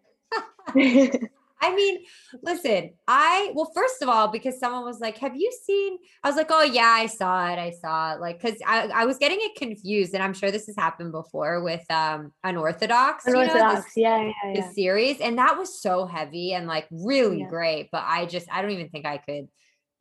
I 1.63 1.75
mean, 1.75 2.05
listen, 2.43 2.91
I, 3.07 3.53
well, 3.55 3.71
first 3.75 4.03
of 4.03 4.09
all, 4.09 4.29
because 4.29 4.59
someone 4.59 4.85
was 4.85 5.01
like, 5.01 5.19
Have 5.19 5.37
you 5.37 5.53
seen? 5.65 5.99
I 6.25 6.29
was 6.29 6.37
like, 6.37 6.49
Oh, 6.51 6.63
yeah, 6.63 6.89
I 6.89 7.07
saw 7.07 7.53
it. 7.53 7.59
I 7.59 7.71
saw 7.71 8.15
it. 8.15 8.21
Like, 8.21 8.41
cause 8.41 8.55
I, 8.67 8.89
I 8.89 9.05
was 9.05 9.19
getting 9.19 9.39
it 9.41 9.57
confused. 9.57 10.15
And 10.15 10.23
I'm 10.23 10.35
sure 10.35 10.51
this 10.51 10.67
has 10.67 10.77
happened 10.77 11.13
before 11.13 11.63
with 11.63 11.85
um 11.91 12.33
Unorthodox. 12.45 13.27
Unorthodox. 13.27 13.59
You 13.59 13.65
know, 13.65 13.75
this, 13.75 13.85
yeah, 13.97 14.23
yeah, 14.23 14.33
yeah. 14.55 14.61
The 14.63 14.73
series. 14.75 15.21
And 15.21 15.39
that 15.39 15.59
was 15.59 15.81
so 15.81 16.07
heavy 16.07 16.55
and 16.55 16.67
like 16.67 16.87
really 16.91 17.41
yeah. 17.41 17.49
great. 17.49 17.89
But 17.93 18.05
I 18.07 18.27
just, 18.27 18.49
I 18.51 18.63
don't 18.63 18.71
even 18.71 18.89
think 18.89 19.07
I 19.07 19.19
could 19.19 19.49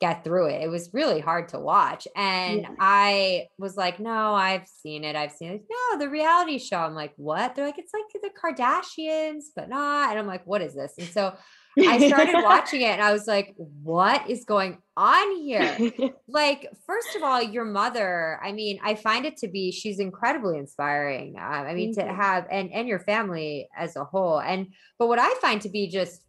get 0.00 0.24
through 0.24 0.46
it. 0.46 0.62
It 0.62 0.68
was 0.68 0.90
really 0.92 1.20
hard 1.20 1.48
to 1.50 1.58
watch. 1.58 2.08
And 2.16 2.62
yeah. 2.62 2.70
I 2.78 3.48
was 3.58 3.76
like, 3.76 4.00
no, 4.00 4.34
I've 4.34 4.66
seen 4.66 5.04
it. 5.04 5.14
I've 5.14 5.32
seen 5.32 5.52
it. 5.52 5.64
No, 5.70 5.98
the 5.98 6.08
reality 6.08 6.58
show. 6.58 6.78
I'm 6.78 6.94
like, 6.94 7.12
what? 7.16 7.54
They're 7.54 7.66
like, 7.66 7.78
it's 7.78 7.92
like 7.92 8.22
the 8.22 8.30
Kardashians, 8.30 9.44
but 9.54 9.68
not. 9.68 10.10
And 10.10 10.18
I'm 10.18 10.26
like, 10.26 10.46
what 10.46 10.62
is 10.62 10.74
this? 10.74 10.94
And 10.98 11.08
so 11.08 11.34
I 11.78 12.08
started 12.08 12.32
watching 12.42 12.80
it 12.80 12.92
and 12.92 13.02
I 13.02 13.12
was 13.12 13.26
like, 13.26 13.54
what 13.56 14.28
is 14.28 14.44
going 14.44 14.78
on 14.96 15.36
here? 15.36 15.76
like, 16.28 16.66
first 16.86 17.14
of 17.14 17.22
all, 17.22 17.42
your 17.42 17.66
mother, 17.66 18.40
I 18.42 18.52
mean, 18.52 18.80
I 18.82 18.94
find 18.94 19.26
it 19.26 19.36
to 19.38 19.48
be, 19.48 19.70
she's 19.70 19.98
incredibly 19.98 20.56
inspiring. 20.56 21.36
Uh, 21.38 21.42
I 21.42 21.74
mean, 21.74 21.92
Thank 21.92 22.08
to 22.08 22.14
have, 22.14 22.46
and, 22.50 22.72
and 22.72 22.88
your 22.88 23.00
family 23.00 23.68
as 23.76 23.96
a 23.96 24.04
whole. 24.04 24.40
And, 24.40 24.68
but 24.98 25.08
what 25.08 25.18
I 25.18 25.34
find 25.42 25.60
to 25.62 25.68
be 25.68 25.88
just 25.88 26.24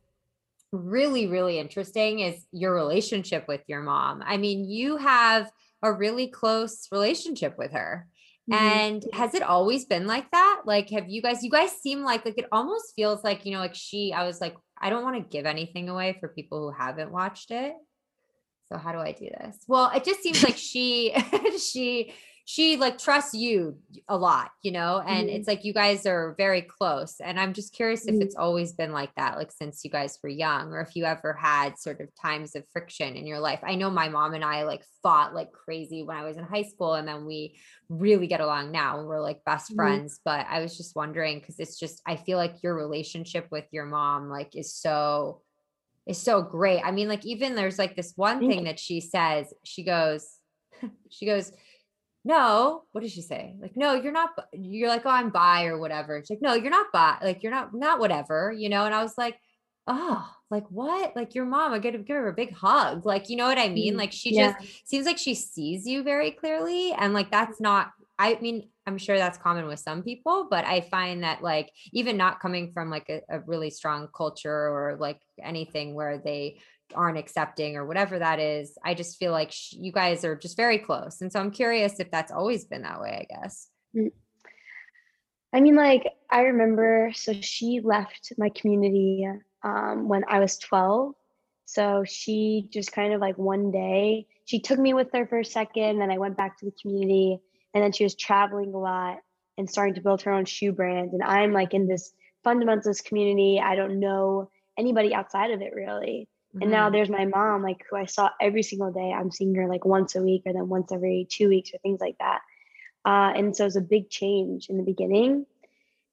really, 0.72 1.28
really 1.28 1.60
interesting 1.60 2.20
is 2.20 2.46
your 2.52 2.74
relationship 2.74 3.48
with 3.48 3.62
your 3.68 3.82
mom. 3.82 4.24
I 4.26 4.38
mean, 4.38 4.70
you 4.70 4.98
have 4.98 5.52
a 5.84 5.92
really 5.92 6.28
close 6.28 6.88
relationship 6.92 7.58
with 7.58 7.72
her. 7.72 8.08
Mm-hmm. 8.50 8.64
And 8.64 9.06
has 9.14 9.34
it 9.34 9.44
always 9.44 9.86
been 9.86 10.08
like 10.08 10.30
that? 10.32 10.62
Like, 10.66 10.90
have 10.92 11.10
you 11.10 11.22
guys, 11.22 11.44
you 11.44 11.50
guys 11.50 11.72
seem 11.72 12.04
like, 12.04 12.26
like 12.26 12.38
it 12.38 12.48
almost 12.52 12.94
feels 12.96 13.24
like, 13.24 13.46
you 13.46 13.52
know, 13.52 13.60
like 13.60 13.76
she, 13.76 14.14
I 14.14 14.26
was 14.26 14.42
like, 14.42 14.56
I 14.80 14.90
don't 14.90 15.04
want 15.04 15.16
to 15.18 15.30
give 15.30 15.46
anything 15.46 15.90
away 15.90 16.18
for 16.20 16.28
people 16.30 16.60
who 16.60 16.78
haven't 16.78 17.12
watched 17.12 17.52
it. 17.52 17.74
So 18.68 18.78
how 18.78 18.94
do 18.94 19.00
I 19.00 19.12
do 19.12 19.26
this? 19.26 19.58
Well, 19.68 19.92
it 19.94 20.04
just 20.04 20.24
seems 20.24 20.44
like 20.44 20.58
she, 20.58 21.14
she, 21.60 22.14
she 22.52 22.76
like 22.76 22.98
trusts 22.98 23.34
you 23.34 23.78
a 24.10 24.18
lot, 24.18 24.52
you 24.62 24.74
know, 24.74 25.02
and 25.08 25.30
mm-hmm. 25.30 25.38
it's 25.38 25.48
like 25.48 25.64
you 25.64 25.72
guys 25.72 26.06
are 26.06 26.36
very 26.38 26.62
close. 26.62 27.22
And 27.24 27.40
I'm 27.40 27.54
just 27.54 27.74
curious 27.74 28.06
mm-hmm. 28.06 28.18
if 28.18 28.24
it's 28.24 28.36
always 28.36 28.74
been 28.74 28.92
like 28.92 29.16
that, 29.16 29.38
like 29.38 29.54
since 29.54 29.86
you 29.86 29.90
guys 29.90 30.20
were 30.22 30.28
young, 30.28 30.74
or 30.74 30.82
if 30.82 30.94
you 30.98 31.06
ever 31.06 31.32
had 31.32 31.80
sort 31.80 32.02
of 32.02 32.10
times 32.22 32.58
of 32.58 32.66
friction 32.74 33.16
in 33.16 33.26
your 33.26 33.40
life. 33.40 33.62
I 33.64 33.76
know 33.76 33.90
my 33.90 34.10
mom 34.10 34.34
and 34.34 34.44
I 34.44 34.64
like 34.64 34.84
fought 35.02 35.34
like 35.34 35.54
crazy 35.54 36.04
when 36.04 36.18
I 36.18 36.26
was 36.26 36.36
in 36.36 36.44
high 36.44 36.64
school, 36.64 36.96
and 36.96 37.08
then 37.08 37.26
we 37.26 37.58
really 37.88 38.28
get 38.28 38.42
along 38.42 38.74
now. 38.74 39.00
And 39.00 39.08
we're 39.08 39.22
like 39.22 39.46
best 39.46 39.68
mm-hmm. 39.68 39.78
friends. 39.78 40.20
But 40.26 40.46
I 40.50 40.60
was 40.60 40.76
just 40.76 40.94
wondering 40.94 41.40
because 41.40 41.58
it's 41.58 41.80
just, 41.80 42.02
I 42.06 42.18
feel 42.18 42.38
like 42.38 42.64
your 42.64 42.76
relationship 42.76 43.48
with 43.50 43.66
your 43.72 43.86
mom 43.86 44.28
like 44.28 44.58
is 44.58 44.76
so 44.76 45.42
is 46.06 46.18
so 46.18 46.42
great. 46.42 46.82
I 46.84 46.92
mean, 46.92 47.08
like 47.08 47.26
even 47.26 47.56
there's 47.56 47.80
like 47.80 47.96
this 47.96 48.12
one 48.18 48.46
thing 48.46 48.66
that 48.66 48.78
she 48.78 49.00
says, 49.00 49.54
she 49.64 49.84
goes, 49.84 50.28
she 51.10 51.26
goes, 51.26 51.54
no, 52.24 52.84
what 52.92 53.02
did 53.02 53.12
she 53.12 53.22
say? 53.22 53.56
Like, 53.60 53.76
no, 53.76 53.94
you're 53.94 54.12
not, 54.12 54.30
you're 54.54 54.90
like, 54.90 55.06
oh, 55.06 55.10
I'm 55.10 55.32
bi 55.32 55.66
or 55.66 55.80
whatever. 55.80 56.18
It's 56.18 56.30
like, 56.30 56.42
no, 56.42 56.54
you're 56.54 56.70
not 56.70 56.92
bi. 56.94 57.18
Like, 57.24 57.42
you're 57.42 57.52
not, 57.52 57.74
not 57.74 58.00
whatever, 58.00 58.54
you 58.56 58.70
know? 58.70 58.86
And 58.86 58.94
I 58.94 59.02
was 59.02 59.18
like, 59.18 59.38
oh, 59.88 60.30
like 60.52 60.66
what? 60.70 61.16
Like 61.16 61.34
your 61.34 61.46
mom, 61.46 61.74
I 61.74 61.80
get 61.80 61.92
to 61.92 61.98
give 61.98 62.16
her 62.16 62.28
a 62.28 62.34
big 62.34 62.54
hug. 62.54 63.06
Like, 63.06 63.30
you 63.30 63.38
know 63.38 63.48
what 63.48 63.58
I 63.58 63.70
mean? 63.70 63.96
Mm, 63.96 63.98
like 63.98 64.12
she 64.12 64.36
yeah. 64.36 64.54
just 64.60 64.90
seems 64.90 65.06
like 65.06 65.18
she 65.18 65.34
sees 65.34 65.88
you 65.88 66.04
very 66.04 66.32
clearly. 66.32 66.92
And 66.92 67.14
like, 67.14 67.32
that's 67.32 67.60
not, 67.60 67.92
I 68.20 68.38
mean, 68.40 68.70
I'm 68.86 69.00
sure 69.00 69.18
that's 69.18 69.40
common 69.40 69.66
with 69.66 69.80
some 69.80 70.04
people, 70.04 70.48
but 70.50 70.66
I 70.66 70.82
find 70.82 71.24
that 71.24 71.42
like, 71.42 71.72
even 71.92 72.18
not 72.18 72.40
coming 72.40 72.72
from 72.72 72.92
like 72.92 73.10
a, 73.10 73.22
a 73.30 73.40
really 73.42 73.72
strong 73.72 74.10
culture 74.16 74.52
or 74.52 74.98
like 75.00 75.20
anything 75.42 75.96
where 75.96 76.20
they 76.20 76.60
aren't 76.94 77.18
accepting 77.18 77.76
or 77.76 77.86
whatever 77.86 78.20
that 78.20 78.40
is. 78.40 78.78
I 78.84 78.94
just 78.94 79.18
feel 79.18 79.32
like 79.32 79.52
sh- 79.52 79.74
you 79.74 79.92
guys 79.92 80.24
are 80.24 80.36
just 80.36 80.58
very 80.58 80.78
close. 80.78 81.22
And 81.22 81.32
so 81.32 81.40
I'm 81.40 81.52
curious 81.52 82.00
if 82.00 82.12
that's 82.12 82.32
always 82.32 82.66
been 82.66 82.84
that 82.84 83.02
way, 83.02 83.28
I 83.30 83.34
guess. 83.34 83.68
Mm. 83.96 84.12
I 85.54 85.60
mean, 85.60 85.76
like, 85.76 86.08
I 86.30 86.42
remember, 86.42 87.12
so 87.14 87.34
she 87.34 87.82
left 87.84 88.32
my 88.38 88.50
community 88.50 89.28
um, 89.64 90.08
when 90.08 90.24
I 90.28 90.40
was 90.40 90.58
12. 90.58 91.14
So 91.66 92.04
she 92.06 92.68
just 92.72 92.92
kind 92.92 93.14
of 93.14 93.22
like 93.22 93.38
one 93.38 93.72
day, 93.72 94.28
she 94.46 94.60
took 94.60 94.80
me 94.80 94.94
with 94.94 95.10
her 95.14 95.26
for 95.28 95.40
a 95.40 95.46
second. 95.46 96.00
Then 96.00 96.12
I 96.12 96.18
went 96.18 96.38
back 96.38 96.58
to 96.60 96.66
the 96.66 96.74
community. 96.82 97.40
And 97.74 97.84
then 97.84 97.92
she 97.92 98.04
was 98.04 98.16
traveling 98.16 98.74
a 98.74 98.78
lot 98.78 99.20
and 99.58 99.70
starting 99.70 99.96
to 99.96 100.02
build 100.02 100.22
her 100.24 100.32
own 100.32 100.46
shoe 100.46 100.72
brand. 100.72 101.14
And 101.14 101.24
I'm 101.24 101.54
like 101.54 101.74
in 101.74 101.88
this 101.88 102.14
fundamentalist 102.46 103.06
community. 103.06 103.62
I 103.64 103.76
don't 103.76 104.00
know 104.00 104.50
anybody 104.78 105.14
outside 105.14 105.52
of 105.52 105.62
it 105.62 105.74
really. 105.76 106.28
Mm-hmm. 106.52 106.64
And 106.64 106.72
now 106.72 106.86
mm-hmm. 106.86 106.96
there's 106.96 107.10
my 107.10 107.26
mom, 107.26 107.64
like 107.64 107.86
who 107.90 107.96
I 107.96 108.06
saw 108.06 108.30
every 108.42 108.64
single 108.64 108.92
day. 108.92 109.12
I'm 109.12 109.32
seeing 109.32 109.56
her 109.56 109.68
like 109.68 109.86
once 109.86 110.16
a 110.16 110.22
week 110.22 110.44
or 110.46 110.54
then 110.54 110.68
once 110.68 110.92
every 110.92 111.28
two 111.30 111.48
weeks 111.48 111.72
or 111.74 111.78
things 111.80 112.02
like 112.02 112.18
that. 112.20 112.42
Uh, 113.06 113.34
and 113.36 113.56
so 113.56 113.64
it 113.64 113.68
was 113.68 113.76
a 113.78 113.82
big 113.82 114.10
change 114.10 114.68
in 114.70 114.78
the 114.78 114.84
beginning. 114.84 115.46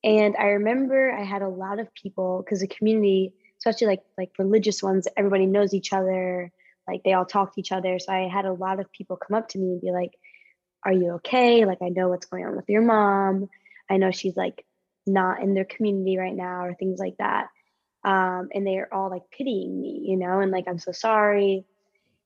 And 0.05 0.37
I 0.37 0.45
remember 0.45 1.12
I 1.12 1.25
had 1.25 1.43
a 1.43 1.49
lot 1.49 1.81
of 1.81 1.93
people 1.93 2.43
because 2.43 2.61
the 2.61 2.69
community, 2.69 3.35
especially 3.59 3.89
like 3.89 4.03
like 4.17 4.31
religious 4.39 4.83
ones, 4.83 5.09
everybody 5.17 5.47
knows 5.47 5.75
each 5.75 5.93
other, 5.93 6.53
like 6.87 7.03
they 7.03 7.15
all 7.15 7.27
talk 7.27 7.55
to 7.55 7.61
each 7.61 7.73
other. 7.73 7.99
So 7.99 8.12
I 8.12 8.29
had 8.29 8.45
a 8.45 8.53
lot 8.53 8.79
of 8.79 8.93
people 8.93 9.17
come 9.17 9.37
up 9.37 9.49
to 9.51 9.59
me 9.59 9.73
and 9.73 9.81
be 9.81 9.91
like, 9.91 10.12
Are 10.85 10.93
you 10.93 11.15
okay? 11.15 11.65
Like 11.65 11.83
I 11.83 11.89
know 11.89 12.09
what's 12.09 12.27
going 12.27 12.47
on 12.47 12.55
with 12.55 12.69
your 12.69 12.83
mom. 12.83 13.49
I 13.91 13.97
know 13.97 14.12
she's 14.12 14.37
like 14.37 14.65
not 15.05 15.43
in 15.43 15.55
their 15.55 15.65
community 15.65 16.17
right 16.17 16.35
now, 16.35 16.65
or 16.65 16.75
things 16.75 17.01
like 17.01 17.17
that 17.19 17.49
um, 18.05 18.49
and 18.55 18.67
they 18.67 18.79
are 18.79 18.89
all 18.93 19.11
like 19.11 19.23
pitying 19.31 19.81
me, 19.81 20.05
you 20.07 20.17
know, 20.17 20.41
and 20.41 20.51
like 20.53 20.65
I'm 20.69 20.79
so 20.79 20.93
sorry. 20.93 21.65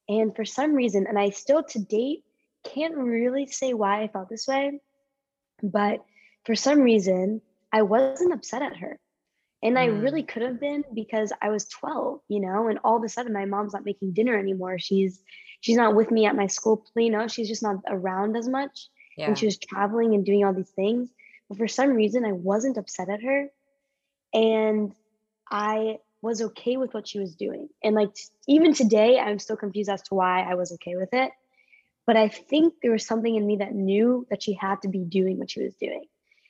And 0.09 0.35
for 0.35 0.45
some 0.45 0.73
reason, 0.75 1.07
and 1.07 1.19
I 1.19 1.31
still 1.31 1.63
to 1.65 1.79
date 1.81 2.25
can't 2.65 2.97
really 2.97 3.47
say 3.47 3.75
why 3.75 4.03
I 4.03 4.09
felt 4.09 4.29
this 4.29 4.47
way, 4.49 4.81
but 5.63 6.01
for 6.45 6.55
some 6.55 6.81
reason, 6.81 7.41
I 7.73 7.83
wasn't 7.83 8.19
upset 8.19 8.47
at 8.49 8.65
her. 8.65 8.85
And 9.49 9.63
I 9.65 9.73
Mm. 9.75 10.01
really 10.01 10.11
could 10.11 10.31
have 10.31 10.61
been 10.61 10.83
because 10.95 11.33
I 11.41 11.49
was 11.51 11.67
12, 11.69 12.21
you 12.29 12.41
know, 12.41 12.69
and 12.69 12.79
all 12.85 12.97
of 12.97 13.03
a 13.05 13.09
sudden 13.09 13.33
my 13.33 13.45
mom's 13.45 13.73
not 13.73 13.85
making 13.85 14.13
dinner 14.13 14.37
anymore. 14.39 14.79
She's 14.79 15.23
she's 15.61 15.77
not 15.77 15.95
with 15.95 16.11
me 16.11 16.27
at 16.27 16.37
my 16.37 16.47
school, 16.47 16.85
you 16.97 17.11
know, 17.11 17.29
she's 17.29 17.49
just 17.49 17.63
not 17.63 17.77
around 17.89 18.37
as 18.37 18.49
much 18.49 18.89
Yeah. 19.17 19.27
and 19.27 19.39
she 19.39 19.47
was 19.47 19.59
traveling 19.59 20.15
and 20.15 20.25
doing 20.25 20.45
all 20.45 20.53
these 20.55 20.71
things. 20.71 21.11
But 21.49 21.59
for 21.59 21.69
some 21.69 21.91
reason 21.91 22.25
I 22.25 22.33
wasn't 22.33 22.79
upset 22.79 23.09
at 23.09 23.23
her. 23.23 23.49
And 24.35 24.95
I 25.53 25.99
was 26.23 26.41
okay 26.41 26.77
with 26.79 26.95
what 26.95 27.07
she 27.07 27.19
was 27.19 27.35
doing. 27.37 27.69
And 27.85 27.95
like 27.95 28.11
even 28.49 28.73
today, 28.73 29.19
I'm 29.19 29.39
still 29.39 29.57
confused 29.57 29.91
as 29.91 30.03
to 30.05 30.15
why 30.15 30.41
I 30.43 30.55
was 30.55 30.73
okay 30.73 30.97
with 30.97 31.11
it. 31.13 31.31
But 32.07 32.17
I 32.17 32.29
think 32.29 32.75
there 32.83 32.91
was 32.91 33.07
something 33.07 33.37
in 33.37 33.47
me 33.47 33.57
that 33.57 33.75
knew 33.75 34.27
that 34.31 34.43
she 34.43 34.55
had 34.55 34.83
to 34.83 34.89
be 34.89 35.05
doing 35.05 35.39
what 35.39 35.51
she 35.51 35.63
was 35.63 35.75
doing. 35.77 36.05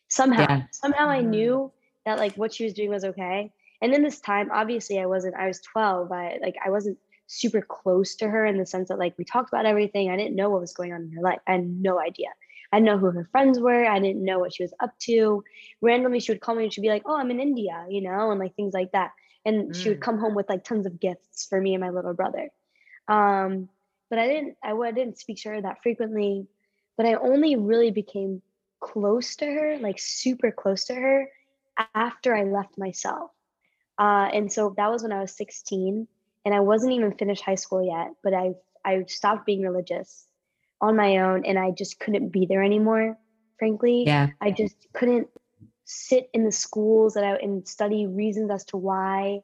Somehow, 0.09 0.42
Yeah. 0.42 0.62
somehow 0.70 1.09
I 1.09 1.20
Mhm. 1.20 1.28
knew 1.28 1.72
that 2.07 2.18
like 2.18 2.36
what 2.36 2.55
she 2.55 2.64
was 2.64 2.74
doing 2.74 2.90
was 2.90 3.05
okay. 3.05 3.53
And 3.82 3.92
in 3.92 4.03
this 4.03 4.20
time, 4.20 4.50
obviously 4.53 5.00
I 5.00 5.07
wasn't, 5.07 5.34
I 5.34 5.48
was 5.48 5.61
12, 5.61 6.12
I 6.12 6.38
like 6.40 6.55
I 6.64 6.70
wasn't 6.70 6.98
super 7.26 7.62
close 7.62 8.14
to 8.16 8.28
her 8.28 8.46
in 8.46 8.59
the 8.59 8.66
sense 8.66 8.88
that 8.88 8.98
like 8.98 9.16
we 9.18 9.24
talked 9.24 9.48
about 9.53 9.66
everything. 9.66 10.11
I 10.11 10.16
didn't 10.16 10.36
know 10.36 10.50
what 10.50 10.61
was 10.61 10.74
going 10.74 10.92
on 10.92 11.03
in 11.03 11.12
her 11.12 11.22
life. 11.22 11.40
I 11.46 11.53
had 11.53 11.66
no 11.66 11.98
idea. 11.98 12.28
I 12.73 12.79
didn't 12.79 12.87
know 12.87 12.99
who 12.99 13.11
her 13.12 13.29
friends 13.33 13.61
were. 13.61 13.87
I 13.87 13.99
didn't 14.01 14.25
know 14.25 14.39
what 14.39 14.55
she 14.55 14.64
was 14.64 14.75
up 14.81 14.99
to. 15.01 15.45
Randomly, 15.83 16.20
she 16.20 16.33
would 16.33 16.41
call 16.41 16.55
me 16.55 16.64
and 16.64 16.73
she'd 16.73 16.83
be 16.83 16.89
like, 16.89 17.03
"Oh, 17.07 17.16
I'm 17.16 17.31
in 17.31 17.41
India," 17.41 17.87
you 17.91 18.03
know, 18.03 18.31
and 18.31 18.41
like 18.41 18.55
things 18.57 18.75
like 18.75 18.93
that. 18.93 19.12
And 19.45 19.75
she 19.77 19.89
would 19.91 20.01
Mm. 20.01 20.01
come 20.01 20.18
home 20.18 20.35
with 20.35 20.49
like 20.49 20.64
tons 20.64 20.87
of 20.87 21.01
gifts 21.01 21.47
for 21.49 21.61
me 21.61 21.75
and 21.75 21.81
my 21.83 21.91
little 21.91 22.14
brother. 22.14 22.51
Um, 23.09 23.68
but 24.11 24.18
I 24.18 24.27
didn't, 24.29 24.57
I, 24.62 24.73
I 24.73 24.93
didn't 24.93 25.18
speak 25.18 25.39
to 25.43 25.51
her 25.51 25.62
that 25.62 25.83
frequently. 25.83 26.47
But 26.97 27.07
I 27.07 27.14
only 27.14 27.57
really 27.57 27.91
became 27.91 28.43
close 28.81 29.37
to 29.37 29.47
her, 29.47 29.79
like 29.81 29.99
super 29.99 30.51
close 30.53 30.85
to 30.87 30.95
her, 30.95 31.29
after 31.79 32.35
I 32.35 32.45
left 32.45 32.64
myself. 32.79 33.31
Uh, 33.99 34.29
and 34.33 34.53
so 34.53 34.75
that 34.77 34.91
was 34.91 35.03
when 35.03 35.12
I 35.12 35.20
was 35.20 35.37
16, 35.37 36.07
and 36.45 36.55
I 36.55 36.61
wasn't 36.61 36.93
even 36.93 37.12
finished 37.16 37.43
high 37.43 37.55
school 37.57 37.85
yet. 37.85 38.12
But 38.23 38.35
I, 38.35 38.55
I 38.85 39.05
stopped 39.07 39.47
being 39.47 39.62
religious 39.62 40.27
on 40.83 40.97
my 40.97 41.18
own, 41.18 41.47
and 41.47 41.59
I 41.59 41.70
just 41.70 42.01
couldn't 42.01 42.30
be 42.30 42.45
there 42.47 42.62
anymore. 42.62 43.16
Frankly, 43.59 44.05
Yeah. 44.05 44.30
I 44.41 44.51
just 44.51 44.76
couldn't 44.93 45.28
sit 45.85 46.28
in 46.35 46.45
the 46.45 46.53
schools 46.53 47.14
that 47.14 47.24
I 47.24 47.37
and 47.37 47.66
study 47.66 48.07
reasons 48.07 48.51
as 48.51 48.64
to 48.66 48.76
why, 48.76 49.41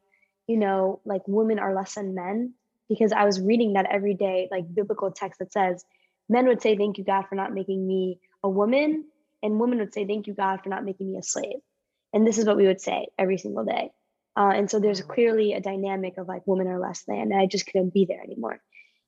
you 0.47 0.57
know, 0.57 0.99
like 1.05 1.21
women 1.27 1.57
are 1.57 1.73
less 1.73 1.95
than 1.95 2.13
men. 2.13 2.53
Because 2.89 3.11
I 3.11 3.23
was 3.23 3.39
reading 3.39 3.73
that 3.73 3.85
every 3.89 4.15
day, 4.15 4.47
like 4.51 4.73
biblical 4.73 5.11
text 5.11 5.39
that 5.39 5.53
says, 5.53 5.85
men 6.27 6.47
would 6.47 6.61
say, 6.61 6.75
Thank 6.75 6.97
you, 6.97 7.03
God, 7.03 7.25
for 7.29 7.35
not 7.35 7.53
making 7.53 7.87
me 7.87 8.19
a 8.43 8.49
woman. 8.49 9.05
And 9.41 9.59
women 9.59 9.79
would 9.79 9.93
say, 9.93 10.05
Thank 10.05 10.27
you, 10.27 10.33
God, 10.33 10.61
for 10.61 10.69
not 10.69 10.83
making 10.83 11.11
me 11.11 11.17
a 11.17 11.23
slave. 11.23 11.59
And 12.13 12.25
this 12.25 12.37
is 12.37 12.45
what 12.45 12.57
we 12.57 12.67
would 12.67 12.81
say 12.81 13.07
every 13.17 13.37
single 13.37 13.63
day. 13.63 13.91
Uh, 14.35 14.51
and 14.55 14.69
so 14.69 14.79
there's 14.79 15.01
clearly 15.01 15.53
a 15.53 15.61
dynamic 15.61 16.17
of 16.17 16.27
like 16.27 16.41
women 16.45 16.67
are 16.67 16.79
less 16.79 17.03
than, 17.03 17.17
and 17.17 17.33
I 17.33 17.45
just 17.45 17.65
couldn't 17.65 17.93
be 17.93 18.05
there 18.05 18.21
anymore. 18.21 18.59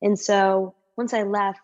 And 0.02 0.20
so 0.20 0.76
once 0.98 1.14
I 1.14 1.24
left, 1.24 1.60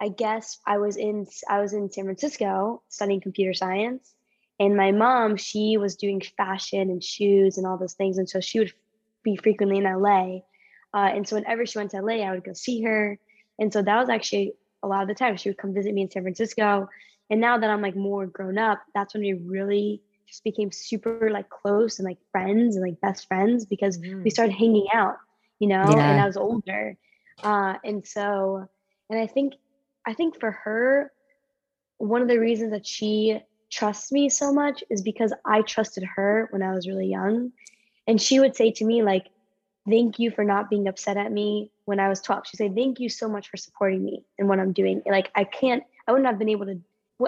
I 0.00 0.08
guess 0.08 0.58
I 0.66 0.78
was 0.78 0.96
in 0.96 1.26
I 1.48 1.60
was 1.60 1.72
in 1.72 1.90
San 1.90 2.04
Francisco 2.04 2.82
studying 2.88 3.20
computer 3.20 3.52
science, 3.54 4.14
and 4.60 4.76
my 4.76 4.92
mom 4.92 5.36
she 5.36 5.76
was 5.76 5.96
doing 5.96 6.20
fashion 6.36 6.90
and 6.90 7.02
shoes 7.02 7.58
and 7.58 7.66
all 7.66 7.78
those 7.78 7.94
things, 7.94 8.18
and 8.18 8.28
so 8.28 8.40
she 8.40 8.60
would 8.60 8.72
be 9.24 9.36
frequently 9.36 9.78
in 9.78 9.84
LA. 9.84 10.40
Uh, 10.94 11.10
and 11.14 11.28
so 11.28 11.36
whenever 11.36 11.66
she 11.66 11.78
went 11.78 11.90
to 11.90 12.00
LA, 12.00 12.22
I 12.24 12.30
would 12.30 12.44
go 12.44 12.52
see 12.52 12.82
her, 12.82 13.18
and 13.58 13.72
so 13.72 13.82
that 13.82 13.98
was 13.98 14.08
actually 14.08 14.54
a 14.82 14.86
lot 14.86 15.02
of 15.02 15.08
the 15.08 15.14
time 15.14 15.36
she 15.36 15.48
would 15.48 15.58
come 15.58 15.74
visit 15.74 15.92
me 15.92 16.02
in 16.02 16.10
San 16.10 16.22
Francisco. 16.22 16.88
And 17.30 17.40
now 17.40 17.58
that 17.58 17.68
I'm 17.68 17.82
like 17.82 17.96
more 17.96 18.26
grown 18.26 18.56
up, 18.56 18.80
that's 18.94 19.12
when 19.14 19.22
we 19.22 19.34
really 19.34 20.00
just 20.26 20.44
became 20.44 20.70
super 20.70 21.30
like 21.30 21.48
close 21.50 21.98
and 21.98 22.06
like 22.06 22.18
friends 22.30 22.76
and 22.76 22.84
like 22.84 23.00
best 23.00 23.26
friends 23.26 23.66
because 23.66 23.98
we 23.98 24.30
Mhm. 24.30 24.32
started 24.32 24.52
hanging 24.52 24.86
out, 24.94 25.16
you 25.58 25.68
know, 25.68 26.00
and 26.00 26.20
I 26.20 26.26
was 26.26 26.36
older. 26.36 26.96
Uh, 27.42 27.74
and 27.84 28.06
so, 28.06 28.66
and 29.10 29.18
I 29.18 29.26
think, 29.26 29.54
I 30.08 30.14
think 30.14 30.40
for 30.40 30.50
her, 30.50 31.12
one 31.98 32.22
of 32.22 32.28
the 32.28 32.38
reasons 32.38 32.70
that 32.70 32.86
she 32.86 33.38
trusts 33.70 34.10
me 34.10 34.30
so 34.30 34.54
much 34.54 34.82
is 34.88 35.02
because 35.02 35.34
I 35.44 35.60
trusted 35.60 36.02
her 36.02 36.48
when 36.50 36.62
I 36.62 36.72
was 36.72 36.88
really 36.88 37.08
young. 37.08 37.52
And 38.06 38.20
she 38.20 38.40
would 38.40 38.56
say 38.56 38.70
to 38.70 38.86
me, 38.86 39.02
like, 39.02 39.26
thank 39.86 40.18
you 40.18 40.30
for 40.30 40.44
not 40.44 40.70
being 40.70 40.88
upset 40.88 41.18
at 41.18 41.30
me 41.30 41.72
when 41.84 42.00
I 42.00 42.08
was 42.08 42.22
12. 42.22 42.46
She'd 42.46 42.56
say, 42.56 42.72
thank 42.74 43.00
you 43.00 43.10
so 43.10 43.28
much 43.28 43.50
for 43.50 43.58
supporting 43.58 44.02
me 44.02 44.24
and 44.38 44.48
what 44.48 44.58
I'm 44.58 44.72
doing. 44.72 45.02
Like, 45.04 45.30
I 45.34 45.44
can't, 45.44 45.84
I 46.06 46.12
wouldn't 46.12 46.26
have 46.26 46.38
been 46.38 46.48
able 46.48 46.64
to, 46.64 46.80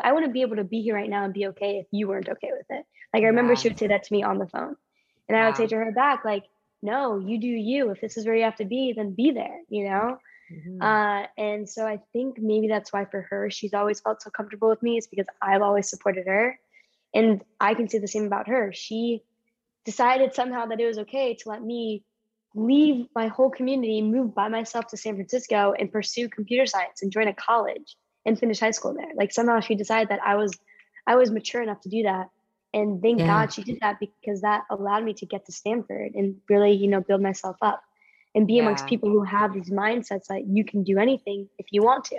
I 0.03 0.13
wouldn't 0.13 0.33
be 0.33 0.41
able 0.41 0.57
to 0.57 0.65
be 0.65 0.81
here 0.81 0.95
right 0.95 1.11
now 1.11 1.25
and 1.25 1.35
be 1.35 1.49
okay 1.49 1.81
if 1.81 1.87
you 1.91 2.09
weren't 2.09 2.31
okay 2.31 2.51
with 2.51 2.67
it. 2.71 2.87
Like, 3.13 3.25
I 3.25 3.27
remember 3.27 3.57
she 3.57 3.69
would 3.69 3.79
say 3.79 3.89
that 3.89 4.05
to 4.05 4.13
me 4.15 4.23
on 4.23 4.39
the 4.39 4.47
phone. 4.47 4.75
And 5.29 5.37
I 5.37 5.45
would 5.45 5.57
say 5.57 5.67
to 5.67 5.77
her 5.77 5.93
back, 5.93 6.25
like, 6.25 6.45
no, 6.81 7.19
you 7.19 7.39
do 7.39 7.47
you. 7.47 7.91
If 7.91 8.01
this 8.01 8.17
is 8.17 8.25
where 8.25 8.37
you 8.37 8.45
have 8.45 8.57
to 8.57 8.65
be, 8.65 8.95
then 8.95 9.13
be 9.13 9.33
there, 9.33 9.61
you 9.69 9.85
know? 9.85 10.19
Mhm. 10.51 10.83
Uh, 10.83 11.27
and 11.37 11.69
so 11.69 11.87
I 11.87 12.01
think 12.13 12.39
maybe 12.39 12.69
that's 12.69 12.93
why 12.93 13.05
for 13.05 13.23
her, 13.23 13.51
she's 13.51 13.75
always 13.75 14.01
felt 14.01 14.23
so 14.23 14.31
comfortable 14.31 14.69
with 14.69 14.83
me, 14.83 14.99
is 14.99 15.07
because 15.07 15.27
I've 15.43 15.63
always 15.63 15.89
supported 15.89 16.27
her. 16.27 16.59
And 17.15 17.43
I 17.61 17.75
can 17.75 17.89
say 17.89 17.99
the 17.99 18.09
same 18.09 18.27
about 18.27 18.49
her. 18.49 18.73
She 18.73 19.23
decided 19.85 20.35
somehow 20.35 20.67
that 20.67 20.81
it 20.81 20.87
was 20.87 20.99
okay 20.99 21.35
to 21.35 21.49
let 21.49 21.63
me 21.63 22.05
leave 22.55 23.07
my 23.15 23.29
whole 23.29 23.51
community, 23.51 24.03
move 24.03 24.35
by 24.35 24.49
myself 24.49 24.87
to 24.89 24.97
San 24.97 25.15
Francisco 25.15 25.75
and 25.79 25.93
pursue 25.93 26.29
computer 26.29 26.67
science 26.67 27.03
and 27.03 27.13
join 27.13 27.29
a 27.29 27.35
college 27.35 27.97
and 28.27 28.39
finish 28.39 28.61
high 28.61 28.71
school 28.73 28.95
there. 28.95 29.11
Like 29.15 29.33
somehow 29.33 29.61
she 29.61 29.75
decided 29.75 30.09
that 30.09 30.21
I 30.25 30.35
was 30.35 30.59
I 31.07 31.17
was 31.17 31.31
mature 31.31 31.63
enough 31.63 31.81
to 31.83 31.89
do 31.89 32.03
that. 32.05 32.29
And 32.73 33.01
thank 33.03 33.19
Yeah. 33.19 33.27
God 33.27 33.53
she 33.53 33.63
did 33.63 33.79
that 33.81 33.99
because 34.01 34.43
that 34.43 34.65
allowed 34.71 35.05
me 35.05 35.15
to 35.15 35.27
get 35.27 35.47
to 35.47 35.53
Stanford 35.53 36.13
and 36.15 36.37
really, 36.49 36.73
you 36.73 36.89
know, 36.89 37.01
build 37.01 37.23
myself 37.23 37.57
up 37.63 37.83
and 38.35 38.47
be 38.47 38.59
amongst 38.59 38.87
people 38.87 39.11
who 39.11 39.25
have 39.25 39.53
these 39.53 39.71
mindsets 39.71 40.27
that 40.29 40.47
you 40.47 40.65
can 40.65 40.85
do 40.85 40.99
anything 40.99 41.49
if 41.59 41.67
you 41.71 41.83
want 41.83 42.05
to. 42.05 42.17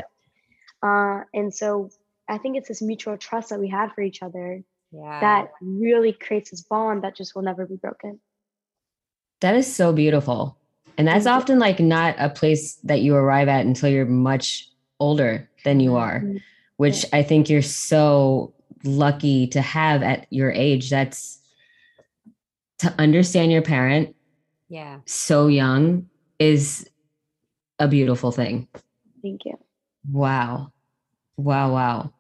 Uh, 0.83 1.23
and 1.33 1.53
so 1.53 1.89
I 2.27 2.37
think 2.37 2.57
it's 2.57 2.67
this 2.67 2.81
mutual 2.81 3.17
trust 3.17 3.49
that 3.49 3.59
we 3.59 3.69
have 3.69 3.93
for 3.93 4.01
each 4.01 4.21
other 4.21 4.61
yeah. 4.91 5.19
that 5.21 5.51
really 5.61 6.11
creates 6.11 6.51
this 6.51 6.61
bond 6.61 7.03
that 7.03 7.15
just 7.15 7.35
will 7.35 7.43
never 7.43 7.65
be 7.65 7.75
broken. 7.75 8.19
That 9.39 9.55
is 9.55 9.73
so 9.73 9.93
beautiful. 9.93 10.57
And 10.97 11.07
that's 11.07 11.23
Thank 11.23 11.33
you. 11.33 11.41
often 11.41 11.59
like 11.59 11.79
not 11.79 12.15
a 12.17 12.29
place 12.29 12.75
that 12.83 13.01
you 13.01 13.15
arrive 13.15 13.47
at 13.47 13.65
until 13.65 13.89
you're 13.89 14.05
much 14.05 14.69
older 14.99 15.49
than 15.63 15.79
you 15.79 15.95
are, 15.95 16.19
Mhm. 16.21 16.41
which 16.77 17.05
I 17.13 17.23
think 17.23 17.49
you're 17.49 17.61
so 17.61 18.53
lucky 18.83 19.47
to 19.47 19.61
have 19.61 20.03
at 20.03 20.27
your 20.29 20.51
age. 20.51 20.89
That's 20.89 21.39
to 22.79 22.93
understand 22.97 23.51
your 23.51 23.61
parent 23.61 24.15
yeah. 24.71 24.99
so 25.05 25.47
young 25.47 26.07
is 26.39 26.89
a 27.77 27.89
beautiful 27.89 28.31
thing. 28.31 28.69
Thank 29.21 29.43
you. 29.43 29.59
Wow. 30.09 30.71
Wow. 31.35 31.73
Wow. 31.73 32.13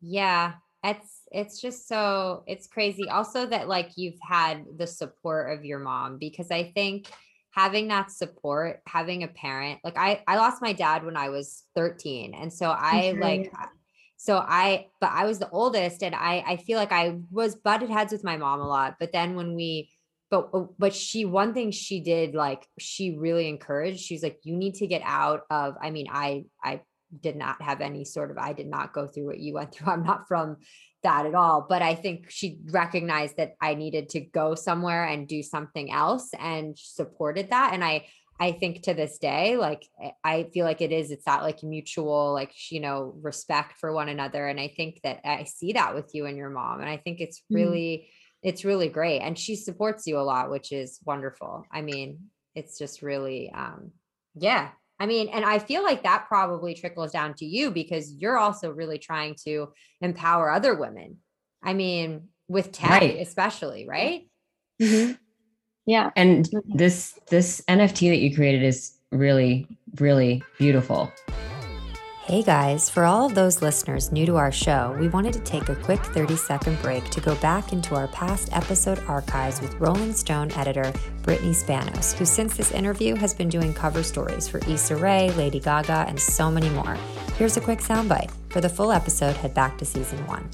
Yeah, 0.00 0.52
it's 0.84 1.22
it's 1.32 1.60
just 1.60 1.88
so 1.88 2.44
it's 2.46 2.68
crazy. 2.68 3.08
Also 3.10 3.46
that 3.46 3.66
like 3.66 3.90
you've 3.96 4.20
had 4.22 4.64
the 4.76 4.86
support 4.86 5.58
of 5.58 5.64
your 5.64 5.80
mom 5.80 6.18
because 6.18 6.52
I 6.52 6.70
think 6.70 7.08
having 7.50 7.88
that 7.88 8.12
support, 8.12 8.80
having 8.86 9.24
a 9.24 9.28
parent, 9.28 9.80
like 9.82 9.98
I 9.98 10.22
I 10.28 10.36
lost 10.36 10.62
my 10.62 10.72
dad 10.72 11.04
when 11.04 11.16
I 11.16 11.30
was 11.30 11.64
13 11.74 12.32
and 12.32 12.52
so 12.52 12.70
I 12.70 13.10
sorry. 13.10 13.20
like 13.20 13.52
so 14.16 14.38
I 14.38 14.86
but 15.00 15.10
I 15.12 15.24
was 15.26 15.40
the 15.40 15.50
oldest 15.50 16.04
and 16.04 16.14
I 16.14 16.44
I 16.46 16.56
feel 16.58 16.78
like 16.78 16.92
I 16.92 17.18
was 17.32 17.56
butted 17.56 17.90
heads 17.90 18.12
with 18.12 18.22
my 18.22 18.36
mom 18.36 18.60
a 18.60 18.68
lot, 18.68 18.96
but 19.00 19.10
then 19.10 19.34
when 19.34 19.56
we 19.56 19.90
but 20.30 20.78
but 20.78 20.94
she 20.94 21.24
one 21.24 21.54
thing 21.54 21.70
she 21.70 22.00
did 22.00 22.34
like 22.34 22.66
she 22.78 23.16
really 23.16 23.48
encouraged 23.48 24.00
she's 24.00 24.22
like 24.22 24.38
you 24.42 24.56
need 24.56 24.74
to 24.74 24.86
get 24.86 25.02
out 25.04 25.42
of 25.50 25.74
i 25.82 25.90
mean 25.90 26.06
i 26.10 26.44
i 26.62 26.80
did 27.20 27.36
not 27.36 27.60
have 27.62 27.80
any 27.80 28.04
sort 28.04 28.30
of 28.30 28.38
i 28.38 28.52
did 28.52 28.66
not 28.66 28.92
go 28.92 29.06
through 29.06 29.26
what 29.26 29.38
you 29.38 29.54
went 29.54 29.72
through 29.74 29.90
i'm 29.92 30.02
not 30.04 30.28
from 30.28 30.56
that 31.02 31.26
at 31.26 31.34
all 31.34 31.64
but 31.68 31.80
i 31.80 31.94
think 31.94 32.30
she 32.30 32.58
recognized 32.70 33.36
that 33.36 33.54
i 33.60 33.74
needed 33.74 34.08
to 34.08 34.20
go 34.20 34.54
somewhere 34.54 35.04
and 35.04 35.28
do 35.28 35.42
something 35.42 35.90
else 35.92 36.30
and 36.38 36.76
supported 36.78 37.50
that 37.50 37.72
and 37.72 37.84
i 37.84 38.04
i 38.40 38.52
think 38.52 38.82
to 38.82 38.94
this 38.94 39.18
day 39.18 39.56
like 39.56 39.86
i 40.24 40.44
feel 40.52 40.64
like 40.66 40.80
it 40.80 40.92
is 40.92 41.10
it's 41.10 41.24
that 41.24 41.42
like 41.42 41.62
mutual 41.62 42.32
like 42.34 42.52
you 42.70 42.80
know 42.80 43.14
respect 43.22 43.78
for 43.78 43.92
one 43.92 44.08
another 44.08 44.46
and 44.46 44.60
i 44.60 44.68
think 44.76 45.00
that 45.02 45.20
i 45.24 45.44
see 45.44 45.72
that 45.72 45.94
with 45.94 46.10
you 46.14 46.26
and 46.26 46.36
your 46.36 46.50
mom 46.50 46.80
and 46.80 46.90
i 46.90 46.96
think 46.96 47.20
it's 47.20 47.40
Mhm. 47.50 47.54
really 47.54 48.08
it's 48.42 48.64
really 48.64 48.88
great 48.88 49.20
and 49.20 49.38
she 49.38 49.56
supports 49.56 50.06
you 50.06 50.18
a 50.18 50.20
lot 50.20 50.50
which 50.50 50.70
is 50.72 50.98
wonderful 51.04 51.64
i 51.72 51.80
mean 51.82 52.18
it's 52.54 52.78
just 52.78 53.02
really 53.02 53.50
um 53.54 53.90
yeah 54.34 54.68
i 55.00 55.06
mean 55.06 55.28
and 55.28 55.44
i 55.44 55.58
feel 55.58 55.82
like 55.82 56.02
that 56.04 56.26
probably 56.28 56.74
trickles 56.74 57.12
down 57.12 57.34
to 57.34 57.44
you 57.44 57.70
because 57.70 58.12
you're 58.12 58.38
also 58.38 58.70
really 58.70 58.98
trying 58.98 59.34
to 59.44 59.68
empower 60.00 60.50
other 60.50 60.74
women 60.74 61.16
i 61.62 61.74
mean 61.74 62.28
with 62.48 62.70
tech 62.72 63.00
Right. 63.00 63.18
especially 63.20 63.86
right 63.88 64.22
Mhm. 64.80 65.18
Yeah. 65.86 66.10
And 66.14 66.44
Mhm. 66.44 66.62
this 66.78 67.18
this 67.30 67.62
NFT 67.66 68.10
that 68.10 68.18
you 68.18 68.34
created 68.34 68.62
is 68.62 68.92
really, 69.10 69.66
really 69.98 70.42
beautiful. 70.58 71.10
Hey 72.28 72.42
guys, 72.42 72.90
for 72.90 73.06
all 73.06 73.24
of 73.24 73.34
those 73.34 73.62
listeners 73.62 74.12
new 74.12 74.26
to 74.26 74.36
our 74.36 74.52
show, 74.52 74.94
we 75.00 75.08
wanted 75.08 75.32
to 75.32 75.40
take 75.40 75.70
a 75.70 75.74
quick 75.74 76.04
30 76.04 76.36
second 76.36 76.78
break 76.82 77.08
to 77.08 77.22
go 77.22 77.34
back 77.36 77.72
into 77.72 77.94
our 77.94 78.06
past 78.08 78.50
episode 78.52 79.02
archives 79.08 79.62
with 79.62 79.72
Rolling 79.76 80.12
Stone 80.12 80.52
editor 80.52 80.92
Brittany 81.22 81.52
Spanos, 81.52 82.14
who 82.14 82.26
since 82.26 82.54
this 82.54 82.70
interview 82.72 83.14
has 83.14 83.32
been 83.32 83.48
doing 83.48 83.72
cover 83.72 84.02
stories 84.02 84.46
for 84.46 84.58
Issa 84.68 84.96
Rae, 84.96 85.30
Lady 85.38 85.58
Gaga, 85.58 86.04
and 86.06 86.20
so 86.20 86.50
many 86.50 86.68
more. 86.68 86.98
Here's 87.38 87.56
a 87.56 87.62
quick 87.62 87.78
soundbite. 87.78 88.30
For 88.50 88.60
the 88.60 88.68
full 88.68 88.92
episode, 88.92 89.34
head 89.34 89.54
back 89.54 89.78
to 89.78 89.86
season 89.86 90.18
one. 90.26 90.50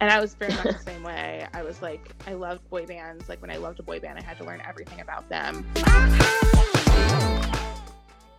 And 0.00 0.10
I 0.10 0.20
was 0.20 0.32
very 0.32 0.54
much 0.54 0.64
the 0.64 0.78
same 0.78 1.02
way. 1.02 1.46
I 1.52 1.62
was 1.62 1.82
like, 1.82 2.14
I 2.26 2.32
loved 2.32 2.66
boy 2.70 2.86
bands. 2.86 3.28
Like 3.28 3.42
when 3.42 3.50
I 3.50 3.58
loved 3.58 3.78
a 3.78 3.82
boy 3.82 4.00
band, 4.00 4.18
I 4.18 4.22
had 4.22 4.38
to 4.38 4.44
learn 4.44 4.62
everything 4.66 5.02
about 5.02 5.28
them. 5.28 5.66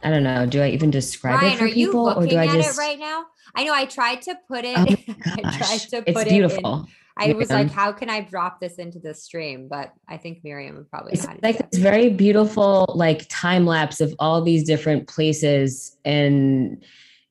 I 0.03 0.09
don't 0.09 0.23
know. 0.23 0.45
Do 0.45 0.61
I 0.61 0.69
even 0.69 0.91
describe 0.91 1.41
Ryan, 1.41 1.53
it 1.53 1.57
for 1.57 1.63
are 1.65 1.67
you 1.67 1.87
people, 1.87 2.03
looking 2.03 2.23
or 2.23 2.27
do 2.27 2.37
I 2.37 2.45
at 2.47 2.53
just? 2.53 2.77
it 2.77 2.81
right 2.81 2.99
now? 2.99 3.25
I 3.55 3.63
know 3.63 3.73
I 3.73 3.85
tried 3.85 4.21
to 4.23 4.35
put 4.47 4.65
it. 4.65 4.77
Oh 4.77 4.85
my 4.85 5.25
I 5.25 5.41
tried 5.41 5.59
gosh, 5.59 5.85
to 5.87 6.03
it's 6.05 6.17
put 6.17 6.27
it. 6.27 6.29
beautiful. 6.29 6.73
In, 6.75 6.87
I 7.17 7.33
was 7.33 7.49
like, 7.49 7.69
how 7.69 7.91
can 7.91 8.09
I 8.09 8.21
drop 8.21 8.59
this 8.59 8.75
into 8.75 8.97
the 8.99 9.13
stream? 9.13 9.67
But 9.67 9.93
I 10.07 10.17
think 10.17 10.39
Miriam 10.43 10.77
would 10.77 10.89
probably 10.89 11.13
It's 11.13 11.23
know 11.23 11.29
how 11.29 11.35
to 11.35 11.39
like 11.43 11.57
do 11.57 11.65
this 11.71 11.79
very 11.81 12.09
beautiful, 12.09 12.91
like 12.95 13.27
time 13.29 13.65
lapse 13.65 14.01
of 14.01 14.15
all 14.17 14.41
these 14.41 14.63
different 14.63 15.07
places 15.07 15.95
and 16.03 16.83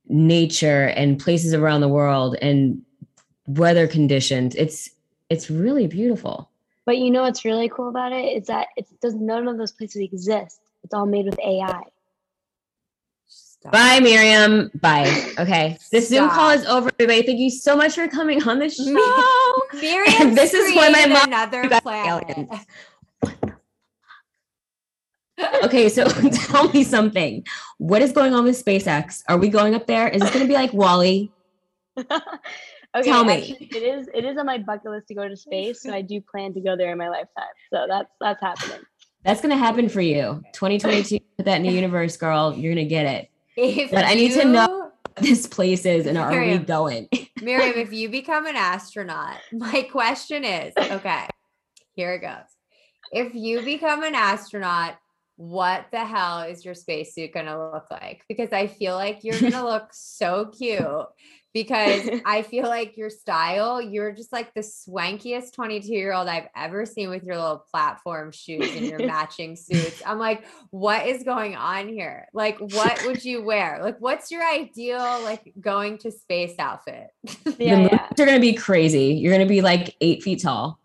nature 0.06 0.86
and 0.88 1.18
places 1.18 1.54
around 1.54 1.80
the 1.80 1.88
world 1.88 2.36
and 2.40 2.82
weather 3.46 3.88
conditions. 3.88 4.54
It's 4.54 4.90
it's 5.28 5.50
really 5.50 5.86
beautiful. 5.86 6.50
But 6.86 6.98
you 6.98 7.10
know 7.10 7.22
what's 7.22 7.44
really 7.44 7.68
cool 7.68 7.88
about 7.88 8.12
it 8.12 8.36
is 8.36 8.46
that 8.48 8.68
it 8.76 8.86
does 9.00 9.14
none 9.14 9.48
of 9.48 9.58
those 9.58 9.72
places 9.72 10.02
exist. 10.02 10.60
It's 10.82 10.94
all 10.94 11.06
made 11.06 11.26
with 11.26 11.38
AI. 11.38 11.82
Stop. 13.60 13.72
Bye, 13.72 14.00
Miriam. 14.00 14.70
Bye. 14.80 15.06
Okay. 15.38 15.78
This 15.92 16.08
Zoom 16.08 16.28
call 16.30 16.50
is 16.50 16.64
over, 16.66 16.90
everybody. 16.98 17.22
Thank 17.26 17.38
you 17.38 17.50
so 17.50 17.76
much 17.76 17.94
for 17.94 18.08
coming 18.08 18.42
on 18.42 18.58
the 18.58 18.68
show. 18.68 18.84
Miriam, 19.80 20.34
This 20.34 20.52
is 20.52 20.74
why 20.74 20.88
my 20.90 21.06
mom 21.06 21.28
another 21.28 21.80
planet. 21.80 22.48
Okay, 25.64 25.88
so 25.88 26.04
tell 26.32 26.70
me 26.70 26.84
something. 26.84 27.44
What 27.78 28.02
is 28.02 28.12
going 28.12 28.34
on 28.34 28.44
with 28.44 28.62
SpaceX? 28.62 29.22
Are 29.28 29.38
we 29.38 29.48
going 29.48 29.74
up 29.74 29.86
there? 29.86 30.08
Is 30.08 30.22
it 30.22 30.32
going 30.32 30.44
to 30.44 30.48
be 30.48 30.54
like 30.54 30.72
WALL-E? 30.72 31.30
okay, 31.98 32.06
Tell 33.02 33.24
me. 33.24 33.32
actually, 33.32 33.66
it 33.74 33.82
is 33.82 34.08
it 34.12 34.24
is 34.24 34.36
on 34.36 34.46
my 34.46 34.58
bucket 34.58 34.90
list 34.90 35.08
to 35.08 35.14
go 35.14 35.28
to 35.28 35.36
space, 35.36 35.82
so 35.82 35.92
I 35.92 36.02
do 36.02 36.20
plan 36.20 36.52
to 36.54 36.60
go 36.60 36.76
there 36.76 36.92
in 36.92 36.98
my 36.98 37.08
lifetime. 37.08 37.54
So 37.72 37.86
that's 37.88 38.10
that's 38.20 38.40
happening. 38.40 38.84
That's 39.24 39.40
going 39.40 39.50
to 39.50 39.56
happen 39.58 39.88
for 39.88 40.00
you. 40.00 40.42
2022, 40.54 41.18
put 41.36 41.44
that 41.44 41.56
in 41.56 41.62
the 41.62 41.70
universe, 41.72 42.16
girl. 42.16 42.54
You're 42.54 42.74
going 42.74 42.86
to 42.86 42.88
get 42.88 43.06
it. 43.06 43.29
If 43.56 43.90
But 43.90 44.04
I 44.04 44.14
need 44.14 44.32
to 44.32 44.38
you- 44.40 44.44
know- 44.52 44.92
This 45.20 45.46
place 45.46 45.84
is, 45.84 46.06
and 46.06 46.16
are 46.16 46.30
we 46.40 46.58
going? 46.58 47.08
Miriam, 47.42 47.76
if 47.76 47.92
you 47.92 48.08
become 48.08 48.46
an 48.46 48.56
astronaut, 48.56 49.36
my 49.52 49.82
question 49.90 50.44
is 50.44 50.72
okay, 50.78 51.26
here 51.92 52.14
it 52.14 52.20
goes. 52.20 52.48
If 53.12 53.34
you 53.34 53.62
become 53.62 54.02
an 54.02 54.14
astronaut, 54.14 54.96
what 55.36 55.86
the 55.90 56.04
hell 56.04 56.42
is 56.42 56.64
your 56.64 56.74
spacesuit 56.74 57.32
going 57.34 57.46
to 57.46 57.58
look 57.72 57.90
like? 57.90 58.22
Because 58.28 58.52
I 58.52 58.66
feel 58.66 58.94
like 58.94 59.24
you're 59.24 59.40
going 59.40 59.52
to 59.52 59.64
look 59.64 59.88
so 59.92 60.46
cute. 60.56 61.06
Because 61.52 62.08
I 62.24 62.42
feel 62.42 62.64
like 62.64 62.96
your 62.96 63.10
style, 63.10 63.80
you're 63.82 64.12
just 64.12 64.32
like 64.32 64.54
the 64.54 64.60
swankiest 64.60 65.52
22 65.52 65.88
year 65.88 66.12
old 66.12 66.28
I've 66.28 66.48
ever 66.56 66.86
seen 66.86 67.10
with 67.10 67.24
your 67.24 67.36
little 67.36 67.64
platform 67.72 68.30
shoes 68.32 68.70
and 68.76 68.86
your 68.86 68.98
matching 69.06 69.56
suits. 69.56 70.02
I'm 70.06 70.18
like, 70.18 70.44
what 70.70 71.06
is 71.06 71.24
going 71.24 71.56
on 71.56 71.88
here? 71.88 72.28
Like, 72.32 72.58
what 72.58 73.02
would 73.06 73.24
you 73.24 73.42
wear? 73.42 73.80
Like, 73.82 73.96
what's 74.00 74.30
your 74.30 74.48
ideal, 74.48 75.22
like, 75.24 75.52
going 75.60 75.98
to 75.98 76.10
space 76.12 76.54
outfit? 76.58 77.08
the 77.44 77.56
Yeah, 77.58 77.76
moves 77.78 77.92
yeah, 77.92 78.06
are 78.06 78.26
going 78.26 78.34
to 78.36 78.40
be 78.40 78.54
crazy. 78.54 79.14
You're 79.14 79.32
going 79.34 79.46
to 79.46 79.52
be 79.52 79.60
like 79.60 79.96
eight 80.00 80.22
feet 80.22 80.42
tall. 80.42 80.78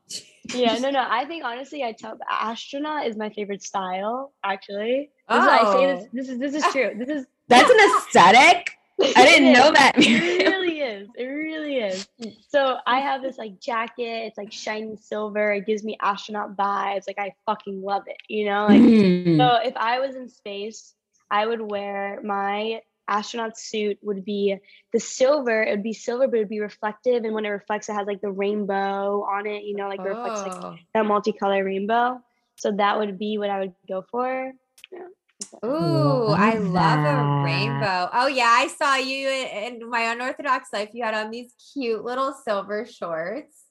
yeah. 0.53 0.77
No, 0.77 0.89
no. 0.89 1.05
I 1.07 1.25
think 1.25 1.43
honestly, 1.43 1.83
I 1.83 1.91
tell 1.91 2.17
astronaut 2.29 3.07
is 3.07 3.17
my 3.17 3.29
favorite 3.29 3.63
style. 3.63 4.33
Actually, 4.43 5.09
this 5.29 5.41
is, 5.43 5.47
I 5.47 5.73
say 5.73 5.85
this. 5.87 6.03
Oh. 6.05 6.09
This 6.13 6.29
is 6.29 6.39
this 6.39 6.53
is 6.55 6.63
true. 6.71 6.91
This 6.97 7.09
is. 7.09 7.25
That's 7.47 7.69
an 7.69 7.77
aesthetic. 7.97 8.71
I 9.01 9.25
didn't 9.25 9.53
know 9.53 9.71
that. 9.71 9.93
It 9.97 10.47
really 10.47 10.79
is. 10.79 11.09
It 11.17 11.25
really 11.25 11.77
is. 11.77 12.07
So 12.47 12.77
I 12.87 12.99
have 12.99 13.21
this 13.21 13.37
like 13.37 13.59
jacket. 13.59 14.25
It's 14.27 14.37
like 14.37 14.51
shiny 14.51 14.95
silver. 14.95 15.51
It 15.53 15.65
gives 15.65 15.83
me 15.83 15.97
astronaut 16.01 16.55
vibes. 16.55 17.03
Like 17.07 17.19
I 17.19 17.33
fucking 17.45 17.81
love 17.81 18.03
it. 18.07 18.17
You 18.29 18.45
know, 18.45 18.65
like 18.65 18.81
Mm. 18.81 19.37
so 19.37 19.55
if 19.67 19.75
I 19.75 19.99
was 19.99 20.15
in 20.15 20.29
space, 20.29 20.93
I 21.29 21.45
would 21.45 21.61
wear 21.61 22.21
my 22.23 22.81
astronaut 23.07 23.57
suit 23.57 23.97
would 24.01 24.23
be 24.25 24.55
the 24.93 24.99
silver. 24.99 25.61
It 25.63 25.71
would 25.71 25.83
be 25.83 25.93
silver, 25.93 26.27
but 26.27 26.37
it 26.37 26.39
would 26.39 26.49
be 26.49 26.59
reflective. 26.61 27.23
And 27.23 27.33
when 27.33 27.45
it 27.45 27.49
reflects, 27.49 27.89
it 27.89 27.93
has 27.93 28.07
like 28.07 28.21
the 28.21 28.31
rainbow 28.31 29.23
on 29.23 29.45
it, 29.45 29.63
you 29.63 29.75
know, 29.75 29.87
like 29.89 29.99
it 29.99 30.07
reflects 30.07 30.41
like 30.41 30.53
Oh. 30.63 30.75
that 30.93 31.03
multicolor 31.05 31.63
rainbow. 31.65 32.21
So 32.55 32.71
that 32.71 32.97
would 32.97 33.19
be 33.19 33.37
what 33.37 33.49
I 33.49 33.59
would 33.59 33.73
go 33.87 34.05
for. 34.09 34.53
Ooh, 35.65 36.27
I 36.29 36.55
Love 36.57 36.73
love 36.73 36.99
a 36.99 37.43
rainbow. 37.43 38.09
Oh 38.13 38.27
yeah, 38.27 38.49
I 38.49 38.67
saw 38.67 38.95
you 38.95 39.27
in, 39.27 39.81
in 39.81 39.89
my 39.89 40.11
unorthodox 40.11 40.69
life. 40.71 40.89
You 40.93 41.03
had 41.03 41.13
on 41.13 41.31
these 41.31 41.53
cute 41.73 42.03
little 42.03 42.33
silver 42.45 42.85
shorts. 42.85 43.63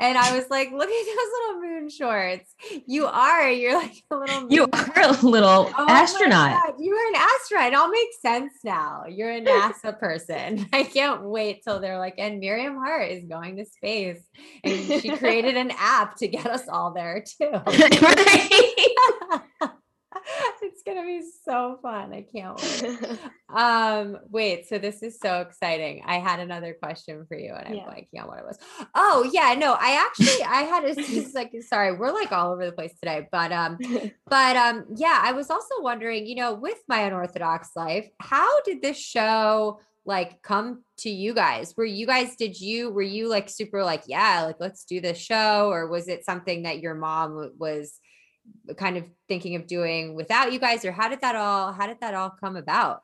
And 0.00 0.18
I 0.18 0.36
was 0.36 0.50
like, 0.50 0.72
look 0.72 0.88
at 0.88 1.06
those 1.06 1.16
little 1.38 1.60
moon 1.60 1.88
shorts. 1.88 2.52
You 2.86 3.06
are, 3.06 3.48
you're 3.48 3.78
like 3.78 4.02
a 4.10 4.16
little 4.16 4.52
You 4.52 4.66
are 4.72 5.00
a 5.00 5.12
little 5.24 5.72
Oh 5.78 5.86
astronaut. 5.88 6.74
You 6.78 6.94
are 6.94 7.08
an 7.08 7.14
astronaut. 7.16 7.72
It 7.72 7.74
all 7.74 7.88
makes 7.88 8.20
sense 8.20 8.52
now. 8.64 9.04
You're 9.08 9.30
a 9.30 9.40
NASA 9.40 9.98
person. 9.98 10.66
I 10.72 10.82
can't 10.82 11.22
wait 11.22 11.62
till 11.62 11.78
they're 11.78 11.98
like, 11.98 12.14
and 12.18 12.40
Miriam 12.40 12.74
Haart 12.74 13.10
is 13.10 13.24
going 13.28 13.56
to 13.58 13.64
space. 13.64 14.20
And 14.64 15.00
she 15.00 15.10
created 15.16 15.56
an 15.56 15.72
app 15.78 16.16
to 16.16 16.28
get 16.28 16.46
us 16.46 16.66
all 16.68 16.92
there 16.92 17.24
too. 17.24 17.52
Right? 17.64 19.42
It's 20.64 20.82
gonna 20.82 21.02
be 21.04 21.22
so 21.44 21.78
fun. 21.82 22.12
I 22.12 22.22
can't 22.22 22.60
wait. 22.60 23.18
Um, 23.54 24.18
wait, 24.30 24.66
so 24.66 24.78
this 24.78 25.00
is 25.02 25.18
so 25.22 25.40
exciting. 25.42 26.02
I 26.04 26.18
had 26.18 26.40
another 26.40 26.74
question 26.74 27.24
for 27.28 27.38
you, 27.38 27.54
and 27.54 27.68
I'm 27.68 27.74
Yeah. 27.74 27.86
blanking 27.86 28.20
on 28.20 28.26
what 28.26 28.38
it 28.40 28.44
was. 28.44 28.58
Oh, 28.96 29.30
yeah, 29.32 29.54
no, 29.54 29.74
I 29.78 29.92
actually 30.04 30.42
I 30.44 30.62
had 30.62 30.84
a 30.84 30.94
like 31.34 31.52
sorry, 31.62 31.96
we're 31.96 32.10
like 32.12 32.32
all 32.32 32.52
over 32.52 32.66
the 32.66 32.72
place 32.72 32.94
today, 32.94 33.28
but 33.30 33.52
um, 33.52 33.78
but 34.28 34.56
um, 34.56 34.86
yeah, 34.96 35.20
I 35.22 35.32
was 35.32 35.50
also 35.50 35.74
wondering, 35.82 36.26
you 36.26 36.34
know, 36.34 36.54
with 36.54 36.78
my 36.88 37.00
unorthodox 37.02 37.70
life, 37.76 38.08
how 38.18 38.60
did 38.62 38.82
this 38.82 38.98
show 38.98 39.78
like 40.04 40.42
come 40.42 40.82
to 40.98 41.10
you 41.10 41.32
guys? 41.32 41.74
Were 41.76 41.84
you 41.84 42.06
guys 42.06 42.34
did 42.36 42.60
you 42.60 42.90
were 42.90 43.02
you 43.02 43.28
like 43.28 43.48
super 43.48 43.84
like, 43.84 44.02
yeah, 44.08 44.42
like 44.46 44.56
let's 44.58 44.84
do 44.84 45.00
this 45.00 45.18
show, 45.18 45.68
or 45.70 45.86
was 45.86 46.08
it 46.08 46.24
something 46.24 46.64
that 46.64 46.80
your 46.80 46.96
mom 46.96 47.52
was 47.56 48.00
kind 48.76 48.96
of 48.96 49.04
thinking 49.28 49.56
of 49.56 49.66
doing 49.66 50.14
without 50.14 50.52
you 50.52 50.58
guys 50.58 50.84
or 50.84 50.92
how 50.92 51.08
did 51.08 51.20
that 51.20 51.34
all 51.36 51.72
how 51.72 51.86
did 51.86 52.00
that 52.00 52.14
all 52.14 52.30
come 52.30 52.56
about 52.56 53.02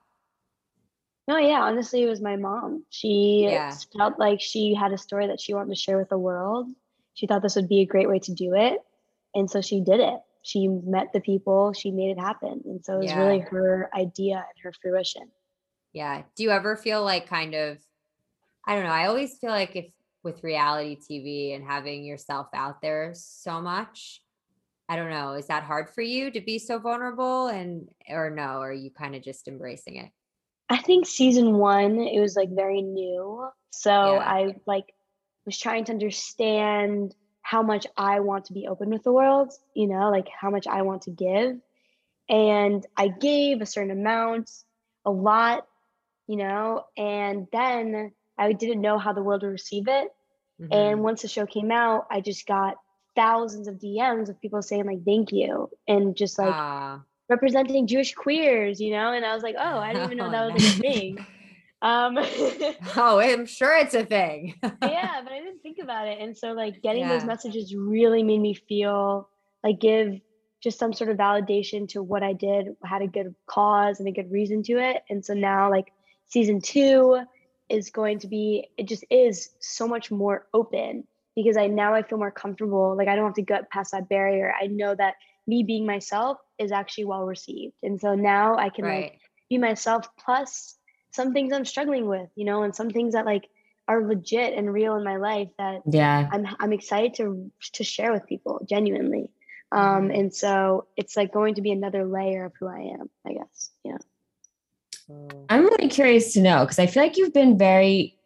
No, 1.28 1.36
yeah, 1.38 1.60
honestly, 1.60 2.02
it 2.02 2.08
was 2.08 2.20
my 2.20 2.34
mom. 2.36 2.84
She 2.90 3.46
Yeah. 3.48 3.72
felt 3.96 4.18
like 4.18 4.40
she 4.40 4.74
had 4.74 4.90
a 4.92 4.98
story 4.98 5.26
that 5.28 5.40
she 5.40 5.54
wanted 5.54 5.70
to 5.76 5.80
share 5.80 5.96
with 5.96 6.08
the 6.08 6.18
world. 6.18 6.66
She 7.14 7.26
thought 7.28 7.42
this 7.42 7.54
would 7.54 7.68
be 7.68 7.82
a 7.82 7.86
great 7.86 8.08
way 8.08 8.18
to 8.20 8.34
do 8.34 8.54
it. 8.56 8.80
And 9.36 9.48
so 9.48 9.60
she 9.60 9.80
did 9.80 10.00
it. 10.00 10.18
She 10.42 10.66
met 10.66 11.12
the 11.12 11.20
people, 11.20 11.72
she 11.72 11.92
made 11.92 12.10
it 12.10 12.18
happen. 12.18 12.62
And 12.64 12.84
so 12.84 12.94
it 12.94 12.98
was 13.04 13.14
really 13.14 13.38
her 13.40 13.90
idea 13.94 14.36
and 14.38 14.58
her 14.64 14.72
fruition. 14.82 15.30
yeah 15.92 16.22
do 16.36 16.42
you 16.44 16.50
ever 16.50 16.76
feel 16.76 17.02
like 17.04 17.26
kind 17.28 17.54
of 17.54 17.78
i 18.66 18.74
don't 18.74 18.84
know 18.84 18.92
i 19.02 19.06
always 19.06 19.38
feel 19.40 19.50
like 19.50 19.74
if 19.74 19.86
with 20.22 20.42
reality 20.44 20.96
tv 21.06 21.54
and 21.54 21.64
having 21.64 22.04
yourself 22.04 22.46
out 22.54 22.80
there 22.80 23.10
so 23.14 23.60
much 23.60 24.22
i 24.90 24.96
don't 24.96 25.10
know 25.10 25.32
is 25.32 25.46
that 25.46 25.62
hard 25.62 25.88
for 25.88 26.02
you 26.02 26.30
to 26.30 26.40
be 26.42 26.58
so 26.58 26.78
vulnerable 26.78 27.46
and 27.46 27.88
or 28.08 28.28
no 28.30 28.58
or 28.58 28.70
are 28.70 28.72
you 28.72 28.90
kind 28.90 29.16
of 29.16 29.22
just 29.22 29.48
embracing 29.48 29.96
it 29.96 30.10
I 30.68 30.78
think 30.78 31.06
season 31.06 31.54
one, 31.54 32.00
it 32.00 32.20
was 32.20 32.36
like 32.36 32.50
very 32.50 32.82
new. 32.82 33.48
So 33.72 33.90
Yeah. 33.90 34.18
I 34.18 34.54
like 34.66 34.94
was 35.44 35.58
trying 35.58 35.84
to 35.86 35.92
understand 35.92 37.14
how 37.42 37.62
much 37.62 37.86
I 37.96 38.20
want 38.20 38.44
to 38.46 38.52
be 38.52 38.68
open 38.68 38.90
with 38.90 39.02
the 39.02 39.12
world, 39.12 39.52
you 39.74 39.88
know, 39.88 40.10
like 40.10 40.28
how 40.28 40.50
much 40.50 40.66
I 40.66 40.82
want 40.82 41.02
to 41.02 41.10
give. 41.10 41.60
And 42.28 42.86
I 42.96 43.08
gave 43.08 43.60
a 43.60 43.66
certain 43.66 43.90
amount, 43.90 44.50
a 45.04 45.10
lot, 45.10 45.66
you 46.28 46.36
know, 46.36 46.84
and 46.96 47.48
then 47.52 48.12
I 48.38 48.52
didn't 48.52 48.82
know 48.82 48.98
how 48.98 49.12
the 49.12 49.22
world 49.22 49.42
would 49.42 49.50
receive 49.52 49.88
it. 49.88 50.08
Mhm. 50.58 50.70
And 50.72 51.02
once 51.02 51.22
the 51.22 51.28
show 51.28 51.46
came 51.46 51.72
out, 51.72 52.06
I 52.10 52.20
just 52.20 52.46
got 52.46 52.76
thousands 53.20 53.68
of 53.68 53.74
DMs 53.74 54.28
of 54.30 54.40
people 54.40 54.62
saying 54.62 54.86
like 54.86 55.04
thank 55.04 55.30
you 55.32 55.68
and 55.86 56.16
just 56.16 56.38
like 56.38 56.54
Ah, 56.54 57.02
representing 57.28 57.86
Jewish 57.86 58.14
queers, 58.14 58.80
you 58.80 58.90
know? 58.90 59.12
And 59.12 59.24
I 59.24 59.34
was 59.34 59.42
like, 59.42 59.56
oh, 59.58 59.78
I 59.78 59.92
didn't 59.92 60.12
even 60.12 60.18
know 60.18 60.26
Oh, 60.28 60.30
that 60.30 60.54
was 60.54 60.64
a 60.64 60.80
thing. 60.80 61.26
Um, 61.82 62.18
oh 62.96 63.18
i'm 63.20 63.46
sure 63.46 63.74
it's 63.74 63.94
a 63.94 64.04
thing 64.04 64.54
yeah, 64.62 65.22
but 65.24 65.32
I 65.32 65.38
didn't 65.38 65.62
think 65.62 65.78
about 65.82 66.08
it. 66.08 66.18
And 66.20 66.36
so, 66.36 66.52
like, 66.52 66.82
getting 66.82 67.08
those 67.08 67.24
messages 67.24 67.74
really 67.74 68.22
made 68.22 68.40
me 68.40 68.52
feel 68.52 69.30
like 69.64 69.80
give 69.80 70.20
just 70.62 70.78
some 70.78 70.92
sort 70.92 71.08
of 71.08 71.16
validation 71.16 71.88
to 71.88 72.02
what 72.02 72.22
I 72.22 72.34
did, 72.34 72.76
had 72.84 73.00
a 73.00 73.06
good 73.06 73.34
cause 73.46 73.98
and 73.98 74.08
a 74.08 74.12
good 74.12 74.30
reason 74.30 74.62
to 74.64 74.74
it. 74.74 75.02
And 75.08 75.24
so 75.24 75.32
now, 75.32 75.70
like, 75.70 75.86
season 76.26 76.60
two 76.60 77.22
is 77.70 77.88
going 77.88 78.18
to 78.18 78.28
be 78.28 78.68
it 78.76 78.86
just 78.86 79.04
is 79.10 79.50
so 79.60 79.88
much 79.88 80.10
more 80.10 80.48
open 80.52 81.04
because 81.36 81.56
I 81.56 81.66
now 81.66 81.94
I 81.94 82.02
feel 82.02 82.18
more 82.18 82.30
comfortable. 82.30 82.96
Like 82.96 83.08
I 83.08 83.16
don't 83.16 83.24
have 83.24 83.34
to 83.34 83.42
get 83.42 83.70
past 83.70 83.92
that 83.92 84.08
barrier. 84.08 84.52
I 84.60 84.66
know 84.66 84.94
that 84.94 85.14
me 85.46 85.62
being 85.62 85.86
myself 85.86 86.38
is 86.58 86.72
actually 86.72 87.04
well 87.06 87.24
received. 87.24 87.74
And 87.82 88.00
so 88.00 88.14
now 88.14 88.56
I 88.56 88.68
can 88.68 88.84
Right. 88.84 89.12
like 89.12 89.20
be 89.48 89.58
myself 89.58 90.06
plus 90.18 90.76
some 91.12 91.32
things 91.32 91.52
I'm 91.52 91.64
struggling 91.64 92.06
with, 92.06 92.28
you 92.36 92.44
know, 92.44 92.62
and 92.62 92.74
some 92.74 92.90
things 92.90 93.14
that 93.14 93.26
like 93.26 93.48
are 93.88 94.06
legit 94.06 94.54
and 94.56 94.72
real 94.72 94.94
in 94.96 95.02
my 95.04 95.16
life 95.16 95.48
that 95.58 95.82
Yeah. 95.86 96.28
I'm 96.32 96.46
I'm 96.58 96.72
excited 96.72 97.14
to 97.14 97.50
to 97.72 97.84
share 97.84 98.12
with 98.12 98.26
people 98.26 98.64
genuinely. 98.68 99.30
Um, 99.72 100.10
and 100.10 100.34
so 100.34 100.88
it's 100.96 101.16
like 101.16 101.32
going 101.32 101.54
to 101.54 101.62
be 101.62 101.70
another 101.70 102.04
layer 102.04 102.44
of 102.44 102.52
who 102.58 102.66
I 102.66 102.96
am, 102.98 103.08
I 103.24 103.34
guess. 103.34 103.70
Yeah. 103.84 103.98
I'm 105.48 105.64
really 105.64 105.88
curious 105.88 106.32
to 106.34 106.40
know 106.40 106.64
because 106.64 106.78
I 106.78 106.86
feel 106.86 107.02
like 107.02 107.16
you've 107.16 107.32
been 107.32 107.56
very 107.58 108.16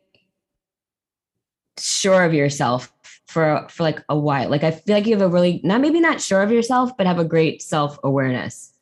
sure 1.78 2.24
of 2.24 2.32
yourself 2.34 2.92
for 3.26 3.66
for 3.68 3.82
like 3.82 4.02
a 4.08 4.18
while. 4.18 4.48
Like 4.48 4.64
I 4.64 4.70
feel 4.70 4.94
like 4.96 5.06
you 5.06 5.12
have 5.14 5.22
a 5.22 5.28
really 5.28 5.60
not 5.64 5.80
maybe 5.80 6.00
not 6.00 6.20
sure 6.20 6.42
of 6.42 6.50
yourself, 6.52 6.96
but 6.96 7.06
have 7.06 7.18
a 7.18 7.24
great 7.24 7.62
self 7.62 7.98
awareness. 8.04 8.72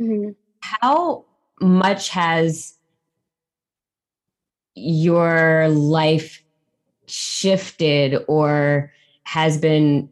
Mhm. 0.00 0.34
How 0.60 1.24
much 1.60 2.08
has 2.10 2.74
your 4.74 5.68
life 5.68 6.42
shifted 7.06 8.24
or 8.28 8.92
has 9.24 9.58
been 9.58 10.08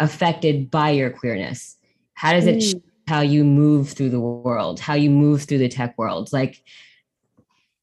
affected 0.00 0.70
by 0.70 0.90
your 0.90 1.10
queerness? 1.10 1.76
How 2.14 2.32
does 2.32 2.46
it 2.46 2.58
Mm. 2.58 2.82
how 3.08 3.20
you 3.20 3.42
move 3.44 3.90
through 3.90 4.10
the 4.10 4.20
world, 4.20 4.78
how 4.78 4.94
you 4.94 5.10
move 5.10 5.42
through 5.44 5.58
the 5.58 5.68
tech 5.68 5.96
world? 5.98 6.32
Like, 6.32 6.62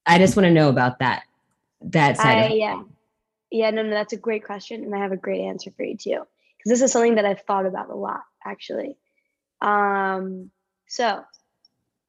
I 0.05 0.17
just 0.17 0.35
want 0.37 0.45
to 0.45 0.51
know 0.51 0.69
about 0.69 0.99
that. 0.99 1.23
That 1.81 2.17
side 2.17 2.37
I 2.37 2.41
of 2.45 2.51
it. 2.51 2.57
yeah. 2.57 2.81
Yeah, 3.51 3.71
no, 3.71 3.83
no, 3.83 3.89
that's 3.89 4.13
a 4.13 4.17
great 4.17 4.45
question. 4.45 4.83
And 4.83 4.95
I 4.95 4.99
have 4.99 5.11
a 5.11 5.17
great 5.17 5.41
answer 5.41 5.71
for 5.71 5.83
you 5.83 5.97
too. 5.97 6.21
Because 6.57 6.69
this 6.69 6.81
is 6.81 6.91
something 6.91 7.15
that 7.15 7.25
I've 7.25 7.41
thought 7.41 7.65
about 7.65 7.89
a 7.89 7.95
lot, 7.95 8.21
actually. 8.45 8.97
Um, 9.61 10.51
so 10.87 11.23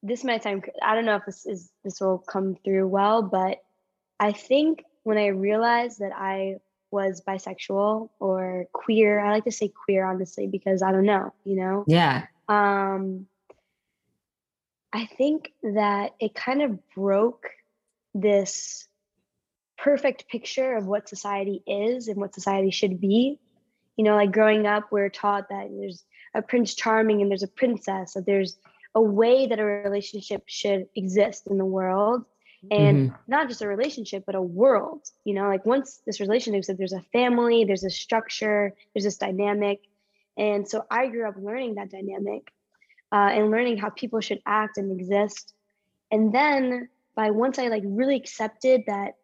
this 0.02 0.24
might 0.24 0.42
sound 0.42 0.64
I 0.82 0.94
don't 0.94 1.04
know 1.04 1.16
if 1.16 1.26
this 1.26 1.46
is 1.46 1.70
this 1.84 2.00
will 2.00 2.18
come 2.18 2.56
through 2.64 2.88
well, 2.88 3.22
but 3.22 3.62
I 4.18 4.32
think 4.32 4.84
when 5.02 5.18
I 5.18 5.28
realized 5.28 6.00
that 6.00 6.12
I 6.14 6.56
was 6.90 7.22
bisexual 7.26 8.10
or 8.18 8.66
queer, 8.72 9.20
I 9.20 9.30
like 9.30 9.44
to 9.44 9.52
say 9.52 9.68
queer 9.68 10.04
honestly, 10.04 10.46
because 10.46 10.82
I 10.82 10.90
don't 10.92 11.04
know, 11.06 11.32
you 11.44 11.56
know. 11.56 11.84
Yeah. 11.86 12.26
um 12.48 13.26
i 14.92 15.06
think 15.06 15.52
that 15.62 16.14
it 16.18 16.34
kind 16.34 16.62
of 16.62 16.78
broke 16.96 17.46
this 18.12 18.88
perfect 19.82 20.28
picture 20.28 20.76
of 20.76 20.86
what 20.86 21.08
society 21.08 21.62
is 21.66 22.08
and 22.08 22.18
what 22.18 22.34
society 22.34 22.70
should 22.70 23.00
be. 23.00 23.38
You 23.96 24.04
know 24.04 24.14
like 24.14 24.32
growing 24.32 24.66
up 24.66 24.84
we're 24.90 25.10
taught 25.10 25.48
that 25.50 25.68
there's 25.70 26.04
a 26.34 26.42
prince 26.42 26.74
charming 26.74 27.20
and 27.20 27.30
there's 27.30 27.42
a 27.42 27.48
princess 27.48 28.14
that 28.14 28.24
there's 28.24 28.56
a 28.94 29.00
way 29.00 29.46
that 29.46 29.58
a 29.58 29.64
relationship 29.64 30.44
should 30.46 30.88
exist 30.94 31.46
in 31.46 31.58
the 31.58 31.64
world. 31.64 32.24
And 32.70 33.14
not 33.26 33.48
just 33.48 33.62
a 33.62 33.68
relationship 33.68 34.24
but 34.26 34.34
a 34.34 34.42
world 34.42 35.00
you 35.24 35.34
know 35.34 35.48
like 35.48 35.64
once 35.64 36.00
this 36.04 36.20
relationship 36.20 36.58
exists 36.58 36.78
there's 36.78 36.92
a 36.92 37.06
family 37.10 37.64
there's 37.64 37.84
a 37.84 37.90
structure 37.90 38.74
there's 38.92 39.04
this 39.04 39.16
dynamic. 39.16 39.80
And 40.36 40.68
so 40.68 40.84
I 40.90 41.08
grew 41.08 41.28
up 41.28 41.36
learning 41.38 41.74
that 41.74 41.90
dynamic 41.90 42.52
uh, 43.12 43.30
and 43.32 43.50
learning 43.50 43.78
how 43.78 43.90
people 43.90 44.20
should 44.20 44.40
act 44.46 44.78
and 44.78 44.92
exist. 44.98 45.52
And 46.10 46.34
then 46.34 46.88
by 47.14 47.30
once 47.30 47.58
I 47.58 47.68
like 47.68 47.82
really 47.84 48.16
accepted 48.16 48.82
that 48.86 49.14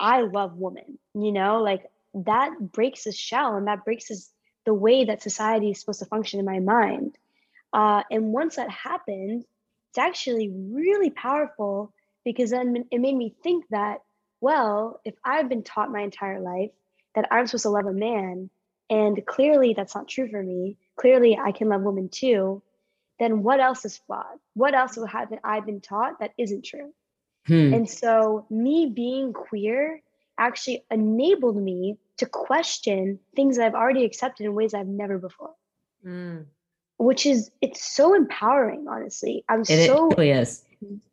I 0.00 0.22
love 0.22 0.56
women, 0.56 0.98
you 1.14 1.30
know, 1.30 1.60
like 1.62 1.84
that 2.14 2.52
breaks 2.58 3.04
the 3.04 3.12
shell 3.12 3.54
and 3.56 3.66
that 3.68 3.84
breaks 3.84 4.08
this, 4.08 4.30
the 4.64 4.74
way 4.74 5.04
that 5.04 5.22
society 5.22 5.70
is 5.70 5.80
supposed 5.80 6.00
to 6.00 6.06
function 6.06 6.40
in 6.40 6.46
my 6.46 6.58
mind. 6.58 7.16
Uh, 7.72 8.02
and 8.10 8.32
once 8.32 8.56
that 8.56 8.70
happened, 8.70 9.44
it's 9.90 9.98
actually 9.98 10.48
really 10.48 11.10
powerful 11.10 11.92
because 12.24 12.50
then 12.50 12.86
it 12.90 13.00
made 13.00 13.14
me 13.14 13.34
think 13.42 13.66
that, 13.70 13.98
well, 14.40 15.00
if 15.04 15.14
I've 15.24 15.48
been 15.48 15.62
taught 15.62 15.92
my 15.92 16.00
entire 16.00 16.40
life 16.40 16.70
that 17.14 17.28
I'm 17.30 17.46
supposed 17.46 17.64
to 17.64 17.70
love 17.70 17.86
a 17.86 17.92
man, 17.92 18.50
and 18.88 19.24
clearly 19.26 19.74
that's 19.74 19.94
not 19.94 20.08
true 20.08 20.28
for 20.28 20.42
me, 20.42 20.76
clearly 20.96 21.38
I 21.38 21.52
can 21.52 21.68
love 21.68 21.82
women 21.82 22.08
too, 22.08 22.62
then 23.18 23.42
what 23.42 23.60
else 23.60 23.84
is 23.84 23.98
flawed? 23.98 24.38
What 24.54 24.74
else 24.74 24.96
have 24.96 25.32
I 25.44 25.60
been 25.60 25.80
taught 25.80 26.20
that 26.20 26.32
isn't 26.38 26.64
true? 26.64 26.92
Hmm. 27.46 27.72
And 27.74 27.88
so, 27.90 28.46
me 28.50 28.86
being 28.94 29.32
queer 29.32 30.02
actually 30.38 30.84
enabled 30.90 31.56
me 31.56 31.98
to 32.18 32.26
question 32.26 33.18
things 33.36 33.56
that 33.56 33.66
I've 33.66 33.74
already 33.74 34.04
accepted 34.04 34.44
in 34.44 34.54
ways 34.54 34.74
I've 34.74 34.86
never 34.86 35.18
before, 35.18 35.54
Mm. 36.04 36.46
which 36.98 37.26
is, 37.26 37.50
it's 37.60 37.84
so 37.84 38.14
empowering, 38.14 38.86
honestly. 38.88 39.44
I'm 39.48 39.62
It, 39.62 39.70
it 39.70 39.86
so, 39.86 40.08
really 40.10 40.30
is. 40.30 40.64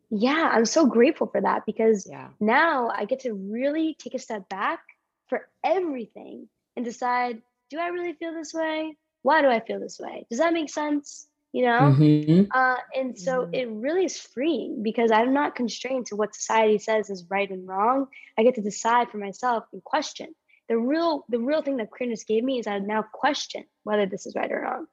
yeah, 0.09 0.49
I'm 0.53 0.65
so 0.65 0.86
grateful 0.86 1.28
for 1.28 1.41
that 1.41 1.65
because 1.65 2.07
Yeah. 2.09 2.30
now 2.39 2.89
I 2.89 3.05
get 3.05 3.21
to 3.21 3.34
really 3.34 3.95
take 3.99 4.13
a 4.13 4.19
step 4.19 4.47
back 4.49 4.80
for 5.28 5.47
everything 5.63 6.47
and 6.75 6.86
decide 6.86 7.41
do 7.69 7.80
I 7.80 7.88
really 7.88 8.13
feel 8.13 8.34
this 8.34 8.53
way? 8.53 8.95
Why 9.23 9.41
do 9.41 9.49
I 9.49 9.59
feel 9.59 9.80
this 9.80 9.99
way? 9.99 10.25
Does 10.30 10.39
that 10.39 10.53
make 10.53 10.69
sense? 10.69 11.28
You 11.58 11.64
know? 11.70 11.84
Mhm. 11.97 12.47
Uh, 12.60 12.80
and 12.99 13.18
so 13.26 13.32
Mhm. 13.45 13.55
it 13.60 13.68
really 13.86 14.05
is 14.05 14.18
freeing 14.34 14.84
because 14.84 15.10
I'm 15.20 15.34
not 15.34 15.55
constrained 15.62 16.05
to 16.08 16.16
what 16.20 16.36
society 16.36 16.78
says 16.78 17.10
is 17.10 17.22
right 17.36 17.49
and 17.55 17.64
wrong. 17.68 17.99
I 18.38 18.43
get 18.43 18.55
to 18.55 18.62
decide 18.72 19.05
for 19.10 19.18
myself 19.28 19.62
and 19.74 19.82
question. 19.93 20.30
The 20.70 20.78
real, 20.78 21.26
the 21.34 21.39
real 21.49 21.64
thing 21.64 21.78
that 21.78 21.89
queerness 21.89 22.24
gave 22.32 22.43
me 22.43 22.60
is 22.60 22.68
I 22.68 22.78
now 22.78 23.01
question 23.24 23.64
whether 23.88 24.05
this 24.05 24.24
is 24.28 24.34
right 24.36 24.51
or 24.51 24.62
wrong. 24.62 24.84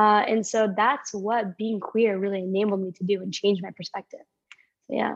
Uh, 0.00 0.22
and 0.32 0.40
so 0.52 0.58
that's 0.82 1.10
what 1.26 1.56
being 1.62 1.78
queer 1.78 2.18
really 2.18 2.42
enabled 2.42 2.80
me 2.86 2.90
to 2.98 3.04
do 3.04 3.22
and 3.22 3.32
change 3.32 3.58
my 3.62 3.70
perspective. 3.70 4.26
So 4.86 4.96
yeah. 5.02 5.14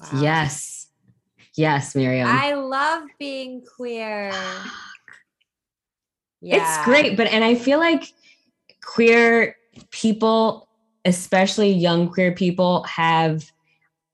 Wow. 0.00 0.22
Yes. 0.22 0.88
Yes, 1.54 1.94
Miriam. 1.94 2.28
I 2.30 2.54
love 2.54 3.02
being 3.18 3.62
queer. 3.76 4.30
Yeah. 6.40 6.56
It's 6.56 6.76
great, 6.84 7.16
but 7.18 7.26
and 7.26 7.42
I 7.44 7.54
feel 7.56 7.78
like 7.78 8.04
queer 8.94 9.56
people, 9.90 10.68
especially 11.04 11.70
young 11.70 12.08
queer 12.10 12.32
people, 12.32 12.82
have 12.84 13.50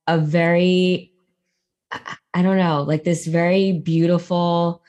a 0.07 0.19
very 0.19 1.13
I- 2.35 2.43
don't 2.43 2.57
know, 2.57 2.83
like 2.83 3.05
this 3.05 3.27
very 3.27 3.73
beautiful 3.73 4.83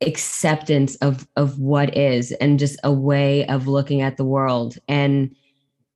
acceptance 0.00 0.94
of 0.96 1.26
of 1.36 1.58
what 1.58 1.96
is 1.96 2.32
and 2.32 2.58
just 2.58 2.78
a 2.84 2.92
way 2.92 3.46
of 3.48 3.66
looking 3.66 4.00
at 4.00 4.16
the 4.16 4.24
world. 4.24 4.76
And 4.86 5.34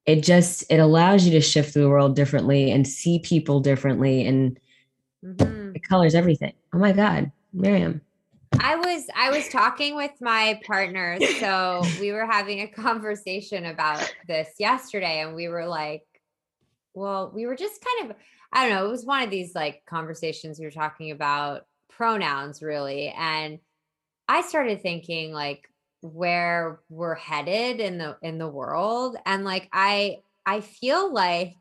it 0.07 0.23
just 0.23 0.65
it 0.71 0.79
allows 0.79 1.25
you 1.25 1.31
to 1.33 1.41
shift 1.41 1.73
through 1.73 1.83
the 1.83 1.89
world 1.91 2.17
differently 2.17 2.71
and 2.71 2.89
see 2.89 3.21
people 3.21 3.61
differently 3.61 4.27
and 4.27 4.59
Mhm. 5.25 5.77
it 5.77 5.83
colors 5.89 6.15
everything. 6.15 6.55
Oh 6.73 6.79
my 6.79 6.93
god 6.93 7.31
miriam 7.53 8.01
I 8.61 8.77
was 8.77 9.07
I 9.15 9.31
was 9.31 9.49
talking 9.49 9.95
with 9.95 10.13
my 10.21 10.61
partner, 10.67 11.19
so 11.41 11.83
we 12.01 12.13
were 12.13 12.27
having 12.27 12.61
a 12.61 12.69
conversation 12.69 13.67
about 13.67 14.13
this 14.27 14.49
yesterday, 14.59 15.21
and 15.21 15.35
we 15.35 15.49
were 15.49 15.67
like, 15.67 16.03
well, 16.95 17.31
we 17.35 17.47
were 17.47 17.57
just 17.57 17.85
kind 17.85 18.11
of 18.11 18.17
I 18.53 18.69
don't 18.69 18.77
know, 18.77 18.87
it 18.87 18.91
was 18.91 19.07
one 19.07 19.23
of 19.23 19.31
these 19.31 19.55
like 19.55 19.83
conversations 19.87 20.59
we 20.59 20.67
were 20.67 20.71
talking 20.71 21.11
about 21.11 21.63
pronouns 21.91 22.63
really, 22.63 23.09
and 23.09 23.59
I 24.29 24.43
started 24.43 24.83
thinking 24.83 25.33
like 25.33 25.69
where 26.01 26.81
we're 26.89 27.15
headed 27.15 27.81
in 27.81 27.99
the 27.99 28.17
in 28.23 28.39
the 28.39 28.49
world, 28.49 29.17
and 29.27 29.45
like 29.45 29.69
I 29.73 30.19
I 30.45 30.61
feel 30.61 31.13
like 31.13 31.57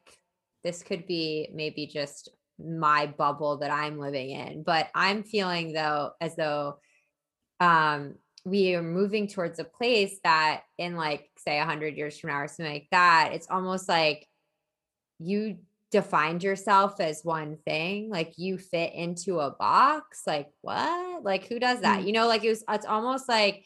this 0.63 0.83
could 0.83 1.07
be 1.07 1.49
maybe 1.53 1.87
just 1.87 2.29
my 2.65 3.07
bubble 3.07 3.57
that 3.57 3.71
I'm 3.71 3.99
living 3.99 4.31
in. 4.31 4.63
But 4.63 4.89
I'm 4.95 5.23
feeling 5.23 5.73
though 5.73 6.11
as 6.19 6.35
though 6.35 6.79
um 7.59 8.15
we 8.43 8.73
are 8.75 8.81
moving 8.81 9.27
towards 9.27 9.59
a 9.59 9.63
place 9.63 10.19
that 10.23 10.63
in 10.77 10.95
like 10.95 11.29
say 11.37 11.59
a 11.59 11.65
hundred 11.65 11.95
years 11.95 12.17
from 12.19 12.31
now 12.31 12.39
or 12.39 12.47
something 12.47 12.73
like 12.73 12.87
that, 12.91 13.31
it's 13.33 13.47
almost 13.49 13.87
like 13.87 14.27
you 15.19 15.57
defined 15.91 16.41
yourself 16.41 16.99
as 16.99 17.21
one 17.23 17.57
thing, 17.65 18.09
like 18.09 18.33
you 18.37 18.57
fit 18.57 18.93
into 18.93 19.39
a 19.39 19.51
box. 19.51 20.23
Like 20.25 20.49
what? 20.61 21.23
Like 21.23 21.47
who 21.47 21.59
does 21.59 21.81
that? 21.81 22.01
Mm. 22.01 22.07
You 22.07 22.13
know, 22.13 22.27
like 22.27 22.43
it 22.43 22.49
was 22.49 22.63
it's 22.69 22.85
almost 22.85 23.29
like 23.29 23.65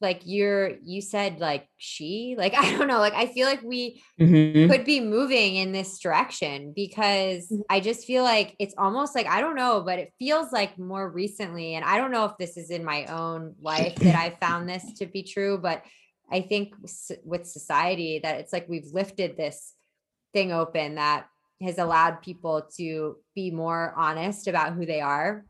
like 0.00 0.22
you're 0.24 0.76
you 0.82 1.00
said 1.00 1.40
like 1.40 1.68
she 1.76 2.34
like 2.38 2.54
i 2.58 2.76
don't 2.76 2.88
know 2.88 2.98
like 3.00 3.14
i 3.14 3.26
feel 3.26 3.46
like 3.46 3.62
we 3.62 4.02
Mhm. 4.20 4.68
could 4.68 4.84
be 4.84 4.98
moving 5.00 5.54
in 5.54 5.70
this 5.70 6.00
direction 6.00 6.72
because 6.74 7.48
Mhm. 7.50 7.62
I 7.70 7.78
just 7.78 8.04
feel 8.04 8.24
like 8.24 8.56
it's 8.58 8.74
almost 8.76 9.14
like 9.14 9.26
I 9.28 9.40
don't 9.40 9.54
know, 9.54 9.82
but 9.82 10.00
it 10.00 10.12
feels 10.18 10.52
like 10.52 10.76
more 10.76 11.08
recently, 11.08 11.76
and 11.76 11.84
I 11.84 11.98
don't 11.98 12.10
know 12.10 12.24
if 12.24 12.36
this 12.36 12.56
is 12.56 12.70
in 12.70 12.84
my 12.84 13.06
own 13.06 13.54
life 13.60 13.94
that 13.94 14.16
I 14.16 14.30
found 14.30 14.68
this 14.68 14.84
to 14.98 15.06
be 15.06 15.22
true, 15.22 15.56
but 15.58 15.84
I 16.32 16.40
think 16.40 16.74
with 17.24 17.46
society 17.46 18.18
that 18.24 18.40
it's 18.40 18.52
like 18.52 18.68
we've 18.68 18.92
lifted 18.92 19.36
this 19.36 19.74
thing 20.32 20.50
open 20.52 20.96
that 20.96 21.26
has 21.62 21.78
allowed 21.78 22.20
people 22.22 22.68
to 22.78 23.18
be 23.36 23.52
more 23.52 23.94
honest 23.96 24.48
about 24.48 24.72
who 24.74 24.84
they 24.84 25.00
are 25.00 25.46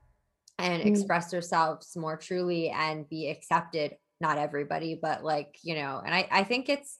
and 0.58 0.82
Mm. 0.82 0.86
express 0.86 1.30
themselves 1.30 1.96
more 1.96 2.16
truly 2.18 2.68
and 2.68 3.08
be 3.08 3.30
accepted 3.30 3.96
not 4.20 4.38
everybody 4.38 4.98
but 5.00 5.22
like 5.24 5.58
you 5.62 5.74
know 5.74 6.00
and 6.04 6.14
i 6.14 6.26
i 6.30 6.44
think 6.44 6.68
it's 6.68 6.98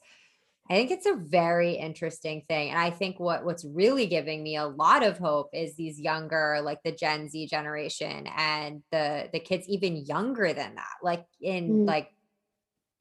i 0.70 0.74
think 0.74 0.90
it's 0.90 1.06
a 1.06 1.14
very 1.14 1.72
interesting 1.74 2.44
thing 2.48 2.70
and 2.70 2.78
i 2.78 2.90
think 2.90 3.18
what 3.18 3.44
what's 3.44 3.64
really 3.64 4.06
giving 4.06 4.42
me 4.42 4.56
a 4.56 4.66
lot 4.66 5.02
of 5.02 5.18
hope 5.18 5.48
is 5.52 5.74
these 5.76 5.98
younger 6.00 6.60
like 6.62 6.82
the 6.84 6.92
gen 6.92 7.28
z 7.28 7.46
generation 7.46 8.26
and 8.36 8.82
the 8.92 9.28
the 9.32 9.40
kids 9.40 9.68
even 9.68 9.96
younger 9.96 10.52
than 10.52 10.74
that 10.76 10.94
like 11.02 11.24
in 11.40 11.78
Mm. 11.80 11.86
like 11.86 12.10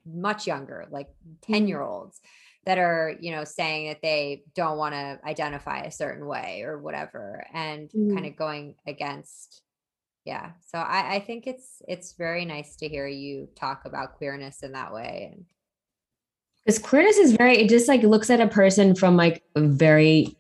much 0.05 0.47
younger 0.47 0.87
like 0.89 1.09
10 1.41 1.67
year 1.67 1.81
olds 1.81 2.21
that 2.65 2.77
are 2.77 3.15
you 3.19 3.31
know 3.31 3.43
saying 3.43 3.89
that 3.89 4.01
they 4.01 4.43
don't 4.55 4.77
want 4.77 4.93
to 4.93 5.19
identify 5.25 5.81
a 5.81 5.91
certain 5.91 6.25
way 6.25 6.61
or 6.63 6.79
whatever 6.79 7.45
and 7.53 7.89
Mm. 7.91 8.13
kind 8.13 8.25
of 8.25 8.35
going 8.37 8.75
against 8.87 9.61
yeah 10.27 10.51
so 10.59 10.77
I, 10.77 11.15
I 11.15 11.19
think 11.21 11.47
it's 11.47 11.81
it's 11.87 12.13
very 12.13 12.43
nice 12.43 12.75
to 12.77 12.87
hear 12.87 13.07
you 13.07 13.47
talk 13.55 13.85
about 13.85 14.17
queerness 14.17 14.61
in 14.61 14.73
that 14.73 14.93
way 14.93 15.31
and 15.31 15.45
Because 16.65 16.79
queerness 16.79 17.17
is 17.17 17.31
very, 17.31 17.57
it 17.59 17.69
just 17.69 17.87
like 17.87 18.03
looks 18.03 18.29
at 18.29 18.41
a 18.41 18.47
person 18.47 18.93
from 18.93 19.15
like 19.15 19.41
a 19.55 19.61
very, 19.61 20.35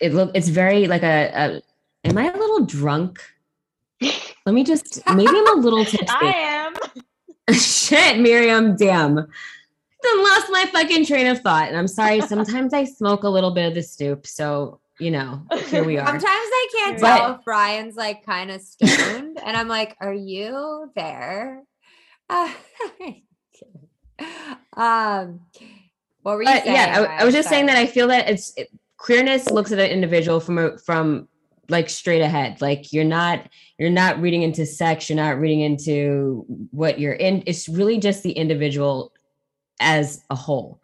it 0.00 0.12
look, 0.12 0.30
it's 0.34 0.48
very 0.48 0.86
like 0.86 1.02
a, 1.02 1.32
a 1.34 1.62
am 2.06 2.18
I 2.18 2.30
a 2.30 2.36
little 2.36 2.66
drunk? 2.66 3.22
Let 4.44 4.52
me 4.52 4.64
just, 4.64 5.00
maybe 5.14 5.30
I'm 5.32 5.58
a 5.58 5.60
little 5.62 5.84
tipsy. 5.92 6.06
I 6.10 6.34
am. 6.34 6.74
Shit, 7.54 8.20
Miriam, 8.20 8.76
damn. 8.76 9.14
Then 9.14 10.22
lost 10.28 10.48
my 10.50 10.68
fucking 10.70 11.06
train 11.06 11.26
of 11.28 11.40
thought. 11.40 11.68
And 11.68 11.76
I'm 11.78 11.88
sorry, 11.88 12.20
sometimes 12.20 12.74
I 12.74 12.84
smoke 12.84 13.22
a 13.22 13.30
little 13.30 13.54
bit 13.54 13.68
of 13.68 13.74
the 13.74 13.82
stoop. 13.82 14.26
So, 14.26 14.81
you 15.00 15.10
know, 15.10 15.42
here 15.68 15.84
we 15.84 15.98
are. 15.98 16.06
sometimes 16.06 16.26
i 16.26 16.68
can't 16.76 17.00
But- 17.00 17.16
tell 17.18 17.34
if 17.36 17.44
brian's 17.44 17.96
like 17.96 18.24
kind 18.26 18.50
of 18.50 18.60
stoned 18.60 19.38
and 19.44 19.56
i'm 19.56 19.68
like 19.68 19.96
are 20.00 20.14
you 20.14 20.90
there 20.94 21.62
Uh, 22.28 22.52
um 24.76 25.40
what 26.22 26.36
were 26.36 26.42
you 26.42 26.48
But 26.48 26.62
saying 26.64 26.76
yeah, 26.76 27.06
I, 27.18 27.22
I 27.22 27.24
was 27.24 27.34
just 27.34 27.48
saying 27.48 27.66
that 27.66 27.76
I 27.76 27.86
feel 27.86 28.06
that 28.08 28.28
it's 28.30 28.52
it, 28.56 28.68
queerness 28.96 29.50
looks 29.50 29.72
at 29.72 29.78
an 29.80 29.90
individual 29.90 30.38
from 30.38 30.58
a, 30.58 30.78
from 30.78 31.26
like 31.68 31.90
straight 31.90 32.20
ahead. 32.20 32.60
Like 32.60 32.92
you're 32.92 33.02
not 33.04 33.48
you're 33.78 33.90
not 33.90 34.20
reading 34.20 34.42
into 34.42 34.64
sex. 34.64 35.08
You're 35.08 35.16
not 35.16 35.38
reading 35.40 35.60
into 35.60 36.44
what 36.70 37.00
you're 37.00 37.14
in. 37.14 37.42
It's 37.46 37.68
really 37.68 37.98
just 37.98 38.22
the 38.22 38.32
individual 38.32 39.12
as 39.80 40.22
a 40.30 40.36
whole. 40.36 40.80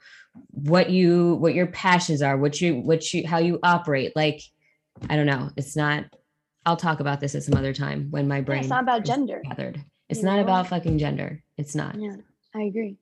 What 0.50 0.90
you 0.90 1.34
what 1.36 1.54
your 1.54 1.66
passions 1.66 2.22
are. 2.22 2.36
What 2.36 2.60
you 2.60 2.76
what 2.76 3.12
you 3.14 3.26
how 3.26 3.38
you 3.38 3.58
operate. 3.62 4.14
Like 4.16 4.40
I 5.08 5.16
don't 5.16 5.26
know. 5.26 5.50
It's 5.56 5.76
not. 5.76 6.04
I'll 6.66 6.76
talk 6.76 7.00
about 7.00 7.20
this 7.20 7.34
at 7.34 7.42
some 7.44 7.54
other 7.54 7.72
time 7.72 8.08
when 8.10 8.28
my 8.28 8.36
Yeah, 8.36 8.42
brain. 8.42 8.60
it's 8.60 8.68
not 8.68 8.82
about 8.82 9.04
gender. 9.04 9.40
Gathered. 9.44 9.82
It's 10.08 10.20
you 10.20 10.26
not 10.26 10.36
know? 10.36 10.42
about 10.42 10.66
fucking 10.68 10.98
gender. 10.98 11.42
It's 11.56 11.74
not. 11.74 11.94
Yeah, 11.98 12.16
I 12.54 12.62
agree. 12.62 12.96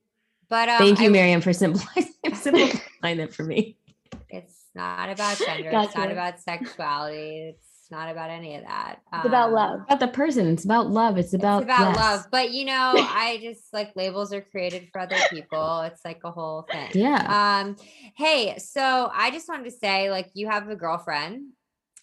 but 0.49 0.69
um, 0.69 0.77
Thank 0.77 0.99
you, 0.99 1.07
I- 1.07 1.11
Miriam, 1.11 1.41
for 1.41 1.53
simplifying, 1.53 2.07
simplifying 2.33 3.17
that 3.17 3.33
for 3.33 3.43
me. 3.43 3.77
It's 4.29 4.55
not 4.75 5.09
about 5.09 5.37
gender. 5.37 5.69
It's 5.73 5.73
not 5.73 5.93
Gotcha. 5.93 6.11
about 6.11 6.39
sexuality. 6.39 7.55
It's 7.55 7.66
not 7.91 8.09
about 8.09 8.29
any 8.29 8.55
of 8.55 8.63
that. 8.63 8.99
It's 9.13 9.25
about 9.25 9.47
Um, 9.49 9.53
love. 9.53 9.81
about 9.81 9.99
the 9.99 10.07
person. 10.07 10.47
It's 10.47 10.65
about 10.65 10.89
love. 10.89 11.17
It's 11.17 11.33
about, 11.33 11.63
it's 11.63 11.65
about 11.65 11.89
yes. 11.89 11.97
love. 11.97 12.25
But 12.31 12.51
you 12.51 12.65
know, 12.65 12.93
I 12.95 13.39
just 13.41 13.73
like 13.73 13.91
labels 13.95 14.33
are 14.33 14.41
created 14.41 14.89
for 14.91 15.01
other 15.01 15.17
people. 15.29 15.81
It's 15.81 16.03
like 16.05 16.19
a 16.23 16.31
whole 16.31 16.65
thing. 16.71 16.89
Yeah. 16.93 17.61
Um, 17.63 17.75
hey, 18.15 18.57
so 18.57 19.09
I 19.13 19.31
just 19.31 19.47
wanted 19.47 19.65
to 19.65 19.71
say, 19.71 20.09
like, 20.11 20.29
you 20.33 20.47
have 20.49 20.67
a 20.69 20.75
girlfriend, 20.75 21.47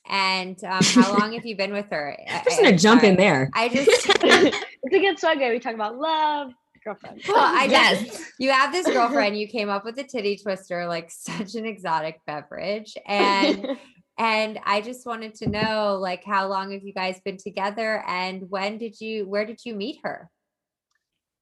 and 0.09 0.63
um, 0.65 0.83
how 0.83 1.17
long 1.19 1.33
have 1.33 1.47
you 1.47 1.57
been 1.57 1.73
with 1.73 1.91
her? 1.91 2.17
I- 2.29 2.39
I'm 2.39 2.45
just 2.45 2.57
gonna 2.59 2.69
I'm 2.71 2.79
jump 2.79 3.05
in 3.05 3.17
there. 3.17 3.51
I 3.55 3.69
just 3.69 3.89
it's 4.07 4.95
a 4.95 4.99
good 4.99 5.19
segue. 5.19 5.51
We 5.51 5.59
talk 5.59 5.75
about 5.75 5.97
love, 5.97 6.53
girlfriend. 6.85 7.23
well, 7.27 7.39
I 7.39 7.65
Yes. 7.71 8.05
just 8.07 8.33
you 8.39 8.51
have 8.51 8.71
this 8.73 8.87
girlfriend. 8.87 9.39
You 9.39 9.49
came 9.49 9.71
up 9.71 9.85
with 9.85 9.99
a 9.99 10.05
titty 10.05 10.37
twister, 10.37 10.87
like 10.87 11.11
such 11.11 11.55
an 11.55 11.65
exotic 11.65 12.21
beverage, 12.27 12.97
and 13.07 13.79
and 14.19 14.59
I 14.65 14.81
just 14.81 15.07
wanted 15.07 15.35
to 15.37 15.49
know, 15.49 15.99
like, 16.01 16.25
how 16.25 16.47
long 16.49 16.73
have 16.73 16.83
you 16.85 16.93
guys 16.93 17.21
been 17.25 17.37
together, 17.37 18.03
and 18.07 18.49
when 18.51 18.79
did 18.79 19.01
you, 19.01 19.27
where 19.29 19.45
did 19.47 19.61
you 19.65 19.75
meet 19.75 19.99
her? 20.05 20.31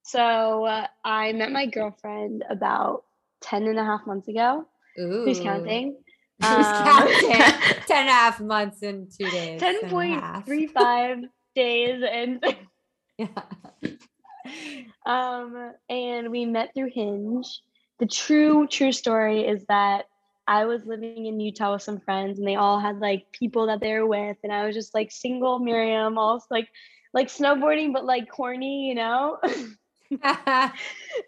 so 0.05 0.65
uh, 0.65 0.87
I 1.05 1.33
met 1.33 1.53
my 1.53 1.67
girlfriend 1.67 2.43
about 2.51 3.05
10 3.43 3.69
and 3.69 3.79
a 3.79 3.85
half 3.85 4.05
months 4.05 4.27
ago. 4.27 4.67
Ooh, 4.99 5.25
Who's 5.25 5.39
counting? 5.41 5.97
Who's 6.41 6.67
Um, 6.67 6.85
counting? 6.85 7.31
10 7.87 7.97
and 7.99 8.09
a 8.09 8.13
half 8.13 8.41
months 8.41 8.83
and 8.83 9.09
two 9.11 9.31
days. 9.31 9.63
and 9.63 9.93
a 9.93 10.07
half. 10.19 10.45
10.35 10.47 11.23
days 11.55 12.03
and 12.11 12.45
Yeah. 13.17 13.29
um 15.07 15.73
and 15.89 16.31
we 16.31 16.47
met 16.47 16.71
through 16.75 16.91
hinge 16.93 17.47
the 18.01 18.07
true 18.07 18.67
true 18.67 18.91
story 18.93 19.47
is 19.47 19.65
that 19.69 20.07
i 20.47 20.65
was 20.65 20.85
living 20.85 21.27
in 21.27 21.41
utah 21.41 21.73
with 21.73 21.83
some 21.83 22.01
friends 22.01 22.39
and 22.39 22.47
they 22.47 22.55
all 22.55 22.79
had 22.79 22.99
like 22.99 23.31
people 23.33 23.67
that 23.67 23.81
they 23.81 23.93
were 23.95 24.07
with 24.07 24.37
and 24.43 24.53
i 24.53 24.67
was 24.67 24.75
just 24.75 24.95
like 24.95 25.11
single 25.11 25.59
miriam 25.59 26.19
also 26.19 26.47
like 26.51 26.69
like 27.13 27.29
snowboarding 27.29 27.93
but 27.93 28.05
like 28.05 28.31
corny 28.31 28.89
you 28.89 28.95
know 28.95 29.39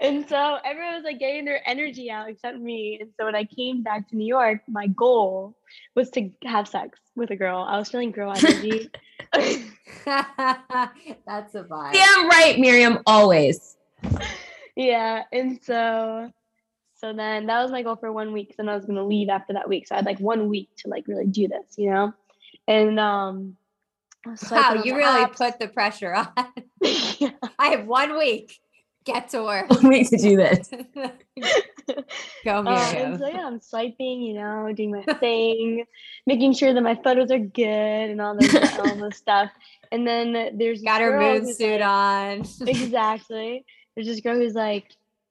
and 0.01 0.29
so 0.29 0.59
everyone 0.65 0.95
was 0.95 1.05
like 1.05 1.19
getting 1.19 1.45
their 1.45 1.63
energy 1.67 2.11
out 2.11 2.29
except 2.29 2.59
me 2.59 2.99
and 3.01 3.11
so 3.19 3.25
when 3.25 3.35
i 3.35 3.45
came 3.45 3.83
back 3.83 4.09
to 4.09 4.17
new 4.17 4.27
york 4.27 4.61
my 4.69 4.87
goal 4.89 5.57
was 5.95 6.11
to 6.11 6.31
have 6.45 6.69
sex 6.69 6.99
with 7.17 7.31
a 7.31 7.37
girl 7.37 7.65
i 7.69 7.79
was 7.79 7.91
feeling 7.91 8.11
girl 8.11 8.33
energy 8.37 8.91
That's 10.05 11.55
a 11.55 11.65
vibe. 11.65 11.93
Damn 11.93 12.29
right, 12.29 12.57
Miriam. 12.59 12.99
Always. 13.07 13.77
yeah 14.77 15.23
and 15.33 15.63
so 15.63 16.31
so 17.05 17.13
then 17.13 17.45
that 17.47 17.63
was 17.63 17.71
my 17.71 17.83
goal 17.83 17.97
for 17.97 18.11
one 18.13 18.33
week 18.33 18.55
then 18.57 18.69
i 18.69 18.75
was 18.75 18.85
going 18.87 18.97
to 18.97 19.05
leave 19.05 19.29
after 19.29 19.53
that 19.53 19.69
week 19.69 19.87
so 19.87 19.95
i 19.95 19.99
had 19.99 20.07
like 20.07 20.19
one 20.21 20.49
week 20.49 20.71
to 20.77 20.89
like 20.89 21.07
really 21.07 21.27
do 21.27 21.47
this 21.49 21.75
you 21.77 21.91
know 21.91 22.13
and 22.67 22.99
um 22.99 23.57
I 24.27 24.31
was 24.31 24.51
Wow, 24.51 24.83
you 24.83 24.97
really 24.97 25.25
apps. 25.27 25.37
put 25.37 25.59
the 25.59 25.69
pressure 25.69 26.15
on. 26.15 26.29
Yeah. 26.81 27.29
I 27.59 27.67
have 27.73 27.87
one 27.87 28.17
week. 28.17 28.59
Get 29.05 29.29
to 29.33 29.43
work. 29.43 29.67
Wait 29.83 30.09
to 30.09 30.17
do 30.17 30.35
this. 30.35 30.71
Go, 32.43 32.65
Uh, 32.67 32.93
and 32.97 33.19
so 33.19 33.27
yeah, 33.29 33.47
I'm 33.47 33.61
swiping, 33.61 34.23
you 34.23 34.33
know, 34.33 34.73
doing 34.75 34.93
my 34.93 35.03
thing, 35.17 35.85
making 36.27 36.55
sure 36.55 36.73
that 36.73 36.81
my 36.81 36.95
photos 37.05 37.31
are 37.31 37.39
good 37.39 38.11
and 38.11 38.19
all 38.23 38.35
this, 38.35 38.55
all 38.79 38.97
this 38.97 39.19
stuff. 39.19 39.51
And 39.93 40.07
then 40.07 40.33
there's 40.57 40.81
this 40.81 40.85
Got 40.85 41.03
her 41.03 41.11
girl 41.19 41.41
moon 41.41 41.53
suit 41.55 41.81
like- 41.81 41.87
on. 41.87 42.39
exactly. 42.67 43.67
There's 43.95 44.07
this 44.07 44.21
girl 44.21 44.37
who's 44.37 44.55
like, 44.55 44.87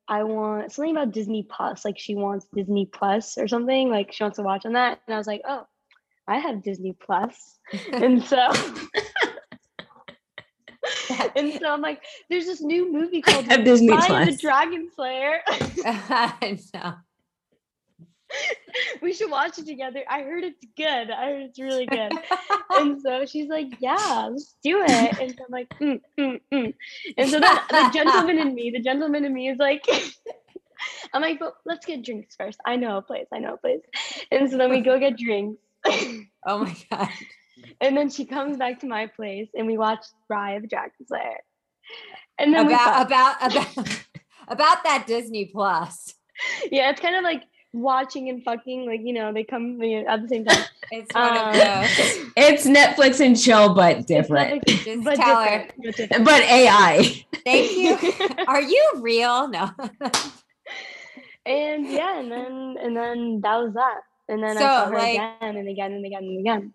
I 0.07 0.23
want 0.23 0.71
something 0.71 0.95
about 0.95 1.11
Disney 1.11 1.43
Plus. 1.43 1.85
Like 1.85 1.97
she 1.97 2.15
wants 2.15 2.45
Disney 2.53 2.85
Plus 2.85 3.37
or 3.37 3.47
something. 3.47 3.89
Like 3.89 4.11
she 4.11 4.23
wants 4.23 4.37
to 4.37 4.43
watch 4.43 4.65
on 4.65 4.73
that. 4.73 4.99
And 5.07 5.15
I 5.15 5.17
was 5.17 5.27
like, 5.27 5.41
oh, 5.47 5.65
I 6.27 6.37
have 6.39 6.63
Disney 6.63 6.93
Plus. 6.93 7.59
and 7.93 8.23
so 8.23 8.49
and 11.35 11.53
so 11.53 11.69
I'm 11.71 11.81
like, 11.81 12.01
there's 12.29 12.45
this 12.45 12.61
new 12.61 12.91
movie 12.91 13.21
called 13.21 13.47
Disney 13.63 13.89
Raya 13.89 14.25
the 14.25 14.37
Dragon 14.37 14.89
Slayer. 14.95 15.41
no. 16.73 16.93
we 19.01 19.13
should 19.13 19.29
watch 19.31 19.59
it 19.59 19.65
together. 19.65 20.01
I 20.09 20.21
heard 20.23 20.43
it's 20.43 20.65
good. 20.75 21.11
I 21.11 21.25
heard 21.31 21.41
it's 21.43 21.59
really 21.59 21.85
good. 21.85 22.11
and 22.71 23.01
so 23.01 23.25
she's 23.25 23.47
like, 23.47 23.67
yeah, 23.79 24.29
let's 24.31 24.55
do 24.63 24.83
it. 24.83 25.19
And 25.19 25.31
so 25.31 25.45
I'm 25.45 25.51
like, 25.51 25.69
mm, 25.79 26.01
mm, 26.19 26.41
mm. 26.51 26.73
And 27.17 27.29
so 27.29 27.39
then 27.39 27.55
the 27.69 27.91
gentleman 27.93 28.39
in 28.39 28.53
me, 28.53 28.71
the 28.71 28.81
gentleman 28.81 29.25
in 29.25 29.33
me 29.33 29.49
is 29.49 29.57
like, 29.57 29.85
I'm 31.13 31.21
like, 31.21 31.39
but 31.39 31.55
let's 31.65 31.85
get 31.85 32.03
drinks 32.03 32.35
first. 32.35 32.59
I 32.65 32.75
know 32.75 32.97
a 32.97 33.01
place. 33.01 33.27
I 33.33 33.39
know 33.39 33.53
a 33.53 33.57
place. 33.57 33.81
And 34.31 34.49
so 34.49 34.57
then 34.57 34.69
we 34.69 34.81
go 34.81 34.99
get 34.99 35.17
drinks. 35.17 35.61
Oh 36.45 36.59
my 36.59 36.75
god. 36.91 37.09
and 37.81 37.95
then 37.95 38.09
she 38.09 38.25
comes 38.25 38.57
back 38.57 38.81
to 38.81 38.87
my 38.87 39.07
place 39.07 39.49
and 39.53 39.67
we 39.67 39.77
watch 39.77 40.05
Raya 40.31 40.57
of 40.57 40.69
Dragon 40.69 40.91
Slayer. 41.07 41.39
And 42.37 42.53
then 42.53 42.67
About 42.67 43.05
about 43.05 43.51
about 43.51 44.05
about 44.47 44.83
that 44.83 45.05
Disney 45.07 45.45
Plus. 45.45 46.13
yeah, 46.71 46.89
it's 46.89 46.99
kind 46.99 47.15
of 47.15 47.23
like 47.23 47.43
watching 47.73 48.29
and 48.29 48.43
fucking, 48.43 48.85
like, 48.87 49.01
you 49.03 49.13
know, 49.13 49.33
they 49.33 49.43
come 49.43 49.81
at 49.81 50.21
the 50.21 50.27
same 50.27 50.45
time. 50.45 50.63
It's 50.91 51.11
one 51.15 51.23
Um, 51.37 51.47
of 51.47 51.53
those. 51.55 52.29
It's 52.37 52.67
Netflix 52.67 53.19
and 53.25 53.39
chill, 53.39 53.73
but 53.73 53.97
It's 53.97 54.05
different. 54.05 54.63
Netflix, 54.63 55.03
but 55.03 55.15
different, 55.17 55.71
but 55.83 55.95
different. 55.95 56.25
But 56.25 56.41
AI. 56.43 57.25
Thank 57.43 57.71
you. 57.75 57.97
Are 58.47 58.61
you 58.61 58.91
real? 58.97 59.47
No. 59.47 59.71
and 61.45 61.87
yeah, 61.89 62.19
and 62.19 62.31
then 62.31 62.75
and 62.79 62.95
then 62.95 63.41
that 63.41 63.55
was 63.57 63.73
that. 63.73 64.01
And 64.29 64.43
then 64.43 64.57
So, 64.57 64.65
I 64.65 64.67
saw 64.67 64.85
her 64.85 64.97
like- 64.97 65.13
again 65.15 65.55
and 65.57 65.67
again 65.67 65.91
and 65.93 66.05
again 66.05 66.23
and 66.23 66.39
again. 66.39 66.73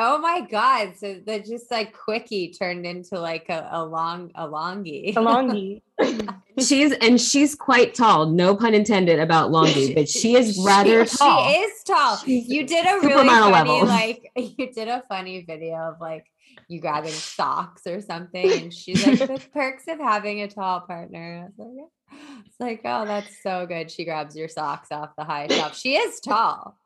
Oh 0.00 0.18
my 0.18 0.42
god! 0.42 0.92
So 0.96 1.16
that 1.26 1.44
just 1.44 1.72
like 1.72 1.92
quickie 1.92 2.52
turned 2.52 2.86
into 2.86 3.18
like 3.18 3.48
a, 3.48 3.68
a 3.72 3.84
long 3.84 4.30
a 4.36 4.46
longy. 4.46 5.10
A 5.10 5.20
longy. 5.20 5.82
She's 6.60 6.92
and 6.92 7.20
she's 7.20 7.56
quite 7.56 7.94
tall. 7.94 8.26
No 8.26 8.54
pun 8.54 8.74
intended 8.74 9.18
about 9.18 9.50
Longy, 9.50 9.96
but 9.96 10.08
she 10.08 10.36
is 10.36 10.62
rather 10.64 11.04
she, 11.04 11.16
tall. 11.16 11.50
She 11.50 11.58
is 11.58 11.82
tall. 11.82 12.16
She's 12.18 12.48
you 12.48 12.64
did 12.64 12.86
a 12.86 13.00
really 13.04 13.28
funny 13.28 13.52
level. 13.52 13.84
like 13.86 14.30
you 14.36 14.72
did 14.72 14.86
a 14.86 15.02
funny 15.08 15.44
video 15.44 15.74
of 15.74 16.00
like 16.00 16.26
you 16.68 16.80
grabbing 16.80 17.10
socks 17.10 17.84
or 17.86 18.00
something, 18.00 18.52
and 18.52 18.72
she's 18.72 19.04
like 19.04 19.18
the 19.18 19.42
perks 19.52 19.88
of 19.88 19.98
having 19.98 20.42
a 20.42 20.48
tall 20.48 20.80
partner. 20.82 21.42
I 21.42 21.46
was 21.46 21.54
like, 21.58 21.68
"Yeah." 21.76 22.18
It's 22.46 22.60
like, 22.60 22.80
oh, 22.84 23.04
that's 23.04 23.42
so 23.42 23.66
good. 23.66 23.90
She 23.90 24.04
grabs 24.04 24.36
your 24.36 24.48
socks 24.48 24.88
off 24.92 25.10
the 25.16 25.24
high 25.24 25.48
shelf. 25.48 25.76
She 25.76 25.96
is 25.96 26.20
tall. 26.20 26.78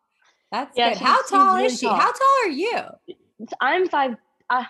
That's 0.53 0.77
Yeah, 0.77 0.91
good. 0.91 0.99
she's- 0.99 1.09
How 1.11 1.19
she's 1.23 1.31
tall 1.31 1.55
really 1.57 1.67
is 1.67 1.81
she? 1.81 1.87
tall. 1.87 1.97
How 1.97 2.13
tall 2.13 2.37
are 2.45 2.49
you? 2.51 2.79
I'm 3.61 3.89
five. 3.89 4.17
Uh, 4.51 4.65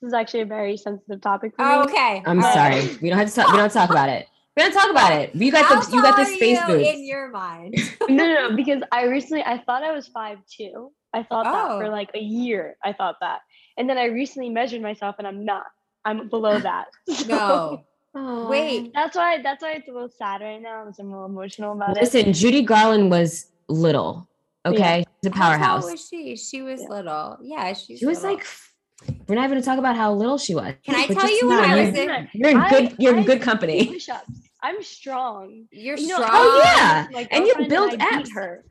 this 0.00 0.08
is 0.08 0.14
actually 0.14 0.40
a 0.42 0.46
very 0.46 0.76
sensitive 0.76 1.20
topic 1.20 1.52
for 1.56 1.64
Oh, 1.64 1.80
me. 1.80 1.84
okay. 1.92 2.22
I'm 2.24 2.38
all 2.38 2.44
right. 2.54 2.80
sorry. 2.82 2.98
We 3.02 3.10
don't 3.10 3.18
have 3.18 3.28
to 3.28 3.34
talk. 3.34 3.50
We 3.50 3.58
don't 3.58 3.72
talk 3.72 3.90
about 3.90 4.08
it. 4.08 4.28
We 4.56 4.62
don't 4.62 4.72
talk 4.72 4.88
about 4.90 5.12
it. 5.12 5.34
You 5.34 5.50
got 5.50 5.64
How 5.64 5.80
the 5.80 5.96
you 5.96 6.00
got 6.02 6.16
the 6.16 6.22
tall 6.24 6.32
are 6.32 6.36
space 6.36 6.60
you 6.60 6.66
boots. 6.66 6.88
in 6.88 7.04
your 7.04 7.28
mind. 7.30 7.74
no, 8.08 8.14
no, 8.24 8.48
no, 8.48 8.56
because 8.56 8.82
I 8.92 9.04
recently 9.06 9.42
I 9.42 9.58
thought 9.66 9.82
I 9.82 9.90
was 9.90 10.06
five 10.08 10.38
two. 10.48 10.92
I 11.12 11.24
thought 11.24 11.44
that 11.44 11.70
Oh. 11.72 11.80
for 11.80 11.88
like 11.88 12.10
a 12.14 12.20
year. 12.20 12.76
I 12.84 12.92
thought 12.92 13.16
that, 13.20 13.40
and 13.76 13.88
then 13.90 13.98
I 13.98 14.04
recently 14.06 14.48
measured 14.50 14.80
myself, 14.80 15.16
and 15.18 15.26
I'm 15.26 15.44
not. 15.44 15.64
I'm 16.04 16.28
below 16.28 16.58
that. 16.60 16.86
So 17.08 17.82
No. 18.14 18.46
Wait. 18.48 18.92
that's 18.94 19.16
why. 19.16 19.42
That's 19.42 19.60
why 19.62 19.72
it's 19.72 19.88
a 19.88 19.92
little 19.92 20.08
sad 20.08 20.40
right 20.40 20.62
now. 20.62 20.84
Because 20.84 21.00
I'm 21.00 21.08
a 21.08 21.10
little 21.10 21.26
emotional 21.26 21.72
about 21.72 21.96
it. 21.96 22.00
Listen, 22.02 22.32
Judy 22.32 22.62
Garland 22.62 23.10
was 23.10 23.50
little. 23.68 24.28
Okay, 24.66 25.04
she's 25.22 25.32
a 25.32 25.36
How 25.36 25.76
was 25.76 26.08
she? 26.08 26.36
She 26.36 26.62
was 26.62 26.80
Yeah. 26.82 26.88
little. 26.88 27.38
Yeah, 27.42 27.72
she's 27.74 27.98
She 27.98 28.06
was 28.06 28.22
little. 28.22 28.36
like. 28.38 28.46
We're 29.28 29.34
not 29.34 29.44
even 29.44 29.56
gonna 29.56 29.62
talk 29.62 29.78
about 29.78 29.96
how 29.96 30.12
little 30.14 30.38
she 30.38 30.54
was. 30.54 30.74
Can 30.84 30.94
I 30.94 31.06
tell 31.06 31.28
you 31.30 31.48
when 31.48 31.56
know 31.58 31.62
I 31.64 31.74
you're- 31.74 31.90
was 31.90 31.98
in- 31.98 32.28
You're 32.32 32.50
in 32.50 32.56
I- 32.56 32.70
good. 32.70 32.96
You're 32.98 33.14
I 33.14 33.18
in 33.18 33.24
good 33.24 33.42
company. 33.42 33.86
Push-ups. 33.86 34.30
I'm 34.62 34.82
strong. 34.82 35.66
you're 35.70 35.98
You 35.98 36.08
know, 36.08 36.14
strong. 36.16 36.30
Oh, 36.32 36.62
yeah. 36.64 37.06
my 37.12 37.28
and 37.30 37.44
you 37.46 37.54
girlfriend 37.54 37.68
build 37.70 37.90
I 37.90 37.96
beat 37.96 38.26
apps. 38.26 38.34
her. 38.34 38.64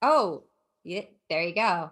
Oh, 0.00 0.44
yeah, 0.84 1.02
there 1.28 1.42
you 1.42 1.54
go. 1.54 1.90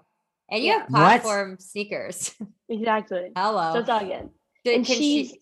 And 0.51 0.63
you 0.63 0.69
Yeah. 0.69 0.79
have 0.79 0.83
What? 0.91 0.99
platform 0.99 1.59
sneakers. 1.59 2.35
Exactly. 2.71 3.33
Hello. 3.37 3.75
So 3.75 3.81
it's 3.81 3.89
all 3.91 4.01
good. 4.01 4.31
Did- 4.65 4.77
and 4.77 4.87
she's 4.87 5.31
she? 5.31 5.41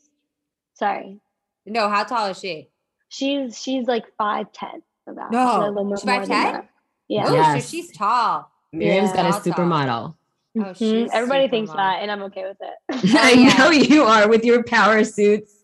sorry. 0.74 1.20
No, 1.66 1.88
how 1.88 2.02
tall 2.02 2.26
is 2.26 2.40
she? 2.40 2.70
She's 3.08 3.60
she's 3.60 3.86
like 3.86 4.06
five 4.18 4.50
ten 4.52 4.82
about. 5.06 5.30
No, 5.30 5.46
She's 5.46 5.54
a 5.56 5.70
little 5.70 6.69
she's 7.10 7.18
more 7.18 7.30
than 7.30 7.30
5'10"? 7.30 7.30
that. 7.30 7.30
Yeah. 7.30 7.30
Oh, 7.30 7.34
Yes. 7.34 7.64
so 7.64 7.70
she's 7.70 7.92
tall. 7.96 8.50
Miriam's 8.72 9.12
got 9.12 9.26
a 9.26 9.50
supermodel. 9.50 10.14
Oh, 10.58 10.60
Mhm. 10.60 11.08
Everybody 11.12 11.44
super 11.44 11.50
thinks 11.50 11.68
mom. 11.68 11.76
that, 11.76 12.02
and 12.02 12.10
I'm 12.10 12.22
okay 12.24 12.44
with 12.44 12.56
it. 12.60 13.14
I 13.18 13.32
yeah. 13.32 13.56
know 13.58 13.70
you 13.70 14.02
are 14.04 14.28
with 14.28 14.44
your 14.44 14.62
power 14.64 15.04
suits. 15.04 15.54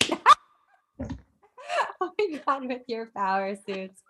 oh 2.00 2.10
my 2.18 2.40
god, 2.46 2.66
with 2.66 2.82
your 2.88 3.06
power 3.14 3.54
suits. 3.66 4.02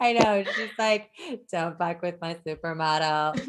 I 0.00 0.12
know. 0.12 0.44
She's 0.44 0.70
like, 0.78 1.10
don't 1.50 1.76
fuck 1.76 2.00
with 2.02 2.20
my 2.20 2.34
supermodel. 2.46 3.40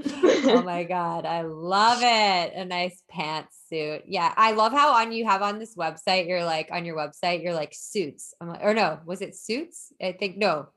oh 0.47 0.61
my 0.63 0.83
god, 0.95 1.25
I 1.25 1.41
love 1.41 1.99
it. 2.01 2.53
A 2.55 2.65
nice 2.65 3.03
pantsuit. 3.13 4.03
Yeah, 4.07 4.33
I 4.35 4.51
love 4.53 4.71
how 4.71 4.93
on 4.95 5.11
you 5.11 5.25
have 5.25 5.41
on 5.41 5.59
this 5.59 5.75
website, 5.75 6.27
you're 6.27 6.43
like 6.45 6.69
on 6.71 6.85
your 6.85 6.95
website, 6.97 7.43
you're 7.43 7.53
like 7.53 7.73
suits. 7.75 8.33
I'm 8.41 8.49
like, 8.49 8.63
or 8.63 8.73
no, 8.73 8.99
was 9.05 9.21
it 9.21 9.35
suits? 9.35 9.91
I 10.01 10.13
think 10.13 10.38
no. 10.38 10.69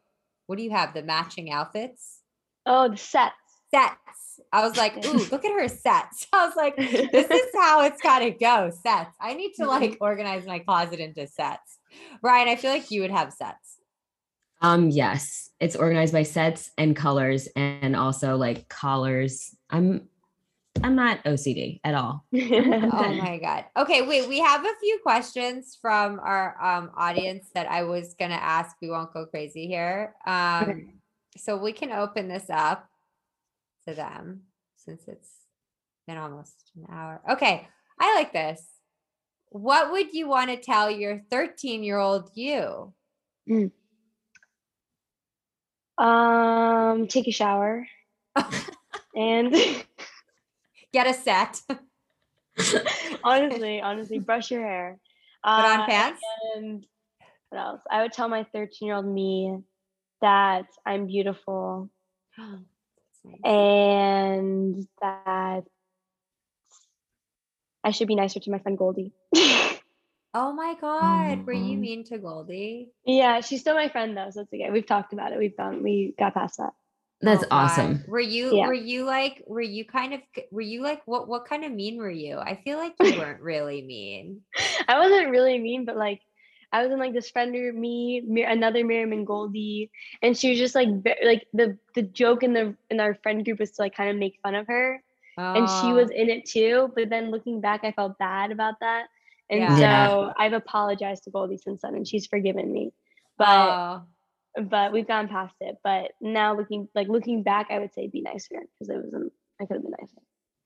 What 0.50 0.58
do 0.58 0.64
you 0.64 0.70
have? 0.70 0.94
The 0.94 1.04
matching 1.04 1.52
outfits? 1.52 2.22
oh, 2.66 2.88
the 2.88 2.96
sets. 2.96 3.36
Sets. 3.72 4.40
I 4.52 4.66
was 4.66 4.76
like, 4.76 4.96
ooh, 5.06 5.24
look 5.30 5.44
at 5.44 5.52
her 5.52 5.68
sets. 5.68 6.26
I 6.32 6.44
was 6.44 6.56
like, 6.56 6.76
this 6.76 7.30
is 7.30 7.50
how 7.54 7.82
it's 7.82 8.02
gotta 8.02 8.32
go. 8.32 8.72
Sets. 8.82 9.16
I 9.20 9.34
need 9.34 9.52
to 9.58 9.68
like 9.68 9.98
organize 10.00 10.46
my 10.46 10.58
closet 10.58 10.98
into 10.98 11.28
sets. 11.28 11.78
Ryan, 12.20 12.48
I 12.48 12.56
feel 12.56 12.72
like 12.72 12.90
you 12.90 13.02
would 13.02 13.12
have 13.12 13.32
sets. 13.32 13.78
Um, 14.60 14.90
yes, 14.90 15.50
it's 15.60 15.76
organized 15.76 16.12
by 16.12 16.24
sets 16.24 16.72
and 16.76 16.96
colors, 16.96 17.46
and 17.54 17.94
also 17.94 18.36
like 18.36 18.68
collars. 18.68 19.54
I'm, 19.70 20.08
I'm 20.82 20.94
not 20.94 21.22
OCD 21.24 21.80
at 21.84 21.94
all. 21.94 22.24
Oh 22.32 23.14
my 23.14 23.38
god. 23.38 23.64
Okay, 23.76 24.02
wait. 24.02 24.28
We 24.28 24.40
have 24.40 24.64
a 24.64 24.74
few 24.80 24.98
questions 25.02 25.76
from 25.80 26.20
our 26.20 26.56
um 26.62 26.90
audience 26.96 27.50
that 27.54 27.70
I 27.70 27.82
was 27.84 28.14
gonna 28.18 28.34
ask. 28.34 28.76
We 28.80 28.90
won't 28.90 29.12
go 29.12 29.26
crazy 29.26 29.66
here. 29.66 30.14
Um, 30.26 31.00
so 31.36 31.56
we 31.56 31.72
can 31.72 31.92
open 31.92 32.28
this 32.28 32.48
up 32.50 32.88
to 33.86 33.94
them 33.94 34.42
since 34.76 35.06
it's 35.06 35.30
been 36.06 36.16
almost 36.16 36.72
an 36.76 36.86
hour. 36.90 37.20
Okay, 37.30 37.66
I 37.98 38.14
like 38.14 38.32
this. 38.32 38.64
What 39.50 39.90
would 39.92 40.12
you 40.12 40.28
want 40.28 40.50
to 40.50 40.56
tell 40.56 40.90
your 40.90 41.22
13 41.30 41.82
year 41.82 41.98
old 41.98 42.30
you? 42.34 42.94
um, 45.98 47.06
take 47.08 47.28
a 47.28 47.32
shower. 47.32 47.86
and 49.14 49.54
Get 50.92 51.06
a 51.06 51.14
set. 51.14 51.60
honestly, 53.24 53.80
honestly, 53.80 54.18
brush 54.18 54.50
your 54.50 54.62
hair. 54.62 54.98
Put 55.44 55.64
on 55.64 55.80
Uh, 55.80 55.86
pants. 55.86 56.20
And 56.56 56.86
what 57.50 57.60
else? 57.60 57.80
I 57.90 58.02
would 58.02 58.12
tell 58.12 58.28
my 58.28 58.44
13 58.52 58.86
year 58.86 58.96
old 58.96 59.06
me 59.06 59.58
that 60.20 60.66
I'm 60.84 61.06
beautiful 61.06 61.90
and 63.44 64.86
that 65.00 65.64
I 67.82 67.90
should 67.92 68.08
be 68.08 68.14
nicer 68.14 68.40
to 68.40 68.50
my 68.50 68.58
friend 68.58 68.76
Goldie. 68.76 69.12
Oh 70.32 70.52
my 70.52 70.76
god, 70.80 71.44
were 71.44 71.52
you 71.52 71.76
mean 71.76 72.04
to 72.04 72.16
Goldie? 72.18 72.92
yeah, 73.04 73.40
she's 73.40 73.62
still 73.62 73.74
my 73.74 73.88
friend 73.88 74.16
though, 74.16 74.30
so 74.30 74.42
it's 74.42 74.52
okay. 74.52 74.70
We've 74.70 74.86
talked 74.86 75.12
about 75.12 75.32
it. 75.32 75.38
We've 75.40 75.56
done. 75.56 75.82
We 75.82 76.14
got 76.16 76.34
past 76.34 76.58
that. 76.58 76.70
That's 77.22 77.44
Oh, 77.44 77.48
God. 77.50 77.64
awesome. 77.64 78.04
Were 78.08 78.20
you 78.20 78.56
Yeah. 78.56 78.66
were 78.66 78.72
you 78.74 79.04
like 79.04 79.42
were 79.46 79.60
you 79.60 79.84
kind 79.84 80.14
of 80.14 80.20
were 80.50 80.60
you 80.62 80.82
like 80.82 81.02
what 81.06 81.28
what 81.28 81.44
kind 81.46 81.64
of 81.64 81.72
mean 81.72 81.98
were 81.98 82.10
you? 82.10 82.38
I 82.38 82.56
feel 82.64 82.78
like 82.78 82.94
you 83.00 83.18
weren't 83.18 83.42
really 83.42 83.82
mean. 83.82 84.40
I 84.88 84.98
wasn't 84.98 85.30
really 85.30 85.58
mean, 85.58 85.84
but 85.84 85.96
like 85.96 86.20
I 86.72 86.82
was 86.82 86.92
in 86.92 86.98
like 86.98 87.12
this 87.12 87.28
friend 87.30 87.52
group, 87.52 87.74
me, 87.74 88.22
Mir- 88.24 88.48
another 88.48 88.84
Miriam 88.84 89.12
and 89.12 89.26
Goldie, 89.26 89.90
and 90.22 90.38
she 90.38 90.50
was 90.50 90.58
just 90.58 90.74
like 90.74 90.88
ve- 91.02 91.18
like 91.24 91.46
the 91.52 91.76
the 91.94 92.02
joke 92.02 92.42
in 92.42 92.52
the 92.52 92.74
in 92.90 93.00
our 93.00 93.14
friend 93.14 93.44
group 93.44 93.58
was 93.58 93.72
to 93.72 93.82
like 93.82 93.94
kind 93.94 94.08
of 94.08 94.16
make 94.16 94.38
fun 94.42 94.54
of 94.54 94.66
her, 94.68 95.02
and 95.36 95.68
she 95.68 95.92
Oh, 95.92 95.96
was 95.96 96.10
in 96.10 96.30
it 96.30 96.46
too. 96.46 96.92
But 96.94 97.10
then 97.10 97.30
looking 97.32 97.60
back, 97.60 97.80
I 97.82 97.90
felt 97.92 98.18
bad 98.18 98.52
about 98.52 98.78
that, 98.80 99.08
and 99.50 99.60
Yeah. 99.60 99.78
Yeah. 99.78 100.06
so 100.08 100.32
I've 100.38 100.52
apologized 100.52 101.24
to 101.24 101.30
Goldie 101.30 101.58
since 101.58 101.82
then, 101.82 101.96
and 101.96 102.06
she's 102.06 102.26
forgiven 102.28 102.72
me. 102.72 102.92
But 103.36 103.68
oh, 103.68 104.02
but 104.56 104.92
we've 104.92 105.06
gone 105.06 105.28
past 105.28 105.54
it. 105.60 105.76
But 105.84 106.12
now 106.20 106.56
looking 106.56 106.88
like 106.94 107.08
looking 107.08 107.42
back, 107.42 107.68
I 107.70 107.78
would 107.78 107.92
say 107.94 108.08
be 108.08 108.22
nicer 108.22 108.60
because 108.78 108.88
it 108.94 109.04
wasn't. 109.04 109.32
I 109.60 109.66
could 109.66 109.74
have 109.74 109.82
been 109.82 109.92
nicer. 110.00 110.22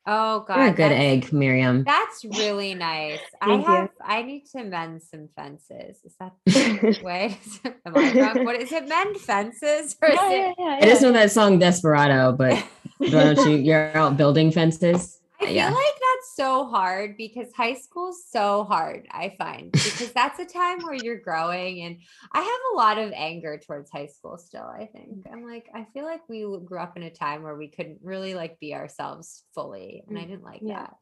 oh 0.07 0.45
god. 0.47 0.57
You're 0.59 0.69
a 0.69 0.73
good 0.73 0.93
egg, 0.93 1.33
Miriam. 1.33 1.85
That's 1.85 2.25
really 2.25 2.75
nice. 2.75 3.21
I 3.41 3.47
Thank 3.47 3.67
you. 3.67 3.73
have 3.75 3.91
I 4.05 4.23
need 4.23 4.45
to 4.53 4.65
mend 4.65 5.03
some 5.03 5.29
fences. 5.37 5.99
Is 6.05 6.15
that 6.21 6.33
the 6.47 7.01
way? 7.03 7.39
Am 7.87 7.97
I 7.97 8.13
drunk? 8.13 8.45
What 8.45 8.57
is 8.61 8.71
it? 8.73 8.89
Mend 8.89 9.17
fences? 9.19 9.97
Or 10.01 10.09
is 10.09 10.15
yeah, 10.15 10.31
it 10.31 10.55
yeah, 10.59 10.65
yeah, 10.67 10.79
I 10.83 10.87
just 10.87 11.03
know 11.03 11.13
that 11.13 11.31
song 11.31 11.59
Desperado, 11.59 12.33
but 12.33 12.63
why 12.99 13.09
don't 13.35 13.51
you? 13.51 13.57
You're 13.57 13.97
out 13.97 14.17
building 14.17 14.51
fences. 14.53 15.21
I 15.49 15.53
feel 15.53 15.75
like 15.75 15.95
that's 15.95 16.37
so 16.37 16.67
hard 16.67 17.17
because 17.17 17.53
high 17.55 17.75
school's 17.75 18.25
so 18.29 18.65
hard, 18.65 19.07
I 19.11 19.35
find, 19.39 19.73
because 19.73 20.13
that's 20.15 20.39
a 20.39 20.45
time 20.45 20.81
where 20.83 20.95
you're 20.95 21.21
growing. 21.21 21.83
And 21.83 21.99
I 22.33 22.41
have 22.41 22.61
a 22.73 22.77
lot 22.77 22.99
of 22.99 23.13
anger 23.15 23.59
towards 23.65 23.91
high 23.91 24.07
school 24.07 24.39
still, 24.39 24.65
I 24.67 24.87
think. 24.87 25.27
I'm 25.33 25.45
like, 25.45 25.69
I 25.75 25.87
feel 25.95 26.05
like 26.05 26.29
we 26.29 26.41
grew 26.65 26.79
up 26.79 26.97
in 26.97 27.03
a 27.03 27.11
time 27.11 27.43
where 27.43 27.57
we 27.57 27.69
couldn't 27.69 27.99
really 28.03 28.35
like 28.35 28.59
be 28.61 28.75
ourselves 28.75 29.43
fully. 29.55 30.03
And 30.09 30.19
I 30.19 30.23
didn't 30.23 30.45
like 30.45 30.61
Yeah. 30.63 30.81
that. 30.83 30.95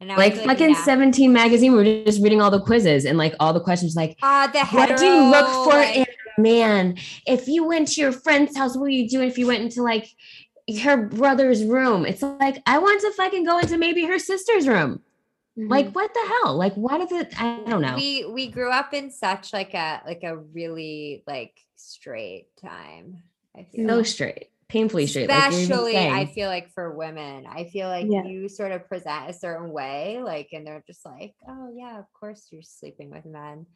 And 0.00 0.12
I 0.12 0.16
Like 0.16 0.34
feel 0.34 0.44
fucking 0.44 0.74
17 0.76 1.32
magazine, 1.32 1.72
we 1.72 1.78
we're 1.78 2.04
just 2.04 2.22
reading 2.22 2.40
all 2.40 2.52
the 2.52 2.60
quizzes 2.60 3.04
and 3.04 3.18
like 3.18 3.34
all 3.40 3.52
the 3.52 3.60
questions 3.60 3.96
like, 3.96 4.16
Ah, 4.22 4.48
the 4.52 4.64
what 4.76 4.96
do 4.96 5.04
you 5.04 5.20
look 5.30 5.46
for 5.64 5.76
like- 5.76 5.96
in 5.96 6.02
a 6.04 6.40
man? 6.40 6.96
If 7.26 7.48
you 7.48 7.64
went 7.64 7.88
to 7.88 8.00
your 8.00 8.12
friend's 8.12 8.56
house, 8.56 8.76
what 8.76 8.82
would 8.82 8.92
you 8.92 9.08
do 9.08 9.20
if 9.22 9.36
you 9.38 9.48
went 9.48 9.64
into 9.64 9.82
like 9.82 10.06
her 10.82 10.96
brother's 10.96 11.64
room? 11.64 12.04
It's 12.04 12.22
like, 12.22 12.62
I 12.66 12.78
want 12.78 13.00
to 13.02 13.12
fucking 13.12 13.44
go 13.44 13.58
into 13.58 13.78
maybe 13.78 14.04
her 14.04 14.18
sister's 14.18 14.68
room. 14.68 15.00
Mhm. 15.58 15.70
Like, 15.70 15.92
what 15.92 16.12
the 16.14 16.26
hell? 16.42 16.56
Like, 16.56 16.74
why 16.74 16.98
does 16.98 17.10
it? 17.10 17.32
I 17.40 17.60
don't 17.66 17.82
know. 17.82 17.96
we 17.96 18.24
we 18.26 18.46
grew 18.48 18.70
up 18.70 18.94
in 18.94 19.10
such 19.10 19.52
like 19.52 19.74
a 19.74 20.02
like 20.06 20.22
a 20.22 20.36
really 20.36 21.24
like 21.26 21.58
straight 21.76 22.48
time 22.60 23.22
i 23.56 23.62
feel 23.64 23.88
so 23.88 24.02
straight, 24.02 24.48
painfully 24.68 25.06
straight. 25.06 25.28
like 25.28 25.52
especially 25.52 25.96
i 25.96 26.26
feel 26.26 26.48
like 26.48 26.70
for 26.74 26.90
women 26.96 27.46
i 27.46 27.64
feel 27.64 27.88
like 27.88 28.06
Yeah. 28.08 28.24
you 28.24 28.48
sort 28.48 28.72
of 28.72 28.88
present 28.88 29.30
a 29.30 29.32
certain 29.32 29.70
way 29.70 30.20
like 30.22 30.48
and 30.52 30.66
they're 30.66 30.82
just 30.86 31.04
like 31.06 31.34
oh 31.48 31.70
yeah 31.72 31.98
of 32.00 32.04
course 32.18 32.48
you're 32.50 32.62
sleeping 32.62 33.10
with 33.10 33.24
men 33.24 33.66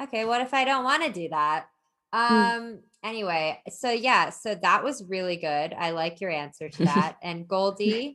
okay 0.00 0.24
what 0.24 0.40
if 0.40 0.54
i 0.54 0.64
don't 0.64 0.84
want 0.84 1.04
to 1.04 1.12
do 1.12 1.28
that 1.30 1.66
um 2.12 2.80
anyway 3.04 3.60
so 3.70 3.90
yeah 3.90 4.30
so 4.30 4.54
that 4.54 4.82
was 4.82 5.04
really 5.08 5.36
good 5.36 5.74
i 5.78 5.90
like 5.90 6.20
your 6.20 6.30
answer 6.30 6.68
to 6.68 6.84
that 6.84 7.16
and 7.22 7.46
goldie 7.46 8.14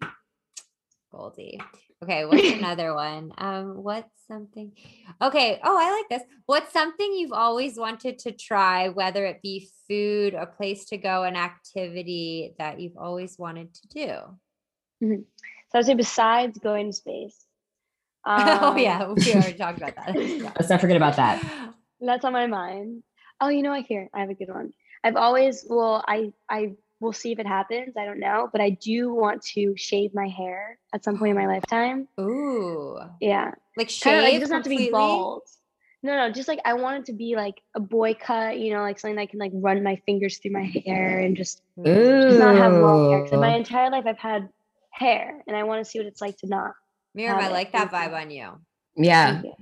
Goldie. 1.14 1.62
Okay, 2.04 2.26
what's 2.26 2.52
another 2.52 2.94
one? 2.94 3.32
Um, 3.38 3.84
what's 3.84 4.10
something? 4.28 4.74
Okay. 5.22 5.60
Oh, 5.64 5.78
I 5.78 5.92
like 5.92 6.10
this. 6.10 6.28
What's 6.46 6.74
something 6.74 7.14
you've 7.14 7.32
always 7.32 7.78
wanted 7.78 8.20
to 8.20 8.32
try, 8.32 8.90
whether 8.90 9.26
it 9.26 9.42
be 9.42 9.70
food, 9.88 10.34
a 10.34 10.46
place 10.46 10.86
to 10.86 10.98
go, 10.98 11.24
an 11.24 11.36
activity 11.36 12.56
that 12.58 12.80
you've 12.80 12.98
always 12.98 13.38
wanted 13.38 13.74
to 13.74 13.88
do? 13.88 15.18
So 15.70 15.80
I'd 15.80 15.86
say 15.86 15.94
besides 15.94 16.58
going 16.60 16.88
to 16.88 16.94
space. 16.94 17.46
oh 18.26 18.72
um, 18.72 18.78
yeah, 18.78 19.12
we 19.12 19.34
already 19.34 19.58
talked 19.58 19.78
about 19.78 19.96
that. 19.96 20.16
Let's 20.16 20.70
not 20.70 20.80
forget 20.80 20.96
about 20.96 21.18
that. 21.18 21.74
That's 22.00 22.24
on 22.24 22.32
my 22.32 22.48
mind. 22.48 23.04
Oh, 23.42 23.50
you 23.50 23.62
know 23.62 23.72
what? 23.72 23.86
Here, 23.86 24.10
I 24.14 24.22
have 24.22 24.30
a 24.30 24.34
good 24.36 24.50
one. 24.50 24.74
I've 25.04 25.16
always, 25.16 25.66
well, 25.68 26.04
I, 26.08 26.32
I 26.50 26.74
will 27.00 27.14
see 27.14 27.32
if 27.32 27.40
it 27.40 27.48
happens. 27.48 27.96
I 27.98 28.06
don't 28.06 28.20
know, 28.20 28.50
but 28.52 28.62
I 28.62 28.70
do 28.72 29.14
want 29.14 29.44
to 29.54 29.76
shave 29.76 30.14
my 30.14 30.28
hair 30.28 30.78
at 30.94 31.04
some 31.04 31.18
point 31.18 31.32
in 31.32 31.38
my 31.38 31.48
lifetime. 31.54 32.08
Ooh, 32.20 32.98
Yeah, 33.20 33.52
like 33.76 33.88
kind 33.88 33.90
shave 33.90 34.18
of 34.18 34.24
like 34.24 34.34
it 34.36 34.40
doesn't 34.40 34.56
have 34.56 34.64
to 34.64 34.70
be 34.70 34.90
bald. 34.90 35.44
No, 36.06 36.18
no, 36.18 36.32
just 36.34 36.50
like 36.50 36.60
I 36.66 36.74
want 36.74 36.98
it 37.00 37.06
to 37.06 37.14
be 37.14 37.36
like 37.38 37.62
a 37.76 37.80
boy 37.80 38.14
cut. 38.14 38.60
You 38.60 38.74
know, 38.74 38.82
like 38.82 39.00
something 39.00 39.16
that 39.16 39.22
I 39.22 39.26
can 39.26 39.40
like 39.40 39.52
run 39.54 39.84
my 39.84 39.96
fingers 40.06 40.38
through 40.38 40.52
my 40.52 40.64
hair 40.86 41.20
and 41.20 41.36
just, 41.38 41.62
just 41.78 42.40
not 42.40 42.56
have 42.56 42.74
long 42.74 43.10
hair. 43.10 43.24
Because 43.24 43.40
my 43.40 43.56
entire 43.56 43.90
life 43.90 44.04
I've 44.06 44.18
had 44.18 44.50
hair, 44.92 45.42
and 45.48 45.56
I 45.56 45.64
want 45.64 45.84
to 45.84 45.90
see 45.90 46.00
what 46.00 46.08
it's 46.08 46.22
like 46.22 46.38
to 46.40 46.48
not. 46.48 46.74
Miriam, 47.16 47.38
I 47.38 47.48
like 47.50 47.72
that 47.72 47.92
vibe 47.92 48.14
on 48.14 48.32
you. 48.32 48.52
Yeah. 48.98 49.42
You. 49.44 49.54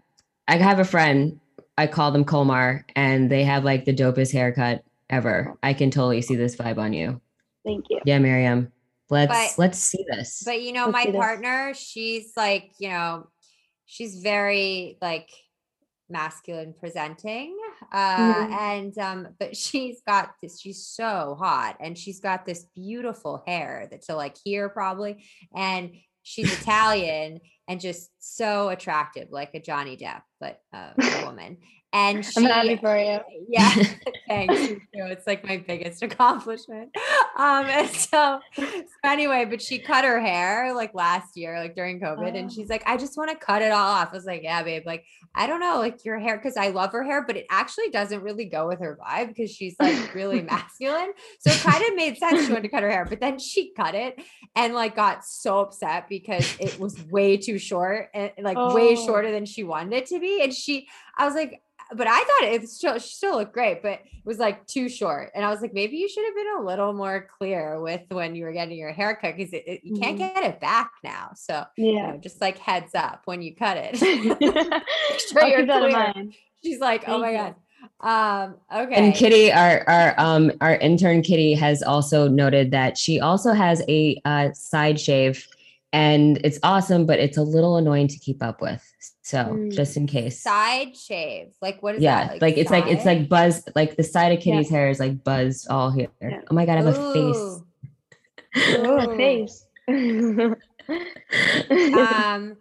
I 0.47 0.57
have 0.57 0.79
a 0.79 0.85
friend. 0.85 1.39
I 1.77 1.87
call 1.87 2.11
them 2.11 2.25
Colmar, 2.25 2.83
and 2.95 3.29
they 3.31 3.43
have 3.43 3.63
like 3.63 3.85
the 3.85 3.93
dopest 3.93 4.33
haircut 4.33 4.83
ever. 5.09 5.55
I 5.63 5.73
can 5.73 5.89
totally 5.91 6.21
see 6.21 6.35
this 6.35 6.55
vibe 6.55 6.77
on 6.77 6.93
you. 6.93 7.21
Thank 7.65 7.85
you. 7.89 7.99
Yeah, 8.05 8.19
Miriam. 8.19 8.71
Let's 9.09 9.55
But- 9.55 9.61
let's 9.61 9.77
see 9.79 10.05
this. 10.09 10.43
But 10.45 10.61
you 10.61 10.73
know, 10.73 10.85
Let's 10.89 11.05
my 11.07 11.11
partner, 11.11 11.73
she's 11.73 12.31
like, 12.37 12.71
you 12.79 12.89
know, 12.89 13.27
she's 13.85 14.21
very 14.21 14.97
like 15.01 15.29
masculine 16.09 16.73
presenting. 16.79 17.57
Uh 17.91 18.35
Mhm. 18.35 18.51
and 18.51 18.97
um, 18.97 19.27
but 19.39 19.55
she's 19.63 20.01
got 20.07 20.31
this, 20.41 20.59
she's 20.59 20.85
so 20.85 21.35
hot 21.39 21.77
and 21.79 21.97
she's 21.97 22.19
got 22.19 22.45
this 22.45 22.65
beautiful 22.75 23.43
hair 23.47 23.87
that's 23.89 24.07
to 24.07 24.15
like 24.15 24.35
here 24.43 24.69
probably. 24.69 25.23
And 25.55 25.91
she's 26.23 26.51
Italian 26.61 27.39
and 27.67 27.79
just 27.81 28.10
so 28.21 28.69
attractive, 28.69 29.27
like 29.31 29.53
a 29.53 29.59
Johnny 29.59 29.97
Depp, 29.97 30.21
but 30.39 30.61
uh, 30.73 30.91
a 30.97 31.25
woman. 31.25 31.57
And 31.93 32.25
she 32.25 32.31
I'm 32.37 32.45
happy 32.45 32.77
for 32.77 32.97
you. 32.97 33.19
yeah 33.49 33.69
thanks 34.29 34.79
it's 34.93 35.27
like 35.27 35.43
my 35.43 35.57
biggest 35.57 36.01
accomplishment 36.01 36.89
um 37.37 37.65
and 37.65 37.89
so, 37.89 38.39
so 38.55 38.65
anyway 39.03 39.43
but 39.43 39.61
she 39.61 39.77
cut 39.77 40.05
her 40.05 40.21
hair 40.21 40.73
like 40.73 40.93
last 40.93 41.35
year 41.35 41.59
like 41.59 41.75
during 41.75 41.99
covid 41.99 42.37
and 42.37 42.49
Oh. 42.49 42.53
she's 42.53 42.69
like 42.69 42.83
i 42.85 42.95
just 42.95 43.17
want 43.17 43.29
to 43.29 43.35
cut 43.35 43.61
it 43.61 43.73
all 43.73 43.91
off 43.91 44.09
i 44.11 44.15
was 44.15 44.25
like 44.25 44.41
yeah 44.41 44.63
babe 44.63 44.83
like 44.85 45.03
i 45.35 45.47
don't 45.47 45.59
know 45.59 45.79
like 45.79 46.05
your 46.05 46.17
hair 46.17 46.37
because 46.37 46.55
i 46.55 46.69
love 46.69 46.93
her 46.93 47.03
hair 47.03 47.25
but 47.25 47.35
it 47.35 47.45
actually 47.49 47.89
doesn't 47.89 48.21
really 48.21 48.45
go 48.45 48.67
with 48.67 48.79
her 48.79 48.97
vibe 49.05 49.27
because 49.27 49.51
she's 49.51 49.75
like 49.81 50.13
really 50.15 50.41
masculine 50.41 51.11
so 51.39 51.51
it 51.51 51.59
kind 51.59 51.83
of 51.83 51.95
made 51.95 52.15
sense 52.17 52.45
she 52.45 52.51
wanted 52.53 52.63
to 52.63 52.69
cut 52.69 52.83
her 52.83 52.91
hair 52.91 53.05
but 53.05 53.19
then 53.19 53.37
she 53.37 53.73
cut 53.73 53.95
it 53.95 54.17
and 54.55 54.73
like 54.73 54.95
got 54.95 55.25
so 55.25 55.59
upset 55.59 56.07
because 56.07 56.55
it 56.59 56.79
was 56.79 57.03
way 57.09 57.35
too 57.35 57.57
short 57.57 58.09
and 58.13 58.31
like 58.41 58.57
way 58.73 58.93
Oh. 58.97 59.05
shorter 59.05 59.31
than 59.31 59.45
she 59.45 59.63
wanted 59.63 59.93
it 59.93 60.05
to 60.07 60.19
be 60.19 60.41
and 60.41 60.53
she 60.53 60.87
i 61.17 61.25
was 61.25 61.35
like 61.35 61.61
but 61.93 62.07
I 62.07 62.19
thought 62.23 62.47
it 62.53 62.69
still 62.69 62.97
she 62.99 63.09
still 63.15 63.35
looked 63.35 63.51
great, 63.51 63.81
but 63.83 63.99
it 63.99 64.01
was 64.23 64.37
like 64.39 64.65
too 64.65 64.87
short. 64.87 65.29
And 65.35 65.43
I 65.43 65.49
was 65.49 65.59
like, 65.61 65.73
maybe 65.73 65.97
you 65.97 66.07
should 66.07 66.23
have 66.23 66.33
been 66.35 66.47
a 66.59 66.65
little 66.65 66.93
more 66.93 67.27
clear 67.37 67.81
with 67.81 68.03
when 68.07 68.33
you 68.33 68.45
were 68.45 68.53
getting 68.53 68.77
your 68.77 68.93
haircut 68.93 69.35
because 69.35 69.51
it, 69.51 69.63
it- 69.67 69.81
you 69.83 69.99
can't 69.99 70.15
Mhm. 70.17 70.33
get 70.35 70.43
it 70.45 70.61
back 70.61 70.91
now. 71.03 71.31
So 71.35 71.65
you 71.75 71.95
Yeah. 71.95 72.11
know, 72.11 72.17
just 72.17 72.39
like 72.39 72.57
heads 72.59 72.95
up 72.95 73.23
when 73.25 73.41
you 73.41 73.53
cut 73.55 73.75
it. 73.77 73.99
I'll 74.71 75.17
sure 75.19 75.47
you're 75.49 75.65
that 75.65 75.79
clear. 75.81 75.91
mind. 75.91 76.33
She's 76.63 76.79
like, 76.79 77.03
oh 77.09 77.17
my 77.19 77.33
Thank 77.33 77.55
god. 77.99 78.45
Um, 78.45 78.83
okay. 78.83 78.95
And 78.95 79.13
Kitty, 79.13 79.51
our 79.51 79.83
our 79.89 80.13
um 80.17 80.51
our 80.61 80.75
intern 80.75 81.23
Kitty 81.23 81.55
has 81.55 81.83
also 81.83 82.29
noted 82.29 82.71
that 82.71 82.97
she 82.97 83.19
also 83.19 83.51
has 83.51 83.83
a 83.89 84.21
uh, 84.23 84.53
side 84.53 84.97
shave, 84.97 85.45
and 85.93 86.37
it's 86.43 86.59
awesome, 86.63 87.05
but 87.05 87.19
it's 87.19 87.37
a 87.37 87.43
little 87.43 87.77
annoying 87.77 88.07
to 88.07 88.17
keep 88.19 88.41
up 88.41 88.61
with. 88.61 88.81
So 89.23 89.37
Mm. 89.37 89.71
just 89.73 89.97
in 89.97 90.07
case, 90.07 90.41
side 90.41 90.95
shave. 90.95 91.53
Like 91.61 91.81
what 91.83 91.95
is 91.95 92.01
yeah, 92.01 92.27
that? 92.29 92.41
like, 92.41 92.57
it's 92.57 92.71
like 92.71 92.87
it's 92.87 93.03
side? 93.03 93.19
like 93.19 93.29
buzz, 93.29 93.63
like 93.75 93.95
the 93.97 94.03
side 94.03 94.31
of 94.31 94.39
Yeah. 94.45 94.55
Kitty's 94.55 94.69
hair 94.69 94.89
is 94.89 94.99
like 94.99 95.23
buzzed 95.23 95.67
all 95.69 95.91
here. 95.91 96.07
Yeah. 96.21 96.41
Oh 96.49 96.53
my 96.55 96.65
god, 96.65 96.77
I 96.77 96.81
have 96.83 96.97
a 96.97 97.17
Ooh. 97.17 97.67
Oh, 98.55 98.97
a 98.97 99.15
face. 99.15 99.65
um 101.97 102.55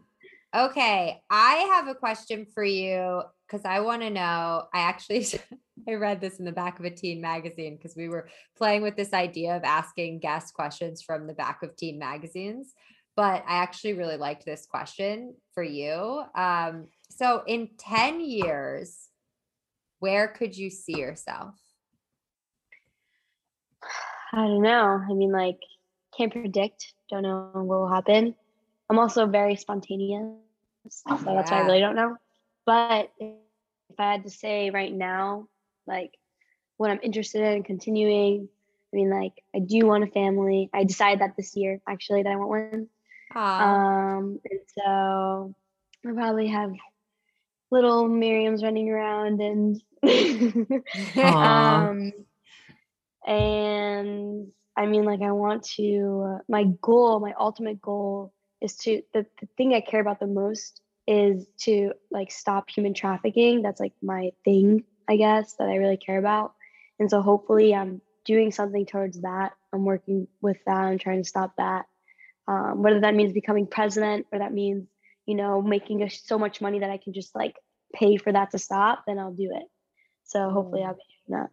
okay 0.55 1.21
i 1.31 1.55
have 1.75 1.89
a 1.89 1.95
question 1.95 2.47
for 2.55 2.65
you 2.65 3.23
because 3.47 3.65
i 3.65 3.81
want 3.81 4.03
to 4.03 4.11
know 4.11 4.65
i 4.75 4.81
actually 4.81 5.27
i 5.89 5.95
read 5.95 6.21
this 6.21 6.39
in 6.39 6.45
the 6.45 6.53
back 6.53 6.79
of 6.79 6.85
a 6.85 6.91
teen 6.91 7.21
magazine 7.21 7.77
because 7.77 7.95
we 7.97 8.09
were 8.09 8.29
playing 8.57 8.83
with 8.83 8.97
this 8.97 9.13
idea 9.13 9.57
of 9.57 9.63
asking 9.65 10.19
guest 10.19 10.55
questions 10.55 11.03
from 11.03 11.27
the 11.27 11.35
back 11.35 11.63
of 11.63 11.75
teen 11.77 11.99
magazines 11.99 12.75
but 13.21 13.45
i 13.47 13.57
actually 13.57 13.93
really 13.93 14.17
liked 14.17 14.47
this 14.47 14.65
question 14.65 15.35
for 15.53 15.63
you 15.63 16.23
um 16.35 16.87
so 17.11 17.43
in 17.47 17.69
10 17.79 18.21
years 18.21 19.09
where 19.99 20.29
could 20.29 20.57
you 20.57 20.71
see 20.71 20.99
yourself 20.99 21.55
I 24.33 24.47
don't 24.47 24.63
know. 24.63 25.03
I 25.09 25.13
mean, 25.13 25.33
like, 25.33 25.59
can't 26.17 26.33
predict. 26.33 26.93
Don't 27.11 27.23
know 27.23 27.51
what 27.53 27.67
will 27.67 27.89
happen. 27.89 28.35
I'm 28.89 28.99
also 28.99 29.27
very 29.27 29.57
spontaneous, 29.57 30.37
so 30.89 31.17
that's 31.25 31.51
why 31.51 31.63
I 31.63 31.67
really 31.67 31.81
don't 31.81 31.97
know. 31.97 32.17
But 32.67 33.11
if 33.19 33.99
I 33.99 34.13
had 34.13 34.25
to 34.25 34.31
say 34.31 34.71
right 34.71 34.93
now, 34.93 35.49
like, 35.87 36.13
what 36.77 36.91
I'm 36.91 37.01
interested 37.03 37.43
in 37.43 37.63
continuing, 37.65 38.49
I 38.93 38.97
mean, 38.97 39.11
like, 39.11 39.43
I 39.55 39.59
do 39.59 39.87
want 39.87 40.05
a 40.05 40.09
family. 40.09 40.71
I 40.73 40.85
decided 40.85 41.21
that 41.21 41.37
this 41.37 41.57
year, 41.57 41.81
actually, 41.89 42.23
that 42.23 42.33
I 42.33 42.37
want 42.37 42.51
one. 42.51 42.89
Aw. 43.35 44.17
Um, 44.17 44.41
and 44.45 44.61
so 44.77 45.55
I 46.07 46.13
probably 46.13 46.49
have 46.49 46.73
little 47.71 48.09
Miriam's 48.09 48.63
running 48.63 48.91
around 48.91 49.41
and 49.41 49.81
um 51.17 52.13
and 53.27 54.51
I 54.77 54.87
mean 54.87 55.05
like 55.05 55.23
I 55.23 55.33
want 55.33 55.65
to 55.77 56.27
uh, 56.27 56.39
my 56.49 56.65
goal, 56.81 57.21
my 57.21 57.35
ultimate 57.39 57.81
goal 57.81 58.33
is 58.61 58.77
to 58.79 59.03
the, 59.15 59.27
the 59.41 59.49
thing 59.57 59.75
I 59.75 59.81
care 59.81 60.01
about 60.01 60.21
the 60.21 60.27
most 60.27 60.81
is 61.07 61.47
to 61.63 61.93
like 62.11 62.31
stop 62.31 62.71
human 62.71 62.95
trafficking. 62.95 63.63
That's 63.63 63.81
like 63.81 63.93
my 64.03 64.31
thing, 64.45 64.85
I 65.09 65.17
guess, 65.17 65.55
that 65.55 65.69
I 65.69 65.77
really 65.77 65.97
care 65.97 66.19
about. 66.19 66.55
And 66.99 67.11
so 67.11 67.23
hopefully 67.23 67.75
I'm 67.75 68.01
doing 68.25 68.53
something 68.53 68.87
towards 68.87 69.21
that. 69.23 69.53
I'm 69.73 69.85
working 69.85 70.29
with 70.41 70.59
that. 70.67 70.77
I'm 70.77 70.99
trying 70.99 71.23
to 71.23 71.29
stop 71.29 71.57
that. 71.57 71.87
Um, 72.51 72.83
whether 72.83 73.01
that 73.01 73.15
means 73.15 73.33
becoming 73.33 73.69
president 73.69 74.27
or 74.33 74.41
that 74.41 74.53
means, 74.53 74.89
you 75.25 75.37
know, 75.37 75.63
making 75.63 76.03
a, 76.03 76.11
so 76.11 76.37
much 76.37 76.61
money 76.61 76.81
that 76.81 76.91
I 76.91 76.97
can 76.97 77.13
just 77.13 77.33
like 77.33 77.55
pay 77.95 78.17
for 78.17 78.33
that 78.33 78.51
to 78.51 78.59
stop, 78.59 79.05
then 79.07 79.21
I'll 79.21 79.33
do 79.33 79.53
it. 79.55 79.63
So 80.25 80.51
hopefully. 80.51 80.83
I'll 80.83 80.95
be 80.95 81.01
doing 81.29 81.41
that. 81.41 81.51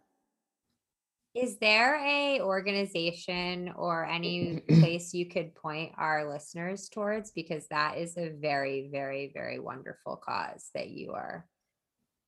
Is 1.40 1.58
there 1.58 2.04
a 2.04 2.40
organization 2.40 3.72
or 3.76 4.06
any 4.06 4.60
place 4.80 5.14
you 5.14 5.26
could 5.26 5.54
point 5.54 5.92
our 5.96 6.28
listeners 6.28 6.88
towards? 6.88 7.30
Because 7.30 7.68
that 7.68 7.98
is 7.98 8.16
a 8.16 8.30
very, 8.30 8.88
very, 8.90 9.30
very 9.32 9.60
wonderful 9.60 10.16
cause 10.16 10.68
that 10.74 10.88
you 10.88 11.12
are 11.12 11.46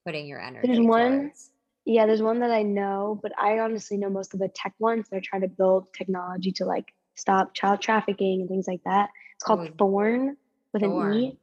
putting 0.07 0.29
your 0.29 0.41
energy 0.41 0.81
one- 0.81 1.19
towards. 1.19 1.51
Yeah, 1.87 2.07
there's 2.07 2.23
one 2.23 2.41
that 2.41 2.53
I 2.53 2.63
know, 2.63 3.19
but 3.21 3.33
I 3.37 3.59
honestly 3.59 3.97
know 3.97 4.11
most 4.11 4.33
of 4.33 4.39
the 4.39 4.49
tech 4.49 4.75
ones. 4.79 5.09
They're 5.11 5.21
trying 5.21 5.43
to 5.43 5.49
build 5.49 5.93
technology 5.93 6.53
to 6.53 6.67
like 6.67 6.93
stop 7.21 7.55
child 7.55 7.81
trafficking 7.81 8.41
and 8.41 8.49
things 8.49 8.67
like 8.67 8.83
that. 8.85 9.11
It's 9.37 9.45
called 9.45 9.61
Ooh. 9.69 9.75
Thorn 9.79 10.37
with 10.73 10.83
an 10.83 11.15
E. 11.15 11.39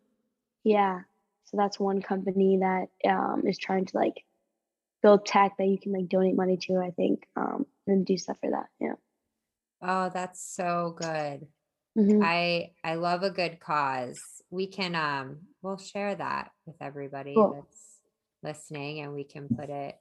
Yeah. 0.63 1.01
So 1.45 1.57
that's 1.57 1.79
one 1.79 2.01
company 2.01 2.57
that 2.57 2.87
um, 3.09 3.43
is 3.45 3.57
trying 3.57 3.85
to 3.85 3.97
like 3.97 4.23
build 5.01 5.25
tech 5.25 5.53
that 5.57 5.65
you 5.67 5.77
can 5.79 5.93
like 5.93 6.09
donate 6.09 6.35
money 6.35 6.57
to, 6.57 6.77
I 6.77 6.91
think, 6.91 7.25
um, 7.35 7.65
and 7.85 8.05
do 8.05 8.17
stuff 8.17 8.37
for 8.41 8.49
that. 8.51 8.65
Yeah. 8.79 8.95
Oh, 9.81 10.09
that's 10.13 10.41
so 10.55 10.95
good. 10.97 11.47
Mhm. 11.97 12.19
I 12.23 12.71
I 12.83 12.95
love 12.95 13.23
a 13.23 13.29
good 13.31 13.59
cause. 13.59 14.19
We 14.49 14.67
can 14.67 14.95
um 14.95 15.37
we'll 15.61 15.77
share 15.77 16.13
that 16.15 16.51
with 16.65 16.75
everybody 16.81 17.33
Cool. 17.35 17.53
that's 17.53 17.99
listening 18.43 18.99
and 19.01 19.13
we 19.13 19.23
can 19.23 19.49
put 19.49 19.69
it 19.69 19.95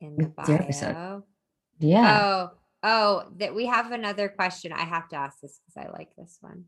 in 0.00 0.16
the 0.16 0.32
episode. 0.48 0.94
bio. 0.94 1.22
yeah. 1.78 2.20
Oh, 2.22 2.50
oh, 2.82 3.24
that 3.38 3.54
we 3.54 3.66
have 3.66 3.92
another 3.92 4.28
question. 4.28 4.72
I 4.72 4.82
have 4.84 5.08
to 5.10 5.16
ask 5.16 5.40
this 5.40 5.60
because 5.66 5.88
I 5.88 5.92
like 5.96 6.14
this 6.16 6.38
one. 6.40 6.64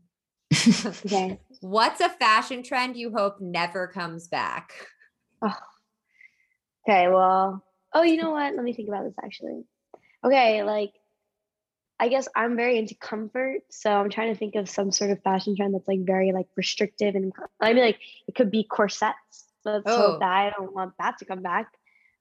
Okay. 1.05 1.39
What's 1.61 2.01
a 2.01 2.09
fashion 2.09 2.63
trend 2.63 2.95
you 2.97 3.11
hope 3.11 3.39
never 3.41 3.87
comes 3.87 4.27
back? 4.27 4.71
Oh. 5.41 5.53
Okay, 6.87 7.07
well, 7.07 7.63
oh, 7.93 8.03
you 8.03 8.17
know 8.17 8.31
what? 8.31 8.53
Let 8.55 8.63
me 8.63 8.73
think 8.73 8.89
about 8.89 9.05
this 9.05 9.15
actually. 9.23 9.63
Okay, 10.23 10.63
like 10.63 10.91
I 11.99 12.09
guess 12.09 12.27
I'm 12.35 12.55
very 12.55 12.77
into 12.77 12.95
comfort, 12.95 13.61
so 13.69 13.91
I'm 13.91 14.09
trying 14.09 14.33
to 14.33 14.37
think 14.37 14.55
of 14.55 14.69
some 14.69 14.91
sort 14.91 15.11
of 15.11 15.21
fashion 15.23 15.55
trend 15.55 15.73
that's 15.73 15.87
like 15.87 16.05
very 16.05 16.31
like 16.31 16.47
restrictive 16.57 17.15
and 17.15 17.31
I 17.61 17.73
mean 17.73 17.83
like 17.83 17.99
it 18.27 18.35
could 18.35 18.51
be 18.51 18.63
corsets. 18.63 19.45
Let's 19.65 19.83
Oh. 19.87 20.11
hope 20.11 20.19
that 20.19 20.29
I 20.29 20.49
don't 20.49 20.73
want 20.73 20.93
that 20.99 21.19
to 21.19 21.25
come 21.25 21.41
back. 21.41 21.67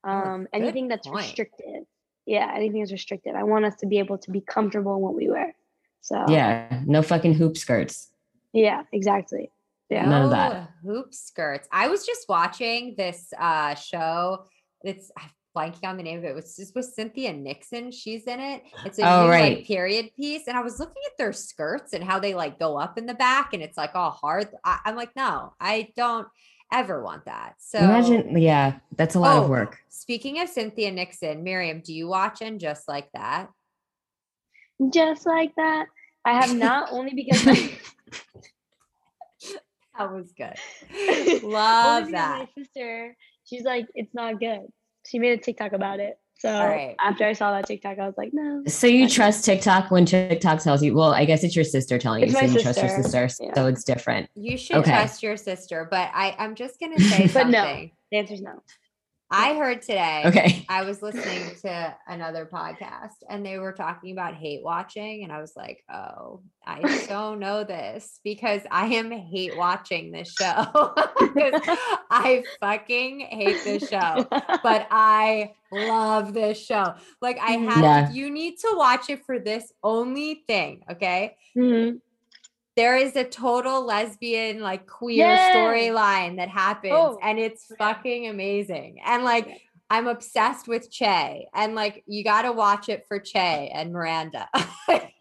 Um, 0.04 0.42
good 0.42 0.60
anything 0.62 0.88
that's 0.88 1.06
point. 1.08 1.26
restrictive. 1.26 1.84
Yeah, 2.26 2.50
anything 2.54 2.80
that's 2.80 2.92
restricted. 2.92 3.34
I 3.34 3.42
want 3.44 3.64
us 3.64 3.74
to 3.76 3.86
be 3.86 3.98
able 3.98 4.18
to 4.18 4.30
be 4.30 4.40
comfortable 4.40 4.94
in 4.96 5.00
what 5.02 5.14
we 5.14 5.28
wear. 5.28 5.54
So 6.00 6.24
Yeah, 6.28 6.82
no 6.86 7.02
fucking 7.02 7.34
hoop 7.34 7.56
skirts. 7.56 8.10
yeah, 8.52 8.82
exactly. 8.92 9.50
Yeah. 9.90 10.06
None 10.06 10.22
of 10.22 10.30
that. 10.30 10.70
No 10.82 10.94
Hoop 10.94 11.12
skirts. 11.14 11.68
I 11.70 11.88
was 11.88 12.06
just 12.06 12.26
watching 12.28 12.94
this 12.96 13.32
uh 13.38 13.74
show. 13.74 14.44
It's 14.82 15.10
I'm 15.18 15.28
blanking 15.54 15.84
on 15.86 15.98
the 15.98 16.02
name 16.02 16.18
of 16.18 16.24
it. 16.24 16.28
It 16.28 16.34
was 16.34 16.56
just 16.56 16.74
with 16.74 16.86
Cynthia 16.86 17.30
Nixon. 17.34 17.92
She's 17.92 18.24
in 18.24 18.40
it. 18.40 18.62
It's 18.86 18.98
a 18.98 19.02
Oh, 19.06 19.24
new 19.24 19.30
right. 19.30 19.58
like 19.58 19.66
period 19.66 20.10
piece. 20.16 20.46
And 20.48 20.56
I 20.56 20.62
was 20.62 20.78
looking 20.80 21.02
at 21.06 21.18
their 21.18 21.34
skirts 21.34 21.92
and 21.92 22.02
how 22.02 22.18
they 22.18 22.34
like 22.34 22.58
go 22.58 22.78
up 22.78 22.96
in 22.96 23.04
the 23.04 23.12
back 23.14 23.52
and 23.52 23.62
it's 23.62 23.76
like 23.76 23.94
all 23.94 24.12
hard. 24.12 24.48
I, 24.64 24.78
I'm 24.86 24.96
like, 24.96 25.14
no, 25.14 25.52
I 25.60 25.88
don't 25.94 26.26
ever 26.72 27.02
want 27.02 27.26
that. 27.26 27.54
So 27.58 27.78
Imagine, 27.78 28.36
yeah, 28.38 28.78
that's 28.96 29.14
a 29.14 29.20
lot 29.20 29.36
Oh, 29.38 29.44
of 29.44 29.50
work. 29.50 29.78
Speaking 29.90 30.40
of 30.40 30.48
Cynthia 30.48 30.90
Nixon, 30.90 31.44
Miriam, 31.44 31.80
do 31.84 31.92
you 31.94 32.08
watch 32.08 32.40
and 32.42 32.58
just 32.58 32.88
like 32.88 33.08
that? 33.12 33.48
Just 34.92 35.26
like 35.26 35.54
that. 35.56 35.86
I 36.24 36.40
have 36.40 36.56
not 36.56 36.88
only 36.92 37.14
because 37.14 37.44
my, 37.46 37.72
That 39.98 40.10
was 40.12 40.32
good. 40.32 40.54
Love 41.44 42.10
that. 42.12 42.38
my 42.38 42.48
sister, 42.62 43.14
she's 43.44 43.62
like, 43.62 43.86
it's 43.94 44.14
not 44.14 44.40
good. 44.40 44.62
She 45.06 45.18
made 45.18 45.38
a 45.38 45.42
TikTok 45.42 45.72
about 45.72 46.00
it. 46.00 46.16
So 46.42 46.50
right. 46.50 46.96
after 46.98 47.24
I 47.24 47.34
saw 47.34 47.52
that 47.52 47.66
TikTok, 47.66 48.00
I 48.00 48.06
was 48.06 48.16
like, 48.18 48.30
no. 48.32 48.64
So 48.66 48.88
you 48.88 49.04
Okay. 49.04 49.14
trust 49.14 49.44
TikTok 49.44 49.92
when 49.92 50.04
TikTok 50.04 50.60
tells 50.60 50.82
you, 50.82 50.92
well, 50.92 51.14
I 51.14 51.24
guess 51.24 51.44
it's 51.44 51.54
your 51.54 51.64
sister 51.64 51.98
telling 52.00 52.24
It's 52.24 52.32
you, 52.32 52.38
so 52.38 52.46
my 52.46 52.52
you 52.52 52.58
trust 52.58 52.80
your 52.80 52.88
sister, 52.88 53.28
sister, 53.28 53.44
yeah. 53.44 53.54
so 53.54 53.66
it's 53.68 53.84
different. 53.84 54.28
You 54.34 54.56
should 54.56 54.78
Okay. 54.78 54.90
trust 54.90 55.22
your 55.22 55.36
sister, 55.36 55.86
but 55.88 56.10
I, 56.12 56.34
I'm 56.36 56.56
just 56.56 56.80
gonna 56.80 56.98
say 56.98 57.28
But 57.32 57.46
no. 57.48 57.62
something. 57.62 57.92
The 58.10 58.18
answer's 58.18 58.42
no. 58.42 58.60
I 59.32 59.54
heard 59.54 59.80
today. 59.82 60.22
Okay. 60.26 60.66
I 60.68 60.82
was 60.84 61.00
listening 61.02 61.54
to 61.62 61.96
another 62.06 62.48
podcast 62.52 63.14
and 63.28 63.44
they 63.44 63.58
were 63.58 63.72
talking 63.72 64.12
about 64.12 64.34
hate 64.34 64.62
watching. 64.62 65.24
And 65.24 65.32
I 65.32 65.40
was 65.40 65.54
like, 65.56 65.82
oh, 65.92 66.42
I 66.66 66.96
so 67.08 67.34
know 67.34 67.64
this 67.64 68.20
because 68.22 68.60
I 68.70 68.86
am 68.86 69.10
hate 69.10 69.56
watching 69.56 70.12
this 70.12 70.34
show. 70.38 70.46
I 72.10 72.44
fucking 72.60 73.20
hate 73.20 73.64
this 73.64 73.88
show, 73.88 74.26
but 74.62 74.86
I 74.90 75.52
love 75.72 76.34
this 76.34 76.62
show. 76.64 76.94
Like, 77.20 77.38
I 77.40 77.52
have, 77.52 77.82
Yeah. 77.82 78.10
you 78.12 78.30
need 78.30 78.58
to 78.58 78.74
watch 78.76 79.08
it 79.10 79.24
for 79.24 79.38
this 79.38 79.72
only 79.82 80.44
thing. 80.46 80.82
Okay. 80.90 81.36
Mhm. 81.56 82.00
There 82.76 82.96
is 82.96 83.16
a 83.16 83.24
total 83.24 83.84
lesbian, 83.84 84.60
like 84.60 84.86
queer 84.86 85.18
Yes. 85.26 85.54
storyline 85.54 86.36
that 86.36 86.48
happens, 86.48 86.94
Oh, 86.96 87.18
and 87.22 87.38
it's 87.38 87.66
fucking 87.78 88.28
amazing. 88.28 89.00
And 89.04 89.24
like, 89.24 89.60
I'm 89.90 90.06
obsessed 90.06 90.68
with 90.68 90.90
Che, 90.90 91.46
and 91.54 91.74
like, 91.74 92.02
you 92.06 92.24
got 92.24 92.42
to 92.42 92.52
watch 92.52 92.88
it 92.88 93.04
for 93.06 93.18
Che 93.18 93.70
and 93.74 93.92
Miranda. 93.92 94.48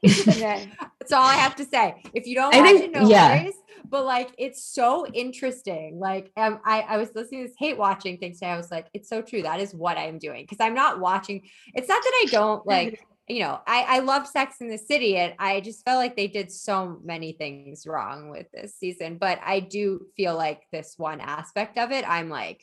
Okay. 0.03 0.67
That's 0.99 1.11
all 1.11 1.21
I 1.23 1.35
have 1.35 1.55
to 1.57 1.65
say. 1.65 2.01
If 2.15 2.25
you 2.25 2.33
don't 2.33 2.55
I 2.55 2.59
watch 2.59 2.69
think- 2.71 2.83
it, 2.85 2.91
no 2.91 3.07
yeah. 3.07 3.39
worries. 3.43 3.53
But 3.87 4.05
like, 4.05 4.29
it's 4.39 4.63
so 4.63 5.05
interesting. 5.05 5.99
Like, 5.99 6.31
um, 6.37 6.59
I 6.65 6.81
I 6.81 6.97
was 6.97 7.13
listening 7.13 7.41
to 7.43 7.47
this 7.49 7.55
hate 7.59 7.77
watching 7.77 8.17
thing 8.17 8.33
today. 8.33 8.47
I 8.47 8.57
was 8.57 8.71
like, 8.71 8.87
it's 8.95 9.09
so 9.09 9.21
true. 9.21 9.41
That 9.43 9.59
is 9.59 9.75
what 9.75 9.97
I'm 9.97 10.17
doing 10.17 10.43
because 10.43 10.59
I'm 10.59 10.73
not 10.73 10.99
watching. 10.99 11.47
It's 11.75 11.87
not 11.89 12.01
that 12.01 12.21
I 12.23 12.25
don't 12.31 12.65
like. 12.65 13.05
You 13.31 13.39
know, 13.39 13.59
I 13.65 13.85
I 13.87 13.99
love 13.99 14.27
Sex 14.27 14.57
in 14.59 14.69
the 14.69 14.77
City, 14.77 15.17
and 15.17 15.33
I 15.39 15.61
just 15.61 15.85
felt 15.85 15.97
like 15.97 16.15
they 16.15 16.27
did 16.27 16.51
so 16.51 16.99
many 17.03 17.31
things 17.31 17.87
wrong 17.87 18.29
with 18.29 18.47
this 18.51 18.75
season. 18.75 19.17
But 19.17 19.39
I 19.43 19.61
do 19.61 20.07
feel 20.17 20.35
like 20.35 20.63
this 20.71 20.95
one 20.97 21.21
aspect 21.21 21.77
of 21.77 21.91
it, 21.91 22.07
I'm 22.07 22.29
like 22.29 22.61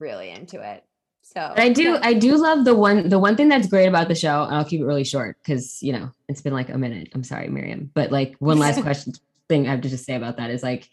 really 0.00 0.30
into 0.30 0.60
it. 0.60 0.82
So 1.22 1.40
And 1.40 1.60
I 1.60 1.68
do, 1.70 1.98
I 2.00 2.14
do 2.14 2.36
love 2.36 2.64
the 2.64 2.74
one, 2.74 3.08
the 3.08 3.18
one 3.18 3.36
thing 3.36 3.48
that's 3.48 3.66
great 3.66 3.88
about 3.88 4.08
the 4.08 4.14
show, 4.14 4.44
and 4.44 4.54
I'll 4.54 4.64
keep 4.64 4.80
it 4.80 4.86
really 4.86 5.04
short 5.04 5.36
because 5.42 5.82
you 5.82 5.92
know 5.92 6.10
it's 6.28 6.40
been 6.40 6.54
like 6.54 6.70
a 6.70 6.78
minute. 6.78 7.08
I'm 7.14 7.24
sorry, 7.24 7.48
Miriam, 7.48 7.90
but 7.92 8.10
like 8.10 8.36
one 8.38 8.58
last 8.58 8.80
question 8.88 9.12
thing 9.48 9.66
I 9.66 9.72
have 9.72 9.82
to 9.82 9.88
just 9.88 10.04
say 10.04 10.14
about 10.14 10.38
that 10.38 10.50
is 10.50 10.62
like 10.62 10.88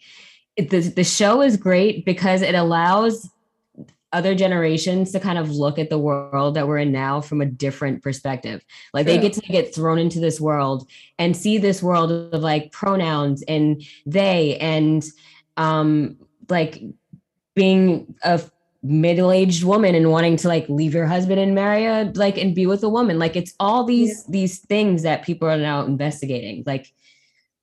it, 0.56 0.70
the 0.70 0.80
the 0.80 1.04
show 1.04 1.40
is 1.40 1.56
great 1.56 2.04
because 2.04 2.42
it 2.42 2.54
allows 2.54 3.28
other 4.14 4.34
generations 4.34 5.12
to 5.12 5.20
kind 5.20 5.38
of 5.38 5.50
look 5.50 5.78
at 5.78 5.90
the 5.90 5.98
world 5.98 6.54
that 6.54 6.66
we're 6.66 6.78
in 6.78 6.92
now 6.92 7.20
from 7.20 7.40
a 7.40 7.46
different 7.46 8.02
perspective. 8.02 8.64
Like 8.94 9.06
they 9.06 9.18
get 9.18 9.32
to 9.34 9.40
get 9.40 9.74
thrown 9.74 9.98
into 9.98 10.20
this 10.20 10.40
world 10.40 10.88
and 11.18 11.36
see 11.36 11.58
this 11.58 11.82
world 11.82 12.10
of 12.10 12.40
like 12.40 12.72
pronouns 12.72 13.42
and 13.42 13.82
they 14.06 14.56
and 14.58 15.04
um 15.56 16.16
like 16.48 16.82
being 17.54 18.14
a 18.22 18.40
middle-aged 18.82 19.64
woman 19.64 19.94
and 19.94 20.10
wanting 20.10 20.36
to 20.36 20.48
like 20.48 20.68
leave 20.68 20.94
your 20.94 21.06
husband 21.06 21.40
and 21.40 21.54
marry 21.54 21.86
a 21.86 22.12
like 22.14 22.38
and 22.38 22.54
be 22.54 22.66
with 22.66 22.84
a 22.84 22.88
woman. 22.88 23.18
Like 23.18 23.34
it's 23.34 23.54
all 23.58 23.84
these 23.84 24.24
these 24.26 24.60
things 24.60 25.02
that 25.02 25.24
people 25.24 25.48
are 25.48 25.58
now 25.58 25.84
investigating 25.84 26.62
like 26.66 26.92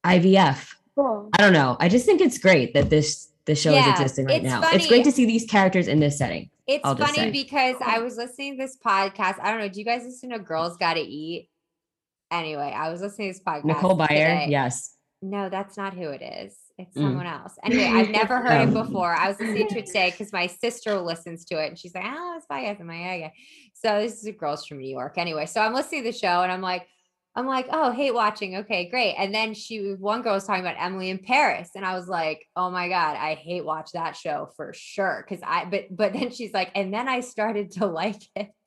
ivf 0.04 0.74
Cool. 0.95 1.30
i 1.34 1.38
don't 1.38 1.54
know. 1.54 1.78
I 1.80 1.88
just 1.88 2.06
think 2.06 2.20
it's 2.20 2.38
great 2.38 2.74
that 2.74 2.89
this 2.89 3.30
this 3.45 3.61
show 3.61 3.71
Yeah, 3.73 3.93
is 3.93 3.99
existing 3.99 4.25
right 4.27 4.35
it's 4.37 4.45
now 4.45 4.61
funny. 4.61 4.77
it's 4.77 4.87
great 4.87 5.03
to 5.05 5.11
see 5.11 5.25
these 5.25 5.45
characters 5.45 5.87
in 5.87 5.99
this 5.99 6.17
setting 6.17 6.49
It's 6.67 6.83
funny 6.83 7.13
say. 7.13 7.31
because 7.31 7.75
I 7.83 7.99
was 7.99 8.17
listening 8.17 8.57
to 8.57 8.63
this 8.63 8.77
podcast. 8.77 9.39
I 9.41 9.51
don't 9.51 9.59
know. 9.59 9.67
Do 9.69 9.79
you 9.79 9.85
guys 9.85 10.03
listen 10.03 10.29
to 10.29 10.39
Girls 10.39 10.77
Gotta 10.77 11.01
Eat? 11.01 11.49
Anyway, 12.31 12.73
I 12.75 12.89
was 12.89 13.01
listening 13.01 13.33
to 13.33 13.39
this 13.39 13.43
podcast. 13.45 13.65
nicole 13.65 13.97
Byer, 13.97 14.07
today. 14.07 14.47
yes 14.49 14.95
No, 15.21 15.49
that's 15.49 15.77
not 15.77 15.93
who 15.93 16.09
it 16.09 16.21
is. 16.21 16.55
It's 16.77 16.95
Mm. 16.97 17.01
someone 17.01 17.27
else. 17.27 17.53
Anyway, 17.63 17.83
I've 17.85 18.09
never 18.21 18.39
heard 18.41 18.67
it 18.69 18.75
Oh. 18.75 18.83
before. 18.83 19.13
I 19.13 19.27
was 19.27 19.39
listening 19.39 19.67
to 19.67 19.79
it 19.79 19.85
today 19.85 20.09
because 20.11 20.31
my 20.33 20.47
sister 20.47 20.99
listens 20.99 21.45
to 21.45 21.61
it 21.63 21.67
and 21.67 21.77
she's 21.77 21.93
like, 21.93 22.05
oh, 22.07 22.35
it's. 22.37 22.47
I'm 22.49 22.87
like, 22.87 22.97
okay. 22.97 23.33
So 23.75 24.01
this 24.01 24.13
is 24.19 24.25
a 24.25 24.31
girls 24.31 24.65
from 24.65 24.79
New 24.79 24.89
York. 24.89 25.17
Anyway, 25.17 25.45
so 25.45 25.61
I'm 25.61 25.73
listening 25.73 26.03
to 26.05 26.11
the 26.11 26.17
show 26.17 26.41
and 26.41 26.51
I'm 26.51 26.61
like, 26.61 26.87
I'm 27.34 27.47
like, 27.47 27.67
oh, 27.71 27.91
hate 27.91 28.13
watching. 28.13 28.57
Okay, 28.57 28.89
great. 28.89 29.15
And 29.17 29.34
then 29.34 29.53
she, 29.53 29.95
one 29.97 30.21
girl 30.21 30.34
was 30.34 30.45
talking 30.45 30.63
about 30.65 30.75
Emily 30.77 31.09
in 31.09 31.17
Paris, 31.17 31.69
and 31.75 31.86
I 31.86 31.95
was 31.95 32.07
like, 32.07 32.45
oh 32.57 32.69
my 32.69 32.89
god, 32.89 33.15
I 33.15 33.36
hate 33.36 33.63
watch 33.63 33.91
that 33.93 34.17
show 34.17 34.49
for 34.57 34.73
sure. 34.73 35.25
Because 35.25 35.41
I, 35.45 35.65
but 35.65 35.86
but 35.95 36.11
then 36.13 36.32
she's 36.32 36.53
like, 36.53 36.71
and 36.75 36.93
then 36.93 37.07
I 37.07 37.21
started 37.21 37.71
to 37.73 37.86
like 37.88 38.21
it. 38.36 38.49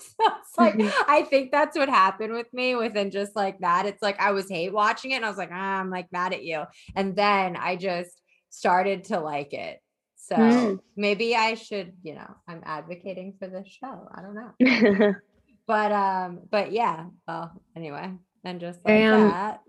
So 0.56 0.64
it's 0.64 0.78
like 0.78 0.80
I 1.08 1.22
think 1.22 1.50
that's 1.50 1.76
what 1.76 1.88
happened 1.88 2.32
with 2.32 2.46
me 2.52 2.76
within 2.76 3.10
just 3.10 3.34
like 3.34 3.58
that. 3.58 3.86
It's 3.86 4.02
like 4.02 4.20
I 4.20 4.30
was 4.30 4.48
hate 4.48 4.72
watching 4.72 5.10
it, 5.10 5.16
and 5.16 5.24
I 5.24 5.28
was 5.28 5.38
like, 5.38 5.50
ah, 5.52 5.80
I'm 5.80 5.90
like 5.90 6.12
mad 6.12 6.32
at 6.32 6.44
you, 6.44 6.62
and 6.94 7.16
then 7.16 7.56
I 7.56 7.76
just 7.76 8.20
started 8.50 9.04
to 9.04 9.18
like 9.20 9.52
it. 9.52 9.80
So 10.16 10.36
Mm. 10.36 10.78
maybe 10.96 11.34
I 11.36 11.54
should, 11.54 11.92
you 12.02 12.14
know, 12.14 12.34
I'm 12.48 12.62
advocating 12.64 13.34
for 13.38 13.48
this 13.48 13.66
show. 13.68 14.08
I 14.14 14.22
don't 14.22 14.34
know 14.34 15.12
but 15.66 15.92
um 15.92 16.40
but 16.50 16.72
yeah 16.72 17.06
well 17.26 17.52
anyway 17.74 18.12
and 18.44 18.60
just 18.60 18.84
like 18.84 19.02
Um, 19.04 19.28
that. 19.30 19.60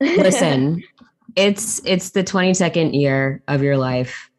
Listen 0.00 0.82
it's 1.36 1.80
it's 1.84 2.10
the 2.10 2.24
22nd 2.24 2.98
year 2.98 3.42
of 3.48 3.62
your 3.62 3.76
life 3.76 4.30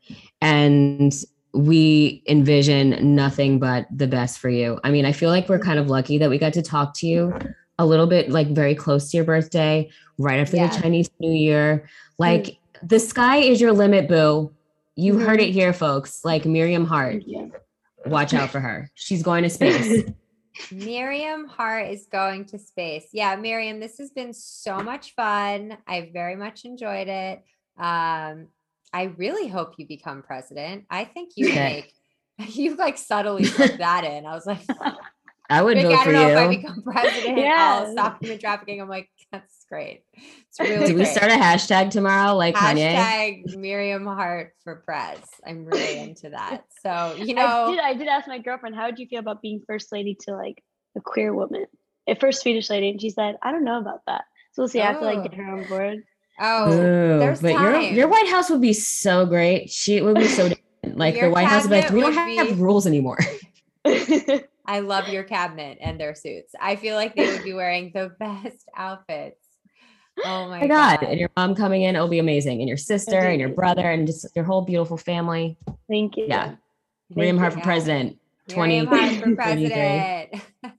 and 0.41 1.13
we 1.53 2.23
envision 2.27 3.15
nothing 3.15 3.59
but 3.59 3.85
the 3.95 4.07
best 4.07 4.39
for 4.39 4.49
you. 4.49 4.79
I 4.83 4.91
mean 4.91 5.05
i 5.05 5.11
feel 5.11 5.29
like 5.29 5.49
we're 5.49 5.59
kind 5.59 5.79
of 5.79 5.89
lucky 5.89 6.17
that 6.19 6.29
we 6.29 6.37
got 6.37 6.53
to 6.53 6.61
talk 6.61 6.93
to 6.95 7.07
you 7.07 7.33
a 7.79 7.85
little 7.85 8.07
bit 8.07 8.29
like 8.31 8.47
very 8.49 8.73
close 8.75 9.11
to 9.11 9.17
your 9.17 9.25
birthday 9.25 9.89
right 10.17 10.39
after 10.39 10.57
Yeah. 10.57 10.67
the 10.67 10.81
chinese 10.81 11.09
new 11.19 11.31
year. 11.31 11.87
Like 12.17 12.57
the 12.83 12.99
sky 12.99 13.37
is 13.37 13.59
your 13.61 13.71
limit 13.73 14.07
boo. 14.07 14.51
You 14.95 15.19
heard 15.19 15.39
Mhm. 15.39 15.49
it 15.49 15.51
here 15.51 15.73
folks. 15.73 16.23
Like 16.23 16.45
miriam 16.45 16.85
haart. 16.85 17.23
Yeah. 17.25 17.47
watch 18.05 18.33
out 18.33 18.49
for 18.49 18.59
her. 18.59 18.89
She's 18.95 19.21
going 19.21 19.43
to 19.43 19.49
space 19.49 20.03
miriam 20.71 21.47
haart 21.47 21.89
is 21.89 22.07
going 22.11 22.45
to 22.45 22.59
space. 22.59 23.07
Yeah 23.13 23.35
miriam 23.35 23.79
this 23.79 23.97
has 23.97 24.11
been 24.11 24.33
so 24.33 24.79
much 24.79 25.13
fun. 25.15 25.77
I 25.87 26.09
very 26.13 26.35
much 26.35 26.65
enjoyed 26.65 27.07
it. 27.07 27.43
Um 27.77 28.47
i 28.93 29.03
really 29.17 29.47
hope 29.47 29.73
you 29.77 29.87
become 29.87 30.21
president. 30.21 30.85
I 30.89 31.05
think 31.05 31.33
you 31.35 31.49
make 31.49 31.93
you 32.37 32.75
like 32.75 32.97
subtly 32.97 33.49
put 33.55 33.77
that 33.77 34.03
in. 34.03 34.25
I 34.25 34.33
was 34.33 34.45
like 34.45 34.61
i 35.49 35.61
would 35.61 35.77
vote 35.77 35.93
I 35.93 36.03
don't 36.03 36.13
know 36.13 36.27
if 36.27 36.37
I 36.37 36.47
become 36.47 36.81
president. 36.83 37.39
I'll 37.39 37.91
stop 37.91 38.21
human 38.21 38.37
trafficking. 38.37 38.81
I'm 38.81 38.89
like, 38.89 39.09
that's 39.31 39.56
great. 39.69 40.03
It's 40.13 40.59
really 40.59 40.87
do 40.87 40.93
we 40.95 41.03
great. 41.03 41.07
start 41.15 41.31
a 41.31 41.35
hashtag 41.35 41.91
tomorrow 41.91 42.35
like 42.35 42.55
kanye 42.55 43.55
Miriam 43.55 44.03
Haart 44.05 44.49
for 44.63 44.77
press. 44.77 45.19
I'm 45.45 45.65
really 45.65 45.99
into 45.99 46.29
that. 46.31 46.63
So, 46.81 47.15
you 47.17 47.35
I 47.37 47.41
know, 47.65 47.71
did. 47.71 47.79
I 47.79 47.93
did 47.93 48.07
ask 48.07 48.27
my 48.27 48.39
girlfriend, 48.39 48.75
"How 48.75 48.85
would 48.85 48.99
you 48.99 49.07
feel 49.07 49.19
about 49.19 49.41
being 49.41 49.61
first 49.67 49.91
lady 49.91 50.15
to 50.21 50.35
like 50.35 50.63
a 50.97 51.01
queer 51.01 51.33
woman, 51.33 51.65
a 52.07 52.15
first 52.15 52.41
Swedish 52.41 52.69
lady?" 52.69 52.89
And 52.89 52.99
she 53.01 53.09
said, 53.09 53.35
"I 53.41 53.51
don't 53.51 53.63
know 53.65 53.79
about 53.79 54.01
that." 54.07 54.23
So 54.53 54.61
we'll 54.63 54.67
see. 54.69 54.81
I 54.81 54.87
have 54.87 54.99
to 54.99 55.05
like 55.05 55.23
get 55.23 55.33
Oh. 55.39 55.43
her 55.43 55.51
on 55.51 55.63
board. 55.67 56.03
oh, 56.39 56.71
Ooh, 56.71 57.19
there's 57.19 57.41
but 57.41 57.51
your 57.51 57.71
time. 57.73 57.93
your 57.95 58.07
White 58.07 58.27
House 58.29 58.49
would 58.49 58.61
be 58.61 58.73
so 58.73 59.25
great. 59.25 59.69
She 59.69 60.01
would 60.01 60.15
be 60.15 60.27
so 60.27 60.49
different. 60.49 60.97
like 60.97 61.15
Your 61.15 61.25
the 61.29 61.33
White 61.33 61.47
House 61.47 61.63
would 61.63 61.69
be 61.69 61.75
like, 61.77 61.83
cabinet 61.87 61.95
we 61.95 62.01
don't 62.15 62.27
would 62.37 62.37
have 62.47 62.55
be- 62.57 62.61
rules 62.63 62.87
anymore. 62.87 63.17
I 64.69 64.79
love 64.81 65.07
your 65.07 65.23
cabinet 65.23 65.77
and 65.81 65.99
their 65.99 66.13
suits. 66.13 66.53
I 66.59 66.75
feel 66.75 66.95
like 66.95 67.15
they 67.15 67.31
would 67.31 67.43
be 67.43 67.53
wearing 67.53 67.91
the 67.93 68.11
best 68.19 68.67
outfits. 68.75 69.39
Oh 70.23 70.47
my, 70.49 70.61
my 70.61 70.67
God. 70.67 70.99
God. 71.01 71.09
And 71.09 71.19
your 71.19 71.29
mom 71.37 71.55
coming 71.55 71.83
in, 71.83 71.95
it'll 71.95 72.07
be 72.07 72.19
amazing. 72.19 72.59
And 72.59 72.67
your 72.67 72.77
sister 72.77 73.19
and 73.19 73.39
your 73.39 73.49
brother 73.49 73.89
and 73.89 74.07
just 74.07 74.27
your 74.35 74.45
whole 74.45 74.61
beautiful 74.61 74.97
family. 74.97 75.57
Thank 75.89 76.17
you. 76.17 76.25
Yeah. 76.27 76.45
Thank 76.45 76.57
Miriam 77.15 77.37
you. 77.37 77.43
Haart 77.43 77.53
for 77.53 77.59
president. 77.61 78.19
Miriam 78.49 78.87
Haart 78.87 79.23
for 79.23 79.35
president. 79.35 80.73